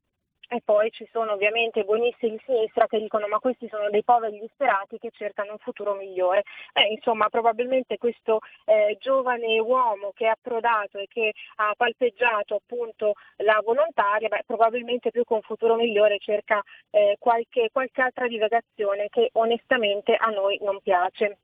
e 0.48 0.62
poi 0.64 0.90
ci 0.90 1.06
sono 1.12 1.32
ovviamente 1.32 1.84
buonisti 1.84 2.30
di 2.30 2.40
sinistra 2.44 2.86
che 2.86 2.98
dicono 2.98 3.28
ma 3.28 3.38
questi 3.38 3.68
sono 3.68 3.90
dei 3.90 4.02
poveri 4.02 4.38
disperati 4.38 4.98
che 4.98 5.10
cercano 5.12 5.52
un 5.52 5.58
futuro 5.58 5.94
migliore. 5.94 6.44
Eh, 6.72 6.92
insomma, 6.92 7.28
probabilmente 7.28 7.98
questo 7.98 8.40
eh, 8.64 8.96
giovane 9.00 9.58
uomo 9.60 10.12
che 10.14 10.26
è 10.26 10.28
approdato 10.28 10.98
e 10.98 11.06
che 11.08 11.32
ha 11.56 11.74
palpeggiato 11.76 12.56
appunto 12.56 13.14
la 13.36 13.60
volontaria, 13.64 14.28
beh, 14.28 14.44
probabilmente 14.46 15.10
più 15.10 15.24
che 15.24 15.34
un 15.34 15.42
futuro 15.42 15.76
migliore 15.76 16.18
cerca 16.18 16.62
eh, 16.90 17.16
qualche, 17.18 17.68
qualche 17.72 18.00
altra 18.00 18.26
divagazione 18.26 19.08
che 19.10 19.30
onestamente 19.34 20.14
a 20.14 20.30
noi 20.30 20.58
non 20.62 20.80
piace. 20.80 21.38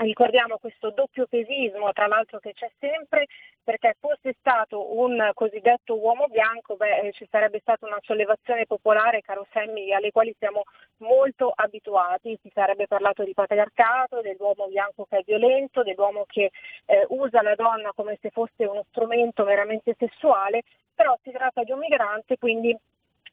Ricordiamo 0.00 0.58
questo 0.58 0.90
doppio 0.90 1.26
pesismo, 1.26 1.92
tra 1.92 2.06
l'altro 2.06 2.38
che 2.38 2.52
c'è 2.52 2.70
sempre, 2.78 3.26
perché 3.64 3.96
fosse 3.98 4.36
stato 4.38 4.96
un 4.96 5.32
cosiddetto 5.34 5.98
uomo 5.98 6.28
bianco, 6.28 6.76
beh, 6.76 7.00
eh, 7.00 7.12
ci 7.12 7.26
sarebbe 7.28 7.58
stata 7.58 7.84
una 7.84 7.98
sollevazione 8.02 8.64
popolare, 8.64 9.22
caro 9.22 9.44
Semmi, 9.50 9.92
alle 9.92 10.12
quali 10.12 10.32
siamo 10.38 10.62
molto 10.98 11.52
abituati. 11.52 12.38
Si 12.40 12.50
sarebbe 12.54 12.86
parlato 12.86 13.24
di 13.24 13.34
patriarcato, 13.34 14.20
dell'uomo 14.20 14.68
bianco 14.68 15.04
che 15.04 15.18
è 15.18 15.22
violento, 15.26 15.82
dell'uomo 15.82 16.26
che 16.28 16.52
eh, 16.86 17.04
usa 17.08 17.42
la 17.42 17.56
donna 17.56 17.90
come 17.92 18.18
se 18.20 18.30
fosse 18.30 18.66
uno 18.66 18.84
strumento 18.90 19.42
meramente 19.42 19.96
sessuale, 19.98 20.62
però 20.94 21.18
si 21.24 21.32
tratta 21.32 21.64
di 21.64 21.72
un 21.72 21.80
migrante, 21.80 22.38
quindi 22.38 22.76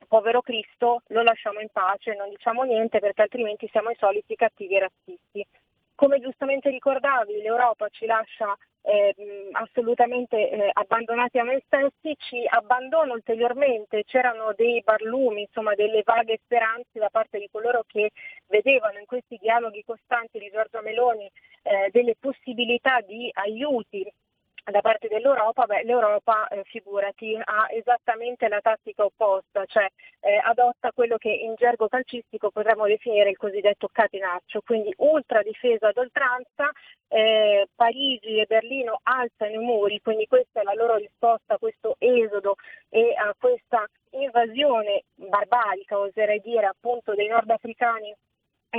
povero 0.08 0.42
Cristo 0.42 1.04
lo 1.10 1.22
lasciamo 1.22 1.60
in 1.60 1.70
pace, 1.72 2.16
non 2.16 2.30
diciamo 2.30 2.64
niente 2.64 2.98
perché 2.98 3.22
altrimenti 3.22 3.68
siamo 3.72 3.92
i 3.92 3.96
soliti 4.00 4.34
cattivi 4.34 4.80
razzisti. 4.80 5.46
Come 5.96 6.20
giustamente 6.20 6.70
ricordavi, 6.70 7.42
l'Europa 7.42 7.88
ci 7.90 8.06
lascia 8.06 8.54
eh, 8.82 9.16
assolutamente 9.54 10.50
eh, 10.50 10.70
abbandonati 10.74 11.40
a 11.40 11.44
noi 11.44 11.62
stessi, 11.66 12.16
ci 12.18 12.46
abbandona 12.48 13.14
ulteriormente, 13.14 14.04
c'erano 14.04 14.54
dei 14.56 14.82
barlumi, 14.84 15.42
insomma 15.42 15.74
delle 15.74 16.02
vaghe 16.04 16.40
speranze 16.44 17.00
da 17.00 17.10
parte 17.10 17.40
di 17.40 17.50
coloro 17.52 17.84
che 17.88 18.12
vedevano 18.48 19.00
in 19.00 19.06
questi 19.06 19.38
dialoghi 19.42 19.84
costanti 19.84 20.38
di 20.38 20.52
Giorgio 20.52 20.82
Meloni 20.82 21.30
eh, 21.64 21.90
delle 21.92 22.16
possibilità 22.20 23.02
di 23.02 23.30
aiuti 23.34 24.06
da 24.72 24.82
parte 24.82 25.08
dell'Europa, 25.08 25.66
beh, 25.66 25.84
l'Europa, 25.84 26.48
eh, 26.48 26.64
figurati, 26.66 27.40
ha 27.44 27.68
esattamente 27.70 28.48
la 28.48 28.62
tattica 28.62 29.06
opposta, 29.06 29.64
cioè 29.66 29.88
eh, 30.22 30.42
adotta 30.44 30.92
quello 30.92 31.18
che 31.18 31.30
in 31.30 31.54
gergo 31.56 31.88
calcistico 31.88 32.50
potremmo 32.50 32.88
definire 32.88 33.30
il 33.30 33.38
cosiddetto 33.38 33.90
catenaccio, 33.92 34.62
quindi 34.66 34.92
ultra 34.98 35.44
difesa 35.44 35.90
ad 35.90 35.98
oltranza, 35.98 36.72
eh, 37.08 37.68
Parigi 37.76 38.40
e 38.40 38.46
Berlino 38.48 39.00
alzano 39.04 39.52
i 39.52 39.58
muri, 39.58 40.02
quindi 40.02 40.26
questa 40.26 40.62
è 40.62 40.64
la 40.64 40.74
loro 40.74 40.96
risposta 40.96 41.54
a 41.56 41.60
questo 41.60 41.96
esodo 42.00 42.56
e 42.90 43.14
a 43.16 43.36
questa 43.38 43.86
invasione 44.12 45.04
barbarica, 45.14 46.00
oserei 46.00 46.42
dire, 46.42 46.66
appunto 46.66 47.14
dei 47.14 47.28
nordafricani 47.28 48.16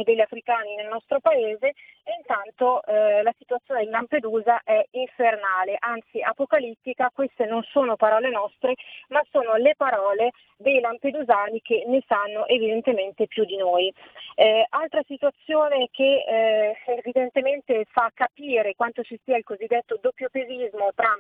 degli 0.02 0.20
africani 0.20 0.74
nel 0.74 0.89
nostro 0.89 1.20
paese 1.20 1.68
e 1.68 2.12
intanto 2.18 2.82
eh, 2.85 3.23
la 3.23 3.35
situazione 3.39 3.82
in 3.82 3.90
Lampedusa 3.90 4.60
è 4.62 4.85
infernale, 4.93 5.77
anzi 5.78 6.20
apocalittica, 6.23 7.10
queste 7.12 7.47
non 7.47 7.62
sono 7.62 7.97
parole 7.97 8.31
nostre, 8.31 8.74
ma 9.09 9.23
sono 9.31 9.55
le 9.56 9.74
parole 9.77 10.31
dei 10.56 10.81
lampedusani 10.81 11.60
che 11.60 11.85
ne 11.86 12.02
sanno 12.06 12.47
evidentemente 12.47 13.27
più 13.27 13.44
di 13.44 13.56
noi. 13.56 13.93
Eh, 14.35 14.66
altra 14.70 15.02
situazione 15.06 15.89
che 15.90 16.24
eh, 16.27 16.77
evidentemente 16.98 17.85
fa 17.90 18.10
capire 18.14 18.74
quanto 18.74 19.02
ci 19.02 19.18
sia 19.24 19.36
il 19.36 19.44
cosiddetto 19.44 19.98
doppiopesismo 20.01 20.90
tra 20.94 21.18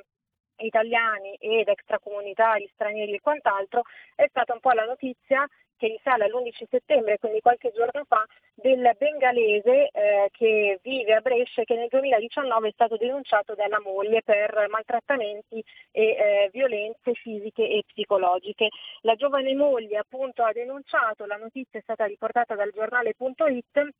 italiani 0.58 1.34
ed 1.34 1.68
extracomunitari, 1.68 2.70
stranieri 2.72 3.14
e 3.14 3.20
quant'altro, 3.20 3.82
è 4.14 4.26
stata 4.28 4.52
un 4.54 4.60
po' 4.60 4.70
la 4.70 4.84
notizia 4.84 5.46
che 5.76 5.88
risale 5.88 6.24
all'11 6.24 6.66
settembre, 6.68 7.18
quindi 7.18 7.40
qualche 7.40 7.72
giorno 7.72 8.04
fa, 8.06 8.24
del 8.54 8.90
bengalese 8.98 9.90
eh, 9.92 10.28
che 10.32 10.78
vive 10.82 11.14
a 11.14 11.20
Brescia 11.20 11.62
e 11.62 11.64
che 11.64 11.74
nel 11.74 11.88
2019 11.88 12.68
è 12.68 12.72
stato 12.72 12.96
denunciato 12.96 13.54
dalla 13.54 13.80
moglie 13.80 14.22
per 14.22 14.66
maltrattamenti 14.70 15.62
e 15.90 16.02
eh, 16.02 16.50
violenze 16.52 17.12
fisiche 17.14 17.68
e 17.68 17.82
psicologiche. 17.86 18.68
La 19.02 19.14
giovane 19.14 19.54
moglie 19.54 19.98
appunto 19.98 20.42
ha 20.42 20.52
denunciato, 20.52 21.26
la 21.26 21.36
notizia 21.36 21.78
è 21.78 21.82
stata 21.82 22.04
riportata 22.06 22.54
dal 22.54 22.70
giornale.it 22.72 23.94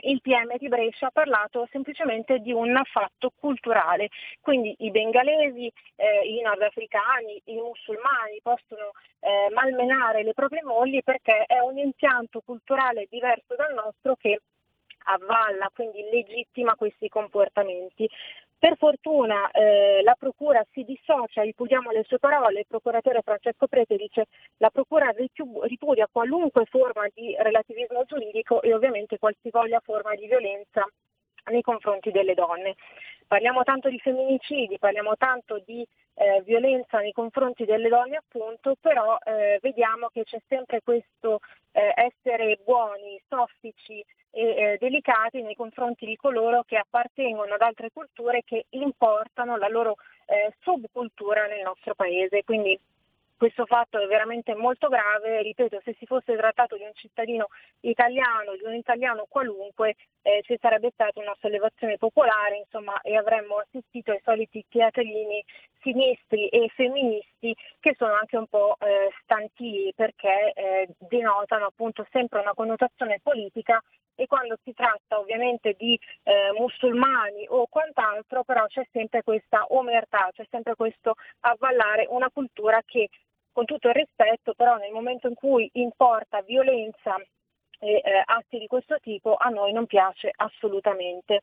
il 0.00 0.20
PM 0.20 0.56
di 0.58 0.68
Brescia 0.68 1.06
ha 1.06 1.10
parlato 1.10 1.68
semplicemente 1.70 2.38
di 2.38 2.52
un 2.52 2.80
fatto 2.84 3.32
culturale, 3.38 4.08
quindi 4.40 4.74
i 4.78 4.90
bengalesi, 4.90 5.70
eh, 5.96 6.26
i 6.26 6.40
nordafricani, 6.40 7.40
i 7.46 7.54
musulmani 7.54 8.40
possono 8.42 8.92
eh, 9.20 9.48
malmenare 9.52 10.22
le 10.22 10.32
proprie 10.32 10.62
mogli 10.62 11.02
perché 11.02 11.44
è 11.46 11.58
un 11.60 11.78
impianto 11.78 12.40
culturale 12.44 13.06
diverso 13.10 13.54
dal 13.54 13.74
nostro 13.74 14.16
che 14.16 14.40
avvalla, 15.04 15.70
quindi 15.74 16.02
legittima 16.10 16.74
questi 16.74 17.08
comportamenti. 17.08 18.08
Per 18.62 18.76
fortuna 18.76 19.50
eh, 19.50 20.02
la 20.04 20.14
Procura 20.16 20.64
si 20.70 20.84
dissocia, 20.84 21.42
ripudiamo 21.42 21.90
le 21.90 22.04
sue 22.06 22.20
parole, 22.20 22.60
il 22.60 22.66
procuratore 22.68 23.20
Francesco 23.20 23.66
Prete 23.66 23.96
dice 23.96 24.26
la 24.58 24.70
Procura 24.70 25.12
ripudia 25.62 26.08
qualunque 26.08 26.66
forma 26.66 27.08
di 27.12 27.34
relativismo 27.36 28.04
giuridico 28.04 28.62
e 28.62 28.72
ovviamente 28.72 29.18
qualsivoglia 29.18 29.80
forma 29.80 30.14
di 30.14 30.28
violenza 30.28 30.86
nei 31.50 31.62
confronti 31.62 32.12
delle 32.12 32.34
donne. 32.34 32.76
Parliamo 33.26 33.64
tanto 33.64 33.88
di 33.88 33.98
femminicidi, 33.98 34.78
parliamo 34.78 35.16
tanto 35.16 35.60
di 35.66 35.84
eh, 36.14 36.40
violenza 36.42 36.98
nei 36.98 37.10
confronti 37.10 37.64
delle 37.64 37.88
donne 37.88 38.18
appunto, 38.18 38.76
però 38.80 39.18
eh, 39.24 39.58
vediamo 39.60 40.06
che 40.12 40.22
c'è 40.22 40.40
sempre 40.46 40.82
questo 40.84 41.40
eh, 41.72 41.92
essere 41.96 42.60
buoni, 42.62 43.20
soffici, 43.28 44.04
e 44.32 44.42
eh, 44.42 44.76
delicati 44.80 45.42
nei 45.42 45.54
confronti 45.54 46.06
di 46.06 46.16
coloro 46.16 46.64
che 46.64 46.76
appartengono 46.76 47.54
ad 47.54 47.60
altre 47.60 47.90
culture 47.92 48.42
che 48.44 48.66
importano 48.70 49.56
la 49.56 49.68
loro 49.68 49.96
eh, 50.26 50.54
subcultura 50.60 51.46
nel 51.46 51.62
nostro 51.62 51.94
paese. 51.94 52.42
Quindi 52.42 52.78
questo 53.42 53.66
fatto 53.66 53.98
è 53.98 54.06
veramente 54.06 54.54
molto 54.54 54.86
grave, 54.86 55.42
ripeto, 55.42 55.80
se 55.82 55.96
si 55.98 56.06
fosse 56.06 56.36
trattato 56.36 56.76
di 56.76 56.84
un 56.84 56.92
cittadino 56.94 57.48
italiano, 57.80 58.54
di 58.54 58.62
un 58.62 58.74
italiano 58.74 59.26
qualunque, 59.28 59.96
eh, 60.22 60.42
ci 60.44 60.56
sarebbe 60.60 60.90
stata 60.92 61.18
una 61.18 61.34
sollevazione 61.40 61.98
popolare, 61.98 62.58
insomma, 62.58 63.00
e 63.00 63.16
avremmo 63.16 63.56
assistito 63.56 64.12
ai 64.12 64.20
soliti 64.22 64.64
teatrini 64.68 65.44
sinistri 65.80 66.46
e 66.46 66.70
femministi 66.72 67.52
che 67.80 67.96
sono 67.98 68.12
anche 68.12 68.36
un 68.36 68.46
po' 68.46 68.76
eh, 68.78 69.10
stanti 69.24 69.92
perché 69.96 70.52
eh, 70.54 70.88
denotano 70.98 71.66
appunto 71.66 72.06
sempre 72.12 72.38
una 72.38 72.54
connotazione 72.54 73.18
politica 73.20 73.82
e 74.22 74.26
quando 74.26 74.56
si 74.62 74.72
tratta 74.72 75.18
ovviamente 75.18 75.74
di 75.76 75.98
eh, 76.22 76.52
musulmani 76.56 77.46
o 77.48 77.66
quant'altro, 77.68 78.44
però 78.44 78.66
c'è 78.66 78.86
sempre 78.92 79.22
questa 79.22 79.64
omertà, 79.68 80.28
c'è 80.32 80.46
sempre 80.50 80.74
questo 80.76 81.14
avvallare 81.40 82.06
una 82.08 82.30
cultura 82.30 82.80
che 82.84 83.08
con 83.52 83.64
tutto 83.64 83.88
il 83.88 83.94
rispetto, 83.94 84.54
però 84.54 84.76
nel 84.76 84.92
momento 84.92 85.28
in 85.28 85.34
cui 85.34 85.68
importa 85.74 86.40
violenza 86.42 87.16
e 87.78 88.00
eh, 88.04 88.22
atti 88.24 88.58
di 88.58 88.68
questo 88.68 88.98
tipo 89.00 89.34
a 89.34 89.48
noi 89.48 89.72
non 89.72 89.86
piace 89.86 90.30
assolutamente. 90.36 91.42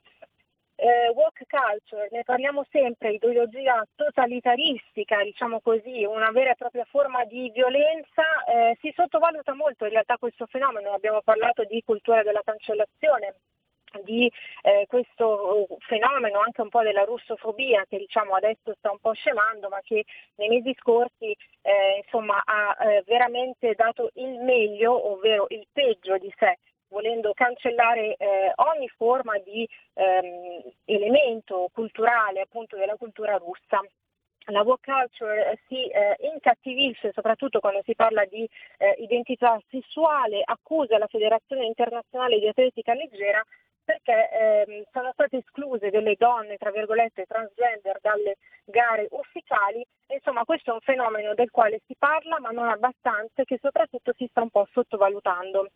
Eh, 0.81 1.09
walk 1.13 1.43
culture, 1.49 2.07
ne 2.11 2.23
parliamo 2.23 2.65
sempre, 2.71 3.11
ideologia 3.11 3.85
totalitaristica, 3.95 5.21
diciamo 5.23 5.59
così, 5.59 6.05
una 6.05 6.31
vera 6.31 6.51
e 6.51 6.55
propria 6.55 6.85
forma 6.85 7.25
di 7.25 7.51
violenza, 7.53 8.23
eh, 8.47 8.77
si 8.79 8.89
sottovaluta 8.95 9.53
molto 9.53 9.83
in 9.83 9.91
realtà 9.91 10.15
questo 10.17 10.45
fenomeno, 10.45 10.93
abbiamo 10.93 11.21
parlato 11.21 11.65
di 11.65 11.83
cultura 11.83 12.23
della 12.23 12.41
cancellazione, 12.45 13.35
di 14.03 14.31
eh, 14.61 14.85
questo 14.87 15.67
fenomeno 15.79 16.39
anche 16.39 16.61
un 16.61 16.69
po' 16.69 16.83
della 16.83 17.03
russofobia 17.03 17.85
che 17.89 17.97
diciamo 17.97 18.35
adesso 18.35 18.73
sta 18.77 18.91
un 18.91 18.99
po' 18.99 19.13
scemando 19.13 19.67
ma 19.67 19.79
che 19.81 20.05
nei 20.35 20.47
mesi 20.47 20.73
scorsi 20.77 21.35
eh, 21.61 22.01
insomma, 22.03 22.41
ha 22.45 22.77
eh, 22.85 23.03
veramente 23.07 23.73
dato 23.75 24.11
il 24.13 24.39
meglio 24.43 25.11
ovvero 25.11 25.47
il 25.49 25.65
peggio 25.73 26.17
di 26.17 26.31
sé 26.37 26.57
volendo 26.89 27.33
cancellare 27.33 28.15
eh, 28.15 28.51
ogni 28.55 28.87
forma 28.89 29.37
di 29.39 29.67
ehm, 29.93 30.61
elemento 30.85 31.69
culturale 31.73 32.41
appunto 32.41 32.75
della 32.75 32.95
cultura 32.95 33.37
russa 33.37 33.81
la 34.51 34.63
woke 34.63 34.91
culture 34.91 35.51
eh, 35.51 35.59
si 35.67 35.87
eh, 35.87 36.15
incattivisce 36.33 37.11
soprattutto 37.13 37.59
quando 37.59 37.81
si 37.83 37.95
parla 37.95 38.25
di 38.25 38.47
eh, 38.77 38.95
identità 38.99 39.61
sessuale, 39.69 40.41
accusa 40.43 40.97
la 40.97 41.07
Federazione 41.07 41.65
Internazionale 41.65 42.39
di 42.39 42.47
Atletica 42.47 42.93
Leggera 42.93 43.43
perché 43.83 44.29
ehm, 44.29 44.83
sono 44.91 45.09
state 45.13 45.37
escluse 45.37 45.89
delle 45.89 46.15
donne, 46.15 46.57
tra 46.57 46.69
virgolette, 46.69 47.25
transgender 47.25 47.97
dalle 48.01 48.37
gare 48.63 49.07
ufficiali. 49.09 49.83
Insomma, 50.09 50.45
questo 50.45 50.69
è 50.69 50.73
un 50.73 50.81
fenomeno 50.81 51.33
del 51.33 51.49
quale 51.49 51.81
si 51.87 51.95
parla, 51.97 52.39
ma 52.39 52.51
non 52.51 52.69
abbastanza, 52.69 53.41
e 53.41 53.45
che 53.45 53.57
soprattutto 53.59 54.13
si 54.15 54.27
sta 54.29 54.43
un 54.43 54.51
po' 54.51 54.67
sottovalutando 54.71 55.69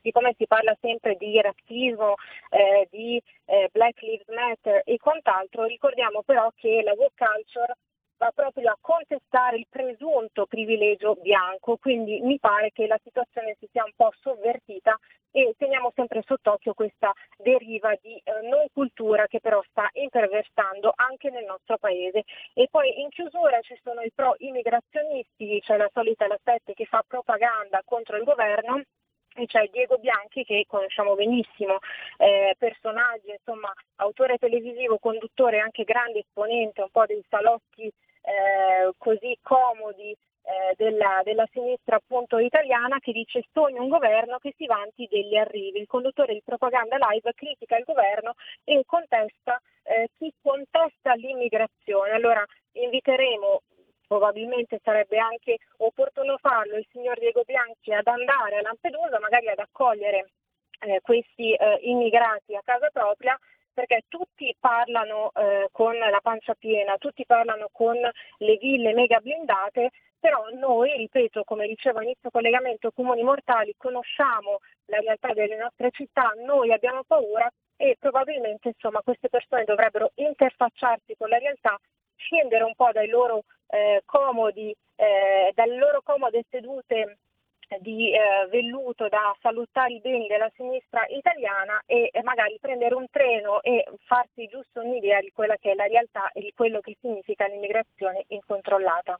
siccome 0.00 0.34
si 0.36 0.46
parla 0.46 0.76
sempre 0.80 1.16
di 1.16 1.40
razzismo, 1.40 2.14
eh, 2.50 2.88
di 2.90 3.20
eh, 3.46 3.68
Black 3.72 4.00
Lives 4.02 4.28
Matter 4.28 4.82
e 4.84 4.96
quant'altro, 4.98 5.64
ricordiamo 5.64 6.22
però 6.22 6.50
che 6.56 6.82
la 6.82 6.94
woke 6.96 7.24
culture 7.42 7.76
va 8.16 8.30
proprio 8.32 8.70
a 8.70 8.78
contestare 8.80 9.56
il 9.56 9.66
presunto 9.68 10.46
privilegio 10.46 11.16
bianco, 11.20 11.76
quindi 11.76 12.20
mi 12.20 12.38
pare 12.38 12.70
che 12.70 12.86
la 12.86 13.00
situazione 13.02 13.56
si 13.58 13.68
sia 13.72 13.82
un 13.82 13.90
po' 13.96 14.12
sovvertita 14.20 14.96
e 15.32 15.54
teniamo 15.58 15.90
sempre 15.94 16.22
sott'occhio 16.24 16.72
questa 16.74 17.12
deriva 17.38 17.92
di 18.00 18.14
eh, 18.14 18.46
non 18.46 18.66
cultura 18.72 19.26
che 19.26 19.40
però 19.40 19.60
sta 19.70 19.88
imperversando 19.94 20.92
anche 20.94 21.30
nel 21.30 21.44
nostro 21.46 21.78
paese. 21.78 22.22
E 22.54 22.68
poi 22.70 23.00
in 23.00 23.08
chiusura 23.08 23.60
ci 23.62 23.76
sono 23.82 24.02
i 24.02 24.12
pro 24.14 24.34
immigrazionisti, 24.38 25.60
c'è 25.60 25.76
la 25.76 25.90
solita 25.92 26.28
la 26.28 26.38
7 26.40 26.74
che 26.74 26.84
fa 26.84 27.02
propaganda 27.06 27.82
contro 27.84 28.16
il 28.16 28.24
governo 28.24 28.82
c'è 29.46 29.68
Diego 29.70 29.98
Bianchi 29.98 30.44
che 30.44 30.64
conosciamo 30.68 31.14
benissimo, 31.14 31.78
eh, 32.18 32.54
personaggio, 32.58 33.32
insomma, 33.32 33.72
autore 33.96 34.38
televisivo, 34.38 34.98
conduttore, 34.98 35.60
anche 35.60 35.84
grande 35.84 36.20
esponente 36.20 36.82
un 36.82 36.90
po' 36.90 37.06
dei 37.06 37.24
salotti 37.28 37.90
eh, 38.22 38.92
così 38.98 39.36
comodi 39.42 40.10
eh, 40.44 40.74
della, 40.76 41.20
della, 41.24 41.46
sinistra 41.52 41.96
appunto 41.96 42.38
italiana 42.38 42.98
che 42.98 43.12
dice 43.12 43.44
sogno 43.52 43.82
un 43.82 43.88
governo 43.88 44.38
che 44.38 44.54
si 44.56 44.66
vanti 44.66 45.06
degli 45.10 45.36
arrivi. 45.36 45.80
Il 45.80 45.86
conduttore 45.86 46.34
di 46.34 46.42
propaganda 46.44 46.96
live 47.10 47.32
critica 47.34 47.76
il 47.76 47.84
governo 47.84 48.34
e 48.64 48.82
contesta 48.86 49.60
eh, 49.84 50.08
chi 50.18 50.32
contesta 50.42 51.14
l'immigrazione. 51.14 52.10
Allora 52.10 52.44
inviteremo 52.72 53.62
probabilmente 54.12 54.78
sarebbe 54.84 55.16
anche 55.16 55.56
opportuno 55.78 56.36
farlo 56.36 56.76
il 56.76 56.86
signor 56.92 57.18
Diego 57.18 57.44
Bianchi 57.46 57.94
ad 57.94 58.06
andare 58.06 58.58
a 58.58 58.60
Lampedusa, 58.60 59.18
magari 59.18 59.48
ad 59.48 59.58
accogliere 59.58 60.32
eh, 60.80 61.00
questi 61.00 61.54
eh, 61.54 61.78
immigrati 61.80 62.54
a 62.54 62.60
casa 62.62 62.90
propria 62.90 63.38
perché 63.72 64.02
tutti 64.08 64.54
parlano 64.60 65.30
eh, 65.32 65.68
con 65.72 65.96
la 65.96 66.20
pancia 66.20 66.52
piena, 66.52 66.98
tutti 66.98 67.24
parlano 67.24 67.70
con 67.72 67.96
le 67.96 68.56
ville 68.58 68.92
mega 68.92 69.18
blindate, 69.18 69.92
però 70.20 70.44
noi, 70.52 70.94
ripeto, 70.94 71.42
come 71.44 71.66
dicevo 71.66 71.98
all'inizio 71.98 72.28
collegamento, 72.28 72.92
comuni 72.92 73.22
mortali, 73.22 73.74
conosciamo 73.78 74.58
la 74.86 74.98
realtà 74.98 75.32
delle 75.32 75.56
nostre 75.56 75.90
città, 75.90 76.34
noi 76.44 76.70
abbiamo 76.70 77.02
paura 77.04 77.50
e 77.78 77.96
probabilmente 77.98 78.68
insomma, 78.68 79.00
queste 79.00 79.30
persone 79.30 79.64
dovrebbero 79.64 80.10
interfacciarsi 80.16 81.16
con 81.16 81.30
la 81.30 81.38
realtà, 81.38 81.78
scendere 82.24 82.64
un 82.64 82.74
po' 82.74 82.90
dai 82.92 83.08
loro 83.08 83.44
eh, 83.68 84.02
comodi, 84.04 84.74
eh, 84.96 85.52
dalle 85.54 85.76
loro 85.76 86.02
comode 86.02 86.44
sedute 86.50 87.18
di 87.80 88.12
eh, 88.12 88.46
velluto 88.50 89.08
da 89.08 89.34
salutare 89.40 89.94
i 89.94 90.00
beni 90.00 90.26
della 90.26 90.50
sinistra 90.54 91.06
italiana 91.08 91.82
e, 91.86 92.10
magari 92.22 92.58
prendere 92.60 92.94
un 92.94 93.06
treno 93.10 93.62
e 93.62 93.84
farsi 94.04 94.46
giusto 94.46 94.82
un'idea 94.82 95.20
di 95.20 95.32
quella 95.32 95.56
che 95.56 95.70
è 95.70 95.74
la 95.74 95.86
realtà 95.86 96.30
e 96.32 96.40
di 96.40 96.52
quello 96.54 96.80
che 96.80 96.96
significa 97.00 97.46
l'immigrazione 97.46 98.24
incontrollata. 98.28 99.18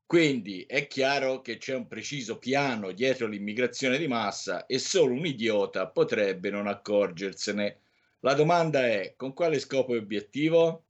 quindi 0.09 0.65
è 0.67 0.87
chiaro 0.87 1.39
che 1.41 1.57
c'è 1.57 1.75
un 1.75 1.85
preciso 1.85 2.39
piano 2.39 2.93
dietro 2.93 3.27
l'immigrazione 3.27 3.99
di 3.99 4.07
massa 4.07 4.65
e 4.65 4.79
solo 4.79 5.13
un 5.13 5.23
idiota 5.23 5.87
potrebbe 5.87 6.49
non 6.49 6.65
accorgersene. 6.65 7.81
La 8.21 8.33
domanda 8.33 8.87
è 8.87 9.13
con 9.15 9.33
quale 9.33 9.59
scopo 9.59 9.93
e 9.93 9.99
obiettivo? 9.99 10.87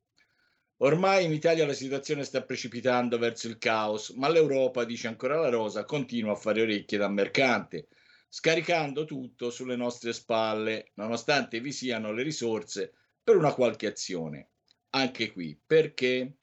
Ormai 0.78 1.26
in 1.26 1.34
Italia 1.34 1.66
la 1.66 1.74
situazione 1.74 2.24
sta 2.24 2.44
precipitando 2.44 3.18
verso 3.18 3.50
il 3.50 3.58
caos, 3.58 4.12
ma 4.12 4.30
l'Europa, 4.30 4.86
dice 4.86 5.10
ancora 5.10 5.38
la 5.38 5.50
Rosa, 5.50 5.84
continua 5.84 6.32
a 6.32 6.38
fare 6.38 6.62
orecchie 6.62 6.98
da 6.98 7.10
mercante, 7.10 7.90
scaricando 8.30 9.04
tutto 9.04 9.50
sulle 9.50 9.76
nostre 9.76 10.14
spalle, 10.14 10.91
nonostante 10.94 11.60
vi 11.60 11.74
siano 11.74 12.14
le 12.14 12.24
risorse 12.24 12.94
per 13.22 13.36
una 13.36 13.54
qualche 13.54 13.88
azione. 13.88 14.52
Anche 14.91 15.34
qui, 15.34 15.60
perché? 15.68 16.38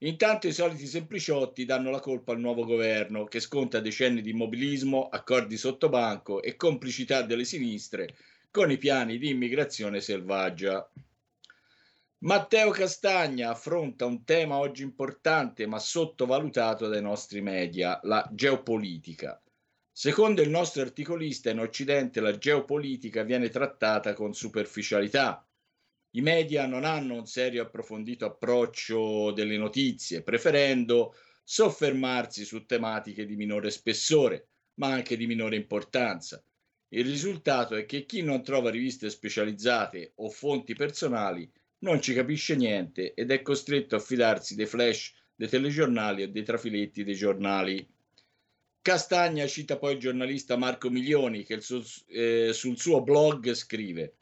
Intanto 0.00 0.46
i 0.46 0.52
soliti 0.52 0.86
sempliciotti 0.86 1.64
danno 1.64 1.90
la 1.90 2.00
colpa 2.00 2.32
al 2.32 2.38
nuovo 2.38 2.64
governo 2.64 3.24
che 3.24 3.40
sconta 3.40 3.80
decenni 3.80 4.20
di 4.20 4.30
immobilismo, 4.30 5.08
accordi 5.08 5.56
sottobanco 5.56 6.42
e 6.42 6.54
complicità 6.56 7.22
delle 7.22 7.44
sinistre 7.44 8.14
con 8.50 8.70
i 8.70 8.76
piani 8.76 9.16
di 9.16 9.30
immigrazione 9.30 10.02
selvaggia. 10.02 10.86
Matteo 12.18 12.70
Castagna 12.72 13.50
affronta 13.50 14.04
un 14.04 14.22
tema 14.24 14.58
oggi 14.58 14.82
importante 14.82 15.66
ma 15.66 15.78
sottovalutato 15.78 16.88
dai 16.88 17.00
nostri 17.00 17.40
media, 17.40 17.98
la 18.02 18.28
geopolitica. 18.30 19.40
Secondo 19.90 20.42
il 20.42 20.50
nostro 20.50 20.82
articolista, 20.82 21.48
in 21.48 21.60
Occidente 21.60 22.20
la 22.20 22.36
geopolitica 22.36 23.22
viene 23.22 23.48
trattata 23.48 24.12
con 24.12 24.34
superficialità 24.34 25.42
i 26.16 26.22
media 26.22 26.66
non 26.66 26.84
hanno 26.84 27.14
un 27.14 27.26
serio 27.26 27.62
approfondito 27.62 28.24
approccio 28.24 29.32
delle 29.32 29.58
notizie, 29.58 30.22
preferendo 30.22 31.14
soffermarsi 31.44 32.44
su 32.46 32.64
tematiche 32.64 33.26
di 33.26 33.36
minore 33.36 33.70
spessore, 33.70 34.48
ma 34.76 34.88
anche 34.88 35.18
di 35.18 35.26
minore 35.26 35.56
importanza. 35.56 36.42
Il 36.88 37.04
risultato 37.04 37.76
è 37.76 37.84
che 37.84 38.06
chi 38.06 38.22
non 38.22 38.42
trova 38.42 38.70
riviste 38.70 39.10
specializzate 39.10 40.12
o 40.16 40.30
fonti 40.30 40.74
personali 40.74 41.50
non 41.80 42.00
ci 42.00 42.14
capisce 42.14 42.56
niente 42.56 43.12
ed 43.12 43.30
è 43.30 43.42
costretto 43.42 43.96
a 43.96 44.00
fidarsi 44.00 44.54
dei 44.54 44.66
flash 44.66 45.12
dei 45.34 45.48
telegiornali 45.48 46.22
e 46.22 46.30
dei 46.30 46.44
trafiletti 46.44 47.04
dei 47.04 47.14
giornali. 47.14 47.86
Castagna 48.80 49.46
cita 49.46 49.76
poi 49.76 49.94
il 49.94 50.00
giornalista 50.00 50.56
Marco 50.56 50.88
Milioni 50.88 51.44
che 51.44 51.60
eh, 52.06 52.52
sul 52.54 52.78
suo 52.78 53.02
blog 53.02 53.52
scrive 53.52 54.14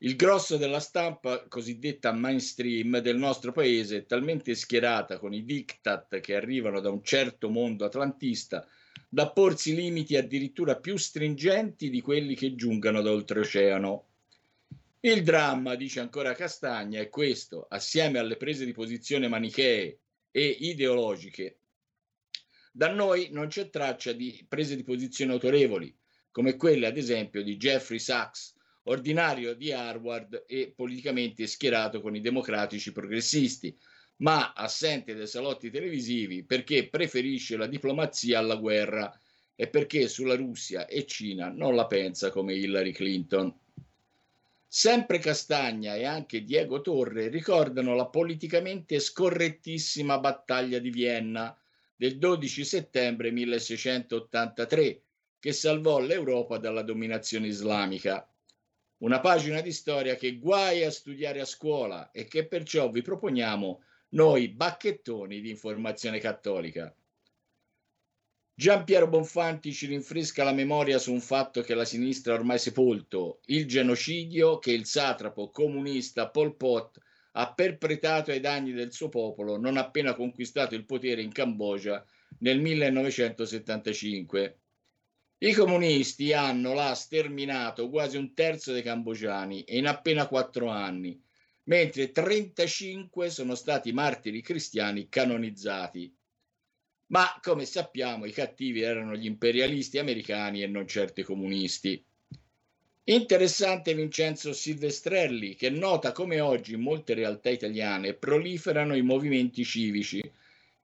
il 0.00 0.14
grosso 0.14 0.58
della 0.58 0.80
stampa 0.80 1.48
cosiddetta 1.48 2.12
mainstream 2.12 2.98
del 2.98 3.16
nostro 3.16 3.52
paese 3.52 3.98
è 3.98 4.06
talmente 4.06 4.54
schierata 4.54 5.18
con 5.18 5.32
i 5.32 5.44
diktat 5.44 6.20
che 6.20 6.34
arrivano 6.34 6.80
da 6.80 6.90
un 6.90 7.02
certo 7.02 7.48
mondo 7.48 7.86
atlantista 7.86 8.66
da 9.08 9.30
porsi 9.30 9.74
limiti 9.74 10.16
addirittura 10.16 10.76
più 10.76 10.98
stringenti 10.98 11.88
di 11.88 12.02
quelli 12.02 12.34
che 12.34 12.54
giungano 12.54 13.00
da 13.00 13.10
oltreoceano. 13.10 14.08
Il 15.00 15.22
dramma, 15.22 15.76
dice 15.76 16.00
ancora 16.00 16.34
Castagna, 16.34 17.00
è 17.00 17.08
questo, 17.08 17.66
assieme 17.70 18.18
alle 18.18 18.36
prese 18.36 18.64
di 18.64 18.72
posizione 18.72 19.28
manichee 19.28 19.98
e 20.30 20.46
ideologiche. 20.46 21.58
Da 22.72 22.92
noi 22.92 23.28
non 23.30 23.46
c'è 23.46 23.70
traccia 23.70 24.12
di 24.12 24.44
prese 24.46 24.76
di 24.76 24.82
posizione 24.82 25.32
autorevoli, 25.32 25.96
come 26.30 26.56
quelle 26.56 26.86
ad 26.86 26.98
esempio 26.98 27.42
di 27.42 27.56
Jeffrey 27.56 27.98
Sachs, 27.98 28.55
ordinario 28.88 29.54
di 29.54 29.72
Harvard 29.72 30.44
e 30.46 30.72
politicamente 30.74 31.46
schierato 31.46 32.00
con 32.00 32.14
i 32.14 32.20
democratici 32.20 32.92
progressisti, 32.92 33.76
ma 34.18 34.52
assente 34.52 35.14
dai 35.14 35.26
salotti 35.26 35.70
televisivi 35.70 36.44
perché 36.44 36.88
preferisce 36.88 37.56
la 37.56 37.66
diplomazia 37.66 38.38
alla 38.38 38.56
guerra 38.56 39.12
e 39.54 39.68
perché 39.68 40.08
sulla 40.08 40.36
Russia 40.36 40.86
e 40.86 41.06
Cina 41.06 41.48
non 41.48 41.74
la 41.74 41.86
pensa 41.86 42.30
come 42.30 42.54
Hillary 42.54 42.92
Clinton. 42.92 43.52
Sempre 44.68 45.18
Castagna 45.18 45.94
e 45.94 46.04
anche 46.04 46.44
Diego 46.44 46.80
Torre 46.80 47.28
ricordano 47.28 47.94
la 47.94 48.06
politicamente 48.06 48.98
scorrettissima 48.98 50.18
battaglia 50.18 50.78
di 50.78 50.90
Vienna 50.90 51.56
del 51.94 52.18
12 52.18 52.64
settembre 52.64 53.30
1683 53.30 55.00
che 55.38 55.52
salvò 55.52 55.98
l'Europa 56.00 56.58
dalla 56.58 56.82
dominazione 56.82 57.46
islamica 57.46 58.28
una 58.98 59.20
pagina 59.20 59.60
di 59.60 59.72
storia 59.72 60.14
che 60.14 60.38
guai 60.38 60.84
a 60.84 60.90
studiare 60.90 61.40
a 61.40 61.44
scuola 61.44 62.10
e 62.12 62.24
che 62.24 62.46
perciò 62.46 62.90
vi 62.90 63.02
proponiamo 63.02 63.82
noi 64.10 64.48
bacchettoni 64.48 65.40
di 65.40 65.50
informazione 65.50 66.18
cattolica. 66.18 66.94
Gian 68.58 68.84
Piero 68.84 69.06
Bonfanti 69.06 69.70
ci 69.70 69.86
rinfresca 69.86 70.42
la 70.42 70.54
memoria 70.54 70.98
su 70.98 71.12
un 71.12 71.20
fatto 71.20 71.60
che 71.60 71.74
la 71.74 71.84
sinistra 71.84 72.32
ha 72.32 72.36
ormai 72.36 72.58
sepolto, 72.58 73.40
il 73.46 73.66
genocidio 73.66 74.58
che 74.58 74.72
il 74.72 74.86
satrapo 74.86 75.50
comunista 75.50 76.30
Pol 76.30 76.56
Pot 76.56 76.98
ha 77.32 77.52
perpetrato 77.52 78.30
ai 78.30 78.40
danni 78.40 78.72
del 78.72 78.94
suo 78.94 79.10
popolo 79.10 79.58
non 79.58 79.76
appena 79.76 80.14
conquistato 80.14 80.74
il 80.74 80.86
potere 80.86 81.20
in 81.20 81.32
Cambogia 81.32 82.02
nel 82.38 82.58
1975. 82.58 84.60
I 85.38 85.52
comunisti 85.52 86.32
hanno 86.32 86.72
là 86.72 86.94
sterminato 86.94 87.90
quasi 87.90 88.16
un 88.16 88.32
terzo 88.32 88.72
dei 88.72 88.82
cambogiani 88.82 89.64
in 89.68 89.86
appena 89.86 90.28
quattro 90.28 90.68
anni, 90.68 91.22
mentre 91.64 92.10
35 92.10 93.28
sono 93.28 93.54
stati 93.54 93.92
martiri 93.92 94.40
cristiani 94.40 95.10
canonizzati. 95.10 96.10
Ma 97.08 97.38
come 97.42 97.66
sappiamo 97.66 98.24
i 98.24 98.32
cattivi 98.32 98.80
erano 98.80 99.14
gli 99.14 99.26
imperialisti 99.26 99.98
americani 99.98 100.62
e 100.62 100.68
non 100.68 100.88
certo 100.88 101.20
i 101.20 101.24
comunisti. 101.24 102.02
Interessante 103.04 103.94
Vincenzo 103.94 104.54
Silvestrelli, 104.54 105.54
che 105.54 105.68
nota 105.68 106.12
come 106.12 106.40
oggi 106.40 106.72
in 106.72 106.80
molte 106.80 107.12
realtà 107.12 107.50
italiane 107.50 108.14
proliferano 108.14 108.96
i 108.96 109.02
movimenti 109.02 109.64
civici 109.64 110.18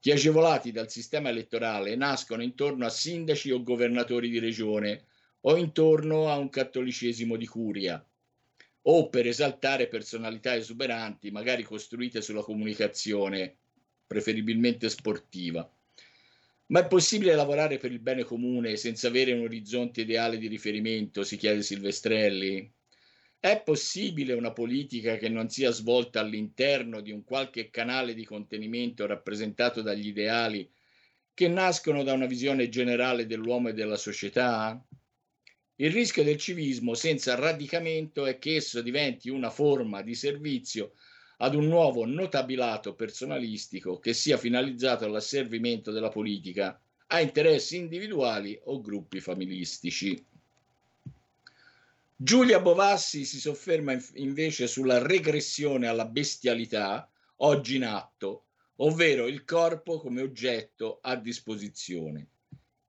che, 0.02 0.10
agevolati 0.10 0.72
dal 0.72 0.90
sistema 0.90 1.28
elettorale, 1.28 1.94
nascono 1.94 2.42
intorno 2.42 2.84
a 2.84 2.90
sindaci 2.90 3.52
o 3.52 3.62
governatori 3.62 4.30
di 4.30 4.40
regione 4.40 5.04
o 5.42 5.56
intorno 5.56 6.28
a 6.28 6.36
un 6.38 6.48
cattolicesimo 6.48 7.36
di 7.36 7.46
curia, 7.46 8.04
o 8.82 9.08
per 9.08 9.28
esaltare 9.28 9.86
personalità 9.86 10.56
esuberanti, 10.56 11.30
magari 11.30 11.62
costruite 11.62 12.20
sulla 12.20 12.42
comunicazione, 12.42 13.58
preferibilmente 14.04 14.88
sportiva. 14.88 15.72
Ma 16.66 16.80
è 16.80 16.88
possibile 16.88 17.36
lavorare 17.36 17.78
per 17.78 17.92
il 17.92 18.00
bene 18.00 18.24
comune 18.24 18.74
senza 18.74 19.06
avere 19.06 19.30
un 19.30 19.42
orizzonte 19.42 20.00
ideale 20.00 20.36
di 20.36 20.48
riferimento, 20.48 21.22
si 21.22 21.36
chiede 21.36 21.62
Silvestrelli? 21.62 22.68
È 23.44 23.60
possibile 23.60 24.34
una 24.34 24.52
politica 24.52 25.16
che 25.16 25.28
non 25.28 25.48
sia 25.48 25.72
svolta 25.72 26.20
all'interno 26.20 27.00
di 27.00 27.10
un 27.10 27.24
qualche 27.24 27.70
canale 27.70 28.14
di 28.14 28.24
contenimento 28.24 29.04
rappresentato 29.04 29.82
dagli 29.82 30.06
ideali 30.06 30.70
che 31.34 31.48
nascono 31.48 32.04
da 32.04 32.12
una 32.12 32.26
visione 32.26 32.68
generale 32.68 33.26
dell'uomo 33.26 33.70
e 33.70 33.72
della 33.72 33.96
società? 33.96 34.80
Il 35.74 35.90
rischio 35.90 36.22
del 36.22 36.36
civismo 36.36 36.94
senza 36.94 37.34
radicamento 37.34 38.26
è 38.26 38.38
che 38.38 38.54
esso 38.54 38.80
diventi 38.80 39.28
una 39.28 39.50
forma 39.50 40.02
di 40.02 40.14
servizio 40.14 40.92
ad 41.38 41.56
un 41.56 41.66
nuovo 41.66 42.06
notabilato 42.06 42.94
personalistico 42.94 43.98
che 43.98 44.12
sia 44.12 44.36
finalizzato 44.36 45.04
all'asservimento 45.04 45.90
della 45.90 46.10
politica 46.10 46.80
a 47.08 47.20
interessi 47.20 47.74
individuali 47.74 48.56
o 48.66 48.80
gruppi 48.80 49.18
familistici. 49.18 50.30
Giulia 52.24 52.60
Bovassi 52.60 53.24
si 53.24 53.40
sofferma 53.40 54.00
invece 54.14 54.68
sulla 54.68 55.04
regressione 55.04 55.88
alla 55.88 56.06
bestialità 56.06 57.10
oggi 57.38 57.74
in 57.74 57.82
atto, 57.82 58.44
ovvero 58.76 59.26
il 59.26 59.44
corpo 59.44 59.98
come 59.98 60.22
oggetto 60.22 61.00
a 61.02 61.16
disposizione. 61.16 62.28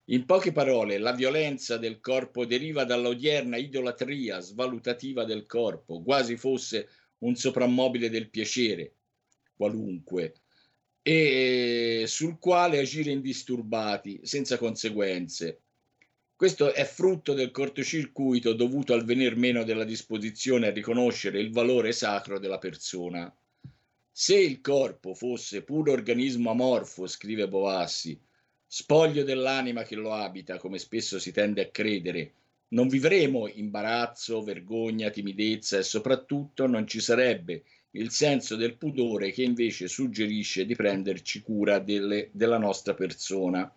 In 0.09 0.25
poche 0.25 0.51
parole, 0.51 0.99
la 0.99 1.13
violenza 1.13 1.77
del 1.77 1.99
corpo 1.99 2.45
deriva 2.45 2.83
dall'odierna 2.83 3.57
idolatria 3.57 4.39
svalutativa 4.39 5.25
del 5.25 5.47
corpo, 5.47 6.03
quasi 6.03 6.37
fosse 6.37 6.87
un 7.19 7.35
soprammobile 7.35 8.11
del 8.11 8.29
piacere, 8.29 8.97
qualunque, 9.55 10.35
e 11.01 12.03
sul 12.05 12.37
quale 12.37 12.77
agire 12.77 13.09
indisturbati, 13.09 14.19
senza 14.21 14.59
conseguenze. 14.59 15.62
Questo 16.35 16.73
è 16.73 16.83
frutto 16.83 17.33
del 17.33 17.51
cortocircuito 17.51 18.53
dovuto 18.53 18.93
al 18.93 19.05
venir 19.05 19.35
meno 19.35 19.63
della 19.63 19.83
disposizione 19.83 20.67
a 20.67 20.71
riconoscere 20.71 21.39
il 21.39 21.51
valore 21.51 21.91
sacro 21.91 22.39
della 22.39 22.57
persona. 22.57 23.33
Se 24.11 24.37
il 24.37 24.59
corpo 24.59 25.13
fosse 25.13 25.63
puro 25.63 25.91
organismo 25.91 26.51
amorfo, 26.51 27.07
scrive 27.07 27.47
Bovassi, 27.47 28.19
spoglio 28.65 29.23
dell'anima 29.23 29.83
che 29.83 29.95
lo 29.95 30.13
abita, 30.13 30.57
come 30.57 30.79
spesso 30.79 31.19
si 31.19 31.31
tende 31.31 31.61
a 31.61 31.69
credere, 31.69 32.33
non 32.69 32.87
vivremo 32.87 33.47
imbarazzo, 33.47 34.43
vergogna, 34.43 35.11
timidezza 35.11 35.77
e 35.77 35.83
soprattutto 35.83 36.67
non 36.67 36.87
ci 36.87 36.99
sarebbe 36.99 37.63
il 37.91 38.09
senso 38.09 38.55
del 38.55 38.75
pudore 38.75 39.31
che 39.31 39.43
invece 39.43 39.87
suggerisce 39.87 40.65
di 40.65 40.75
prenderci 40.75 41.41
cura 41.41 41.79
delle, 41.79 42.29
della 42.31 42.57
nostra 42.57 42.95
persona. 42.95 43.71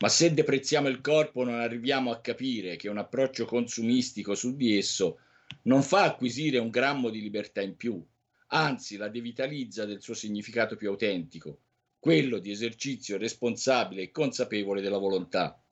Ma 0.00 0.08
se 0.08 0.32
deprezziamo 0.32 0.88
il 0.88 1.02
corpo 1.02 1.44
non 1.44 1.60
arriviamo 1.60 2.10
a 2.10 2.20
capire 2.20 2.76
che 2.76 2.88
un 2.88 2.96
approccio 2.96 3.44
consumistico 3.44 4.34
su 4.34 4.56
di 4.56 4.78
esso 4.78 5.18
non 5.64 5.82
fa 5.82 6.04
acquisire 6.04 6.58
un 6.58 6.70
grammo 6.70 7.10
di 7.10 7.20
libertà 7.20 7.60
in 7.60 7.76
più, 7.76 8.02
anzi 8.48 8.96
la 8.96 9.08
devitalizza 9.08 9.84
del 9.84 10.00
suo 10.00 10.14
significato 10.14 10.76
più 10.76 10.88
autentico, 10.88 11.58
quello 11.98 12.38
di 12.38 12.50
esercizio 12.50 13.18
responsabile 13.18 14.02
e 14.02 14.10
consapevole 14.10 14.80
della 14.80 14.96
volontà. 14.96 15.62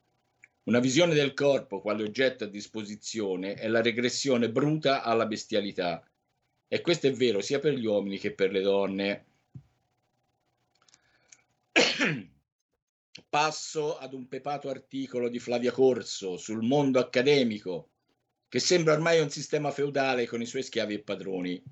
Una 0.64 0.80
visione 0.80 1.14
del 1.14 1.32
corpo 1.32 1.80
quale 1.80 2.02
oggetto 2.02 2.44
a 2.44 2.48
disposizione 2.48 3.54
è 3.54 3.66
la 3.66 3.80
regressione 3.80 4.50
bruta 4.50 5.02
alla 5.02 5.24
bestialità. 5.24 6.06
E 6.68 6.82
questo 6.82 7.06
è 7.06 7.12
vero 7.12 7.40
sia 7.40 7.60
per 7.60 7.72
gli 7.72 7.86
uomini 7.86 8.18
che 8.18 8.34
per 8.34 8.52
le 8.52 8.60
donne. 8.60 9.24
Passo 13.30 13.98
ad 13.98 14.14
un 14.14 14.26
pepato 14.26 14.70
articolo 14.70 15.28
di 15.28 15.38
Flavia 15.38 15.70
Corso 15.70 16.38
sul 16.38 16.62
mondo 16.62 16.98
accademico, 16.98 17.90
che 18.48 18.58
sembra 18.58 18.94
ormai 18.94 19.20
un 19.20 19.28
sistema 19.28 19.70
feudale 19.70 20.26
con 20.26 20.40
i 20.40 20.46
suoi 20.46 20.62
schiavi 20.62 20.94
e 20.94 21.02
padroni. 21.02 21.62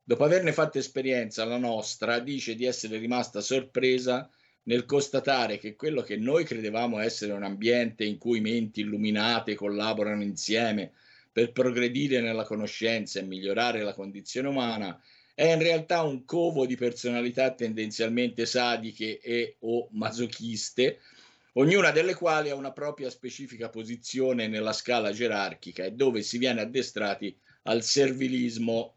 Dopo 0.00 0.22
averne 0.22 0.52
fatto 0.52 0.78
esperienza, 0.78 1.44
la 1.44 1.56
nostra 1.56 2.20
dice 2.20 2.54
di 2.54 2.66
essere 2.66 2.98
rimasta 2.98 3.40
sorpresa 3.40 4.30
nel 4.62 4.84
constatare 4.84 5.58
che 5.58 5.74
quello 5.74 6.02
che 6.02 6.16
noi 6.16 6.44
credevamo 6.44 7.00
essere 7.00 7.32
un 7.32 7.42
ambiente 7.42 8.04
in 8.04 8.16
cui 8.16 8.40
menti 8.40 8.82
illuminate 8.82 9.56
collaborano 9.56 10.22
insieme 10.22 10.92
per 11.32 11.50
progredire 11.50 12.20
nella 12.20 12.44
conoscenza 12.44 13.18
e 13.18 13.24
migliorare 13.24 13.82
la 13.82 13.92
condizione 13.92 14.46
umana, 14.46 15.02
è 15.36 15.52
in 15.52 15.58
realtà 15.58 16.00
un 16.00 16.24
covo 16.24 16.64
di 16.64 16.76
personalità 16.76 17.52
tendenzialmente 17.52 18.46
sadiche 18.46 19.20
e 19.20 19.56
o 19.60 19.86
masochiste, 19.92 21.00
ognuna 21.52 21.90
delle 21.90 22.14
quali 22.14 22.48
ha 22.48 22.54
una 22.54 22.72
propria 22.72 23.10
specifica 23.10 23.68
posizione 23.68 24.48
nella 24.48 24.72
scala 24.72 25.12
gerarchica 25.12 25.84
e 25.84 25.92
dove 25.92 26.22
si 26.22 26.38
viene 26.38 26.62
addestrati 26.62 27.38
al 27.64 27.82
servilismo 27.82 28.94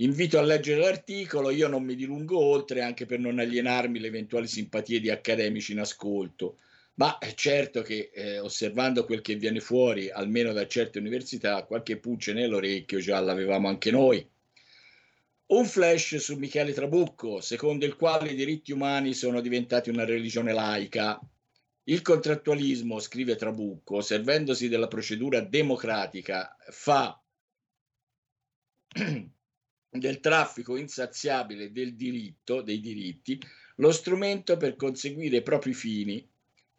Invito 0.00 0.38
a 0.38 0.42
leggere 0.42 0.80
l'articolo, 0.80 1.50
io 1.50 1.66
non 1.66 1.82
mi 1.82 1.96
dilungo 1.96 2.38
oltre 2.38 2.82
anche 2.82 3.04
per 3.04 3.18
non 3.18 3.40
alienarmi 3.40 3.98
le 3.98 4.06
eventuali 4.06 4.46
simpatie 4.46 5.00
di 5.00 5.10
accademici 5.10 5.72
in 5.72 5.80
ascolto, 5.80 6.58
ma 6.94 7.18
è 7.18 7.34
certo 7.34 7.82
che 7.82 8.10
eh, 8.14 8.38
osservando 8.38 9.04
quel 9.04 9.22
che 9.22 9.34
viene 9.34 9.58
fuori, 9.58 10.08
almeno 10.08 10.52
da 10.52 10.68
certe 10.68 11.00
università, 11.00 11.64
qualche 11.64 11.98
pulce 11.98 12.32
nell'orecchio 12.32 13.00
già 13.00 13.18
l'avevamo 13.18 13.66
anche 13.66 13.90
noi. 13.90 14.24
Un 15.48 15.64
flash 15.64 16.16
su 16.16 16.36
Michele 16.36 16.74
Trabucco, 16.74 17.40
secondo 17.40 17.86
il 17.86 17.96
quale 17.96 18.32
i 18.32 18.34
diritti 18.34 18.70
umani 18.70 19.14
sono 19.14 19.40
diventati 19.40 19.88
una 19.88 20.04
religione 20.04 20.52
laica. 20.52 21.18
Il 21.84 22.02
contrattualismo, 22.02 22.98
scrive 22.98 23.34
Trabucco, 23.34 24.02
servendosi 24.02 24.68
della 24.68 24.88
procedura 24.88 25.40
democratica, 25.40 26.54
fa 26.68 27.18
del 29.88 30.20
traffico 30.20 30.76
insaziabile 30.76 31.72
del 31.72 31.96
diritto, 31.96 32.60
dei 32.60 32.80
diritti, 32.80 33.40
lo 33.76 33.90
strumento 33.90 34.58
per 34.58 34.76
conseguire 34.76 35.38
i 35.38 35.42
propri 35.42 35.72
fini. 35.72 36.28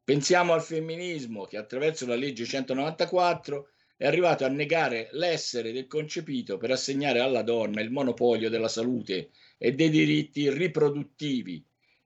Pensiamo 0.03 0.53
al 0.53 0.61
femminismo 0.61 1.45
che 1.45 1.57
attraverso 1.57 2.05
la 2.05 2.15
legge 2.15 2.45
194 2.45 3.69
è 3.99 4.07
arrivato 4.07 4.45
a 4.45 4.47
negare 4.47 5.09
l'essere 5.11 5.73
del 5.73 5.85
concepito 5.85 6.55
per 6.55 6.71
assegnare 6.71 7.19
alla 7.19 7.41
donna 7.41 7.81
il 7.81 7.91
monopolio 7.91 8.49
della 8.49 8.69
salute 8.69 9.31
e 9.57 9.73
dei 9.73 9.89
diritti 9.89 10.49
riproduttivi 10.49 11.61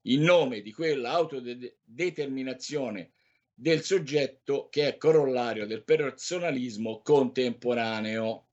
in 0.06 0.24
nome 0.24 0.62
di 0.62 0.74
quella 0.74 1.12
autodeterminazione 1.12 3.12
del 3.54 3.84
soggetto 3.84 4.70
che 4.72 4.88
è 4.88 4.98
corollario 4.98 5.68
del 5.68 5.84
personalismo 5.84 7.02
contemporaneo. 7.04 8.48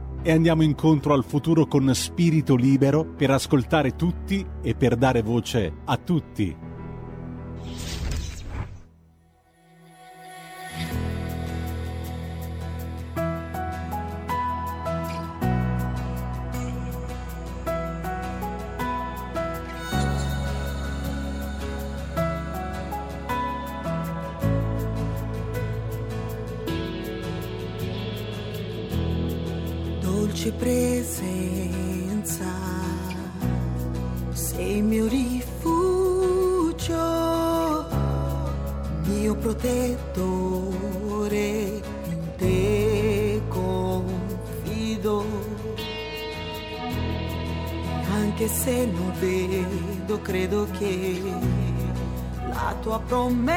e 0.23 0.31
andiamo 0.31 0.63
incontro 0.63 1.13
al 1.13 1.23
futuro 1.23 1.65
con 1.65 1.93
spirito 1.93 2.55
libero 2.55 3.05
per 3.05 3.31
ascoltare 3.31 3.95
tutti 3.95 4.45
e 4.61 4.75
per 4.75 4.95
dare 4.95 5.21
voce 5.21 5.73
a 5.85 5.97
tutti. 5.97 6.70
Dolce 30.41 30.51
presenza, 30.53 32.45
sei 34.31 34.77
il 34.77 34.83
mio 34.83 35.07
rifugio, 35.07 36.95
mio 39.03 39.35
protettore, 39.35 40.39
in 42.07 42.35
te 42.37 43.39
confido. 43.49 45.25
Anche 48.11 48.47
se 48.47 48.85
non 48.85 49.13
vedo, 49.19 50.19
credo 50.21 50.67
che 50.71 51.21
la 52.47 52.75
tua 52.81 52.99
promessa 53.01 53.50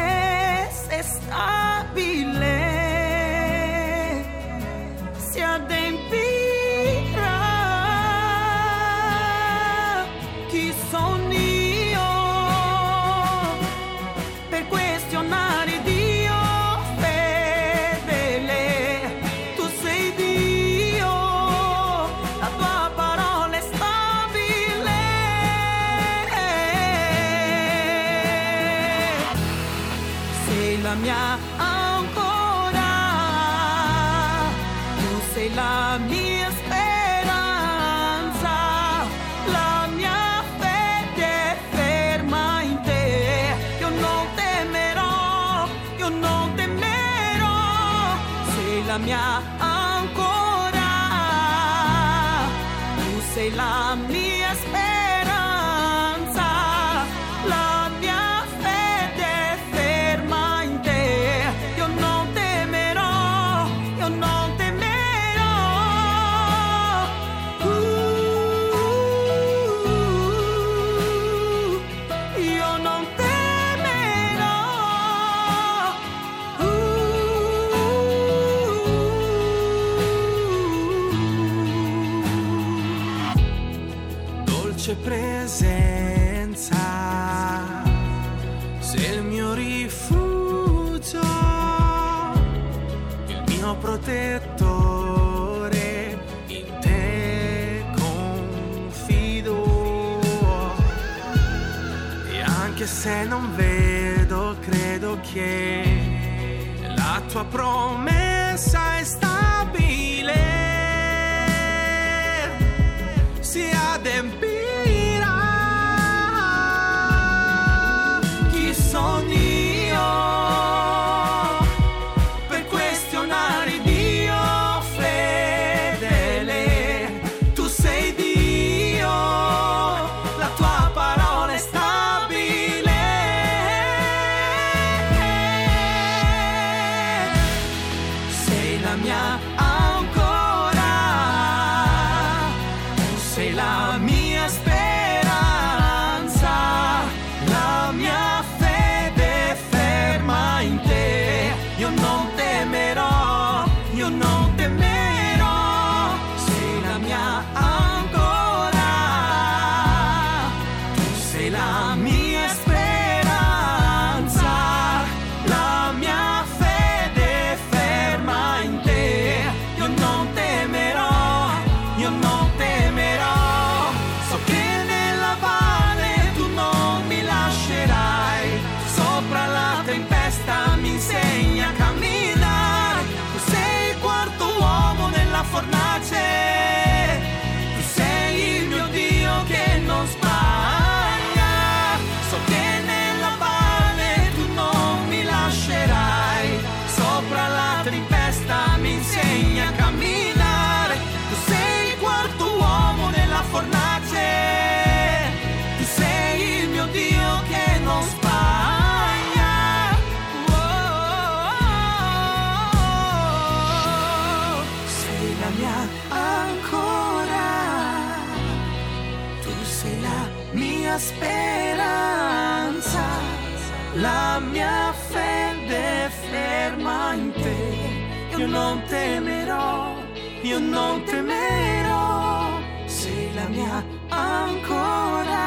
non 228.55 228.83
temerò, 228.87 229.97
io 230.43 230.59
non 230.61 231.03
temerò, 231.03 232.61
sei 232.87 233.35
la 233.35 233.49
mia 233.49 233.85
ancora, 234.09 235.47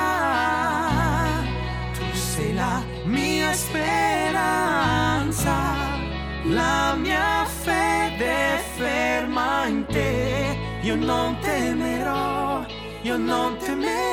tu 1.95 2.03
sei 2.13 2.53
la 2.53 2.83
mia 3.05 3.53
speranza, 3.53 4.75
la 6.43 6.95
mia 6.95 7.45
fede 7.45 8.61
ferma 8.75 9.67
in 9.67 9.85
te, 9.85 10.57
io 10.81 10.95
non 10.95 11.37
temerò, 11.39 12.65
io 13.03 13.17
non 13.17 13.57
temerò. 13.57 14.06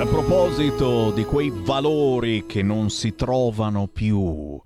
A 0.00 0.06
proposito 0.06 1.10
di 1.10 1.24
quei 1.24 1.52
valori 1.54 2.46
che 2.46 2.62
non 2.62 2.88
si 2.88 3.14
trovano 3.14 3.86
più. 3.86 4.58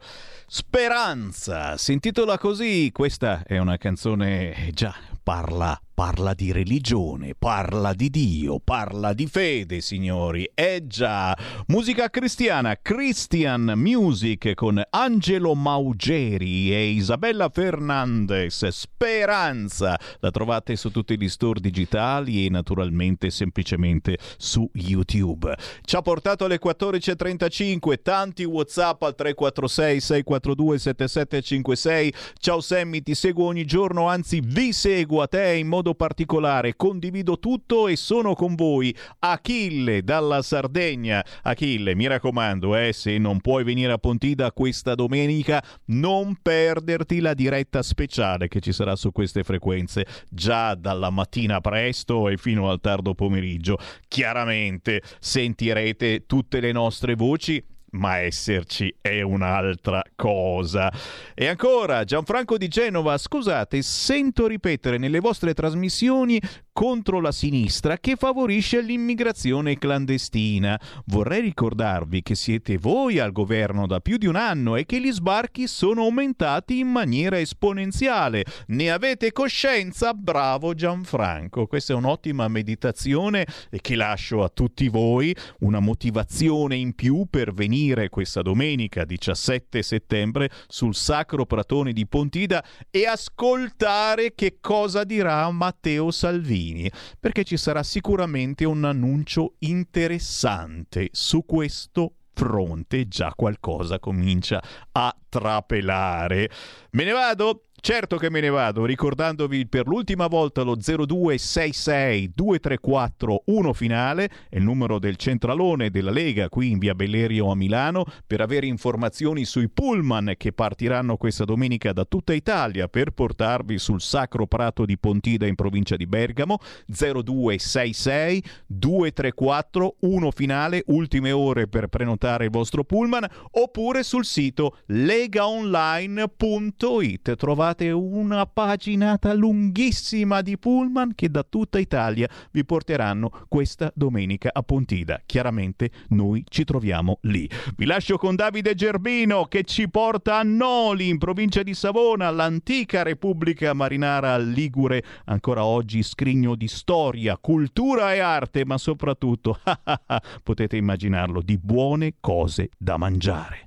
Speranza, 0.47 1.77
si 1.77 1.93
intitola 1.93 2.39
così, 2.39 2.91
questa 2.93 3.43
è 3.45 3.59
una 3.59 3.77
canzone 3.77 4.69
eh, 4.69 4.71
già 4.71 4.95
parla 5.25 5.77
parla 5.95 6.35
di 6.35 6.51
religione, 6.51 7.37
parla 7.39 7.95
di 7.95 8.11
Dio, 8.11 8.59
parla 8.59 9.13
di 9.13 9.29
fede, 9.29 9.81
signori. 9.81 10.51
È 10.53 10.83
già 10.85 11.37
musica 11.69 12.11
cristiana, 12.11 12.77
Christian 12.83 13.75
Music 13.77 14.55
con 14.55 14.83
Angelo 14.91 15.55
Maugeri 15.55 16.73
e 16.75 16.89
Isabella 16.89 17.49
Fernandez. 17.49 18.67
Speranza. 18.67 19.99
La 20.19 20.33
trovate 20.33 20.75
su 20.75 20.91
tutti 20.91 21.17
gli 21.17 21.29
store 21.29 21.61
digitali 21.61 22.45
e 22.45 22.51
naturalmente 22.51 23.31
semplicemente 23.31 24.19
su 24.37 24.69
YouTube. 24.73 25.55
Ci 25.83 25.95
ha 25.95 26.03
portato 26.03 26.45
alle 26.45 26.59
14.35, 26.61 28.03
tanti 28.03 28.43
WhatsApp 28.43 29.01
al 29.03 29.15
346 29.15 30.01
642 30.01 30.79
7756. 30.79 32.15
Ciao 32.41 32.61
Sammy, 32.61 33.01
ti 33.01 33.15
seguo 33.15 33.47
ogni 33.47 33.65
giorno, 33.65 34.09
anzi 34.09 34.41
vi 34.45 34.73
seguo 34.73 35.23
a 35.23 35.29
te 35.29 35.55
in 35.55 35.69
modo 35.69 35.84
particolare. 35.93 36.77
Condivido 36.77 37.39
tutto 37.39 37.89
e 37.89 37.97
sono 37.97 38.35
con 38.35 38.55
voi. 38.55 38.97
Achille 39.19 40.03
dalla 40.03 40.41
Sardegna. 40.41 41.23
Achille, 41.43 41.95
mi 41.95 42.07
raccomando, 42.07 42.75
eh, 42.75 42.95
se 42.95 43.19
non 43.19 43.43
puoi 43.43 43.65
venire 43.65 43.93
a 43.93 43.99
Pontida 43.99 44.51
questa 44.53 44.95
domenica, 44.95 45.63
non 45.89 46.39
perderti 46.41 47.21
la 47.21 47.35
diretta 47.35 47.83
speciale 47.83 48.49
che 48.49 48.61
ci 48.61 48.73
sarà 48.73 48.97
su 48.97 49.13
queste 49.13 49.43
frequenze 49.43 50.07
già 50.31 50.75
dalla 50.75 51.11
mattina 51.11 51.61
presto 51.61 52.31
e 52.31 52.39
fino 52.39 52.71
al 52.71 52.81
tardo 52.81 53.15
pomeriggio. 53.15 53.77
Chiaramente 54.09 55.03
sentirete 55.19 56.25
tutte 56.25 56.61
le 56.61 56.73
nostre 56.73 57.15
voci 57.15 57.63
ma 57.95 58.19
esserci 58.19 58.95
è 59.01 59.21
un'altra 59.21 60.03
cosa. 60.15 60.93
E 61.35 61.47
ancora, 61.47 62.05
Gianfranco 62.05 62.57
di 62.57 62.69
Genova, 62.69 63.17
scusate, 63.19 63.83
sento 63.83 64.47
ripetere 64.47 64.99
nelle 64.99 65.21
vostre 65.21 65.55
trasmissioni 65.55 66.41
contro 66.73 67.21
la 67.21 67.31
sinistra 67.31 67.99
che 67.99 68.17
favorisce 68.17 68.81
l'immigrazione 68.81 69.79
clandestina. 69.79 70.79
Vorrei 71.07 71.41
ricordarvi 71.41 72.23
che 72.23 72.35
siete 72.35 72.79
voi 72.79 73.21
al 73.21 73.31
governo 73.31 73.87
da 73.87 74.01
più 74.01 74.17
di 74.17 74.27
un 74.27 74.37
anno 74.37 74.75
e 74.75 74.85
che 74.85 75.01
gli 75.01 75.13
sbarchi 75.13 75.69
sono 75.69 76.03
aumentati 76.03 76.81
in 76.81 76.89
maniera 76.89 77.39
esponenziale. 77.39 78.45
Ne 78.69 78.91
avete 78.91 79.31
coscienza? 79.31 80.15
Bravo 80.15 80.75
Gianfranco. 80.75 81.67
Questa 81.67 81.93
è 81.93 81.97
un'ottima 81.97 82.49
meditazione 82.49 83.47
e 83.71 83.81
che 83.81 83.95
lascio 83.95 84.43
a 84.43 84.49
tutti 84.49 84.89
voi, 84.89 85.35
una 85.61 85.79
motivazione 85.79 86.75
in 86.75 86.95
più 86.95 87.27
per 87.31 87.53
venire 87.53 87.84
questa 88.09 88.41
domenica 88.41 89.05
17 89.05 89.83
settembre 89.83 90.51
sul 90.69 90.95
Sacro 90.95 91.45
Pratone 91.45 91.93
di 91.93 92.07
Pontida 92.07 92.65
e 92.91 93.07
ascoltare 93.07 94.35
che 94.35 94.57
cosa 94.61 95.05
dirà 95.05 95.51
Matteo 95.51 96.11
Salvini 96.11 96.91
perché 97.21 97.45
ci 97.45 97.59
sarà 97.59 97.83
sicuramente 97.83 98.65
un 98.65 98.85
annuncio 98.85 99.55
interessante 99.59 101.09
su 101.13 101.45
questo 101.45 102.15
fronte. 102.33 103.07
Già 103.07 103.33
qualcosa 103.35 103.99
comincia 103.99 104.63
a 104.93 105.15
trapelare. 105.39 106.49
Me 106.91 107.05
ne 107.05 107.13
vado? 107.13 107.65
Certo 107.85 108.17
che 108.17 108.31
me 108.31 108.41
ne 108.41 108.49
vado, 108.49 108.87
ricordandovi 108.87 109.67
per 109.67 109.87
l'ultima 109.87 110.27
volta 110.27 110.63
lo 110.63 110.75
0266 110.75 112.33
234 112.35 113.43
1 113.45 113.73
finale, 113.75 114.31
è 114.49 114.57
il 114.57 114.63
numero 114.63 114.99
del 114.99 115.17
centralone 115.17 115.91
della 115.91 116.11
Lega 116.11 116.49
qui 116.49 116.71
in 116.71 116.79
via 116.79 116.95
Bellerio 116.95 117.51
a 117.51 117.55
Milano, 117.55 118.07
per 118.27 118.41
avere 118.41 118.65
informazioni 118.65 119.45
sui 119.45 119.69
pullman 119.69 120.33
che 120.39 120.55
partiranno 120.55 121.19
questa 121.19 121.45
domenica 121.45 121.93
da 121.93 122.07
tutta 122.07 122.33
Italia 122.33 122.89
per 122.89 123.11
portarvi 123.11 123.77
sul 123.77 124.01
Sacro 124.01 124.47
Prato 124.47 124.87
di 124.87 124.97
Pontida 124.97 125.47
in 125.47 125.55
provincia 125.55 125.97
di 125.97 126.07
Bergamo, 126.07 126.61
0266 126.87 128.43
234 128.67 129.97
1 130.01 130.31
finale, 130.31 130.85
ultime 130.87 131.33
ore 131.33 131.69
per 131.69 131.89
prenotare 131.89 132.47
il 132.47 132.51
vostro 132.51 132.83
pullman, 132.83 133.29
oppure 133.51 134.03
sul 134.05 134.25
sito 134.25 134.79
legaonline.it 135.25 137.37
trovate 137.37 137.91
una 137.91 138.45
paginata 138.45 139.33
lunghissima 139.33 140.43
di 140.43 140.59
pullman 140.59 141.15
che 141.15 141.31
da 141.31 141.43
tutta 141.43 141.79
Italia 141.79 142.29
vi 142.51 142.63
porteranno 142.65 143.31
questa 143.49 143.91
domenica 143.95 144.51
a 144.53 144.63
Pontida. 144.63 145.23
Chiaramente 145.25 145.91
noi 146.09 146.45
ci 146.49 146.65
troviamo 146.65 147.19
lì. 147.23 147.49
Vi 147.77 147.87
lascio 147.87 148.19
con 148.19 148.35
Davide 148.35 148.75
Gerbino 148.75 149.47
che 149.47 149.65
ci 149.65 149.89
porta 149.89 150.39
a 150.39 150.43
Noli 150.43 151.09
in 151.09 151.19
provincia 151.19 151.63
di 151.63 151.73
Savona, 151.73 152.29
l'antica 152.31 153.03
Repubblica 153.03 153.73
Marinara 153.73 154.37
Ligure, 154.37 155.03
ancora 155.25 155.65
oggi 155.65 156.03
scrigno 156.03 156.55
di 156.55 156.69
storia, 156.69 157.39
cultura 157.39 158.13
e 158.13 158.19
arte, 158.19 158.67
ma 158.67 158.77
soprattutto, 158.77 159.59
potete 160.43 160.77
immaginarlo, 160.77 161.41
di 161.41 161.57
buone 161.57 162.17
cose 162.21 162.69
da 162.77 162.99
mangiare. 162.99 163.64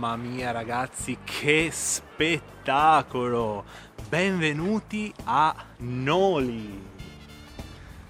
Mamma 0.00 0.16
mia 0.16 0.50
ragazzi, 0.50 1.18
che 1.24 1.68
spettacolo! 1.70 3.64
Benvenuti 4.08 5.12
a 5.24 5.54
Noli. 5.80 6.88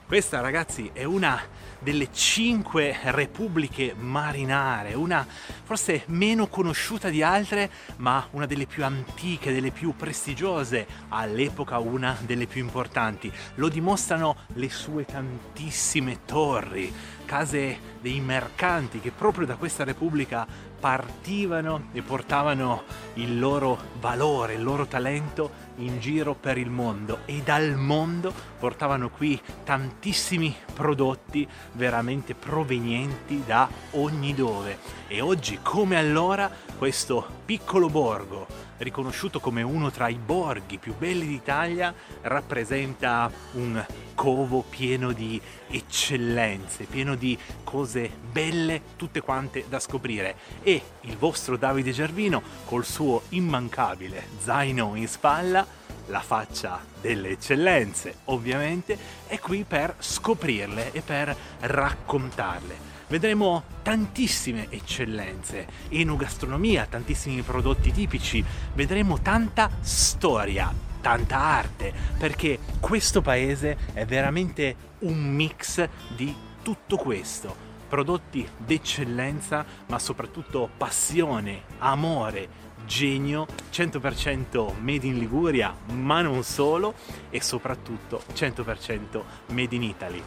Questa 0.07 0.41
ragazzi 0.41 0.91
è 0.93 1.03
una 1.03 1.43
delle 1.81 2.13
cinque 2.13 2.97
repubbliche 3.03 3.95
marinare, 3.99 4.95
una 4.95 5.27
forse 5.65 6.05
meno 6.07 6.47
conosciuta 6.47 7.09
di 7.09 7.25
altre, 7.25 7.69
ma 7.97 8.25
una 8.33 8.47
delle 8.47 8.67
più 8.67 8.85
antiche, 8.85 9.53
delle 9.53 9.73
più 9.73 9.97
prestigiose, 9.97 10.87
all'epoca 11.09 11.79
una 11.79 12.17
delle 12.21 12.47
più 12.47 12.61
importanti. 12.61 13.33
Lo 13.55 13.69
dimostrano 13.69 14.37
le 14.55 14.71
sue 14.71 15.05
tantissime 15.05 16.21
torri, 16.25 16.93
case 17.25 17.79
dei 18.01 18.21
mercanti 18.21 19.01
che 19.01 19.11
proprio 19.11 19.47
da 19.47 19.57
questa 19.57 19.85
repubblica 19.85 20.47
partivano 20.81 21.89
e 21.93 22.03
portavano 22.03 22.83
il 23.15 23.39
loro 23.39 23.79
valore, 24.01 24.55
il 24.55 24.63
loro 24.63 24.87
talento 24.87 25.69
in 25.81 25.99
giro 25.99 26.35
per 26.35 26.59
il 26.59 26.71
mondo 26.71 27.21
e 27.25 27.43
dal 27.43 27.77
mondo 27.77 28.33
portavano 28.59 29.11
qui 29.11 29.41
tantissimi 29.65 30.55
prodotti 30.73 31.47
veramente 31.73 32.35
provenienti 32.35 33.43
da 33.45 33.69
ogni 33.93 34.35
dove. 34.35 34.79
E 35.09 35.21
oggi 35.21 35.59
come 35.63 35.97
allora 35.97 36.51
questo 36.77 37.27
piccolo 37.45 37.89
borgo 37.89 38.69
riconosciuto 38.81 39.41
come 39.41 39.63
uno 39.63 39.91
tra 39.91 40.09
i 40.09 40.15
borghi 40.15 40.79
più 40.79 40.95
belli 40.97 41.27
d'Italia, 41.27 41.95
rappresenta 42.23 43.31
un 43.53 43.85
covo 44.15 44.65
pieno 44.69 45.13
di 45.13 45.41
eccellenze, 45.69 46.85
pieno 46.85 47.15
di 47.15 47.39
cose 47.65 48.11
belle, 48.31 48.83
tutte 48.97 49.21
quante 49.21 49.65
da 49.69 49.79
scoprire. 49.81 50.37
E 50.63 50.83
il 51.03 51.17
vostro 51.17 51.57
Davide 51.57 51.93
Gervino, 51.93 52.43
col 52.65 52.85
suo 52.85 53.23
immancabile 53.31 54.27
zaino 54.39 54.95
in 54.95 55.09
spalla, 55.09 55.67
la 56.11 56.21
faccia 56.21 56.81
delle 57.01 57.31
eccellenze, 57.31 58.19
ovviamente, 58.27 58.99
è 59.27 59.39
qui 59.39 59.65
per 59.65 59.95
scoprirle 59.99 60.93
e 60.93 61.01
per 61.01 61.35
raccontarle. 61.61 62.89
vedremo 63.11 63.65
tantissime 63.83 64.69
eccellenze, 64.71 65.67
enogastronomia, 65.89 66.87
tantissimi 66.87 67.43
prodotti 67.43 67.93
tipici, 67.93 68.43
vedremo 68.75 69.21
tanta 69.21 69.69
storia, 69.81 70.73
tanta 71.01 71.37
arte, 71.37 71.93
perché 72.19 72.59
questo 72.79 73.21
paese 73.21 73.77
è 73.93 74.07
veramente 74.07 74.77
un 75.01 75.19
mix 75.19 75.89
di 76.15 76.35
tutto 76.63 76.97
questo. 76.97 77.69
Prodotti 77.89 78.49
d'eccellenza, 78.57 79.65
ma 79.87 79.99
soprattutto 79.99 80.71
passione, 80.77 81.63
amore, 81.79 82.49
genio, 82.91 83.47
100% 83.71 84.81
made 84.81 85.07
in 85.07 85.17
Liguria, 85.17 85.73
ma 85.93 86.23
non 86.23 86.43
solo, 86.43 86.95
e 87.31 87.41
soprattutto 87.41 88.21
100% 88.35 89.23
made 89.53 89.77
in 89.77 89.85
Italy. 89.85 90.21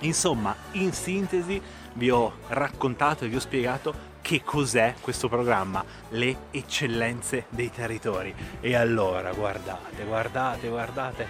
Insomma, 0.00 0.56
in 0.72 0.92
sintesi 0.92 1.62
vi 1.94 2.10
ho 2.10 2.38
raccontato 2.48 3.24
e 3.24 3.28
vi 3.28 3.36
ho 3.36 3.40
spiegato 3.40 4.12
che 4.20 4.42
cos'è 4.42 4.96
questo 5.00 5.28
programma, 5.28 5.84
le 6.08 6.36
eccellenze 6.50 7.46
dei 7.50 7.70
territori. 7.70 8.34
E 8.60 8.74
allora, 8.74 9.32
guardate, 9.32 10.02
guardate, 10.04 10.68
guardate, 10.68 11.28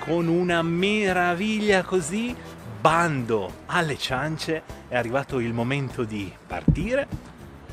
con 0.00 0.26
una 0.26 0.60
meraviglia 0.62 1.84
così, 1.84 2.34
bando 2.80 3.58
alle 3.66 3.96
ciance, 3.96 4.62
è 4.88 4.96
arrivato 4.96 5.38
il 5.38 5.52
momento 5.52 6.02
di 6.02 6.32
partire. 6.48 7.06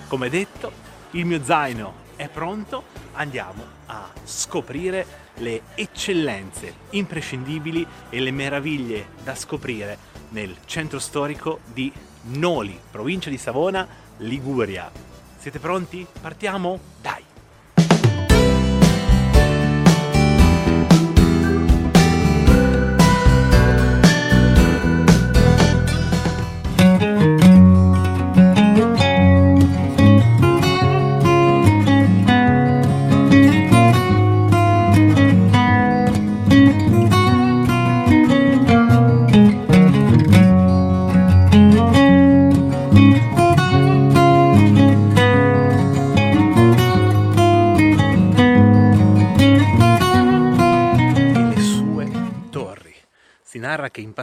Come 0.08 0.30
detto, 0.30 0.72
il 1.12 1.26
mio 1.26 1.44
zaino 1.44 2.06
è 2.18 2.28
pronto, 2.28 2.84
andiamo 3.14 3.64
a 3.86 4.10
scoprire 4.26 5.06
le 5.36 5.62
eccellenze 5.76 6.74
imprescindibili 6.90 7.86
e 8.10 8.20
le 8.20 8.32
meraviglie 8.32 9.10
da 9.24 9.36
scoprire 9.36 9.98
nel 10.30 10.54
centro 10.66 11.00
storico 11.00 11.60
di 11.72 11.92
Noli, 12.24 12.78
provincia 12.92 13.30
di 13.30 13.38
Savona, 13.38 13.88
Liguria. 14.18 14.92
Siete 15.38 15.60
pronti? 15.60 16.06
Partiamo? 16.20 16.80
Dai! 17.00 17.17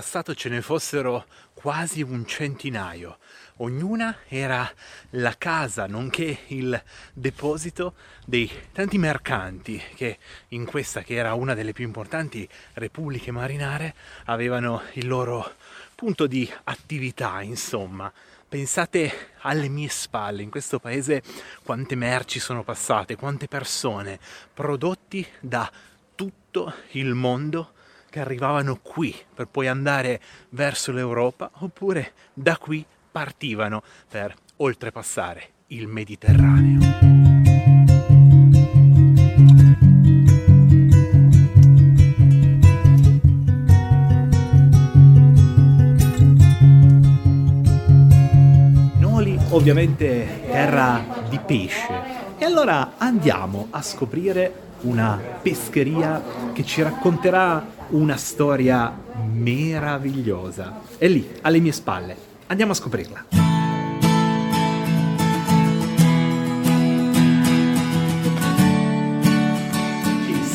Passato 0.05 0.35
ce 0.35 0.51
ne 0.51 0.61
fossero 0.61 1.25
quasi 1.55 2.03
un 2.03 2.27
centinaio. 2.27 3.17
Ognuna 3.57 4.19
era 4.29 4.71
la 5.11 5.35
casa, 5.39 5.87
nonché 5.87 6.41
il 6.49 6.81
deposito 7.15 7.95
dei 8.27 8.51
tanti 8.73 8.99
mercanti 8.99 9.83
che 9.95 10.19
in 10.49 10.67
questa, 10.67 11.01
che 11.01 11.15
era 11.15 11.33
una 11.33 11.55
delle 11.55 11.73
più 11.73 11.87
importanti 11.87 12.47
repubbliche 12.75 13.31
marinare, 13.31 13.95
avevano 14.27 14.83
il 14.93 15.09
loro 15.09 15.55
punto 15.95 16.27
di 16.27 16.49
attività, 16.65 17.41
insomma. 17.41 18.13
Pensate 18.47 19.31
alle 19.41 19.69
mie 19.69 19.89
spalle, 19.89 20.43
in 20.43 20.51
questo 20.51 20.79
paese, 20.79 21.23
quante 21.65 21.95
merci 21.95 22.41
sono 22.41 22.63
passate, 22.63 23.17
quante 23.17 23.49
persone, 23.49 24.21
prodotti 24.53 25.27
da 25.41 25.69
tutto 26.15 26.75
il 26.91 27.15
mondo 27.15 27.73
che 28.15 28.21
arrivavano 28.21 28.79
qui 28.81 29.13
per 29.35 29.49
poi 29.49 29.67
andare 29.67 30.21
verso 30.51 30.93
l'Europa 30.93 31.51
oppure 31.53 32.13
da 32.33 32.57
qui 32.59 32.87
partivano 33.11 33.83
per 34.09 34.33
oltrepassare 34.59 35.49
il 35.69 35.89
Mediterraneo. 35.89 37.33
Ovviamente 49.51 50.43
terra 50.47 51.05
di 51.29 51.39
pesce 51.39 51.87
e 52.39 52.45
allora 52.45 52.95
andiamo 52.99 53.69
a 53.71 53.81
scoprire 53.83 54.63
una 54.81 55.19
pescheria 55.41 56.21
che 56.53 56.65
ci 56.65 56.83
racconterà 56.83 57.74
una 57.91 58.17
storia 58.17 58.93
meravigliosa. 59.33 60.81
È 60.99 61.07
lì, 61.07 61.29
alle 61.43 61.59
mie 61.61 61.73
spalle. 61.73 62.17
Andiamo 62.47 62.73
a 62.73 62.75
scoprirla. 62.75 63.25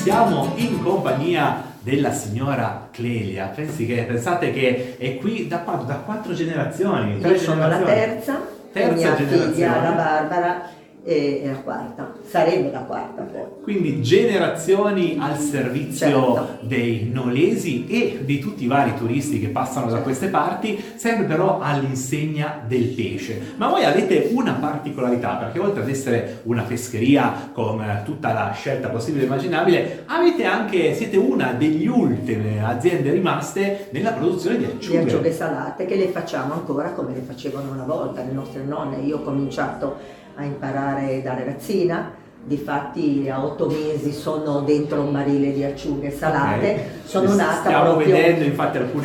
Siamo 0.01 0.53
in 0.55 0.81
compagnia 0.81 1.63
della 1.79 2.11
signora 2.11 2.87
Clelia. 2.91 3.47
Pensi 3.47 3.85
che, 3.85 4.03
pensate 4.03 4.51
che 4.51 4.97
è 4.97 5.17
qui 5.17 5.47
da, 5.47 5.57
da 5.85 5.95
quattro 5.95 6.33
generazioni. 6.33 7.19
Io 7.19 7.37
sono 7.37 7.67
la 7.67 7.77
generazioni. 7.79 8.13
terza, 8.15 8.41
Terza 8.71 8.89
e 8.89 8.95
mia 8.95 9.15
generazione. 9.15 9.51
figlia, 9.53 9.81
la 9.81 9.91
Barbara, 9.91 10.69
è 11.03 11.41
la 11.45 11.59
quarta. 11.59 12.13
Sarebbe 12.27 12.71
la 12.71 12.81
quarta 12.81 13.23
poi. 13.23 13.41
Quindi 13.63 14.01
generazioni 14.01 15.17
al 15.19 15.37
servizio 15.37 15.97
Certo. 15.97 16.47
dei 16.61 17.09
nolesi 17.11 17.87
e 17.87 18.19
di 18.23 18.39
tutti 18.39 18.63
i 18.63 18.67
vari 18.67 18.93
turisti 18.95 19.39
che 19.39 19.47
passano 19.47 19.89
da 19.89 19.99
queste 19.99 20.27
parti, 20.27 20.81
sempre 20.95 21.25
però 21.25 21.59
all'insegna 21.59 22.61
del 22.67 22.87
pesce. 22.89 23.53
Ma 23.57 23.67
voi 23.67 23.85
avete 23.85 24.29
una 24.33 24.53
particolarità, 24.53 25.35
perché 25.35 25.59
oltre 25.59 25.81
ad 25.81 25.89
essere 25.89 26.41
una 26.43 26.63
pescheria 26.63 27.49
con 27.53 27.81
eh, 27.81 28.01
tutta 28.05 28.33
la 28.33 28.51
scelta 28.53 28.89
possibile 28.89 29.23
e 29.23 29.25
immaginabile, 29.27 30.03
avete 30.05 30.43
anche, 30.45 30.93
siete 30.93 31.17
una 31.17 31.53
degli 31.53 31.87
ultime 31.87 32.63
aziende 32.63 33.11
rimaste 33.11 33.87
nella 33.91 34.11
produzione 34.11 34.57
di 34.57 34.65
acciughe. 34.65 34.99
acciughe 34.99 35.31
salate 35.31 35.85
che 35.85 35.95
le 35.95 36.07
facciamo 36.07 36.53
ancora 36.53 36.91
come 36.91 37.13
le 37.13 37.21
facevano 37.21 37.71
una 37.71 37.83
volta 37.83 38.21
le 38.23 38.31
nostre 38.31 38.63
nonne. 38.63 38.97
Io 38.97 39.17
ho 39.17 39.21
cominciato 39.21 40.17
a 40.39 40.45
imparare 40.45 41.21
da 41.21 41.33
ragazzina, 41.33 42.13
difatti 42.41 43.27
a 43.29 43.43
otto 43.43 43.67
mesi 43.67 44.13
sono 44.13 44.61
dentro 44.61 45.01
un 45.01 45.11
barile 45.11 45.51
di 45.51 45.63
acciughe 45.65 46.09
salate, 46.11 46.71
Ok. 46.71 47.09
sono 47.09 47.35
nata 47.35 47.81
proprio... 47.81 48.15
vedendo 48.15 48.45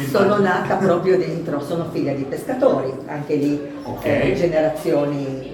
Sono 0.08 0.38
nata 0.38 0.76
proprio 0.76 1.18
dentro, 1.18 1.60
sono 1.60 1.86
figlia 1.90 2.12
di 2.12 2.22
pescatori, 2.22 2.92
anche 3.06 3.34
lì 3.34 3.60
Ok. 3.82 4.04
eh, 4.06 4.34
generazioni 4.36 5.52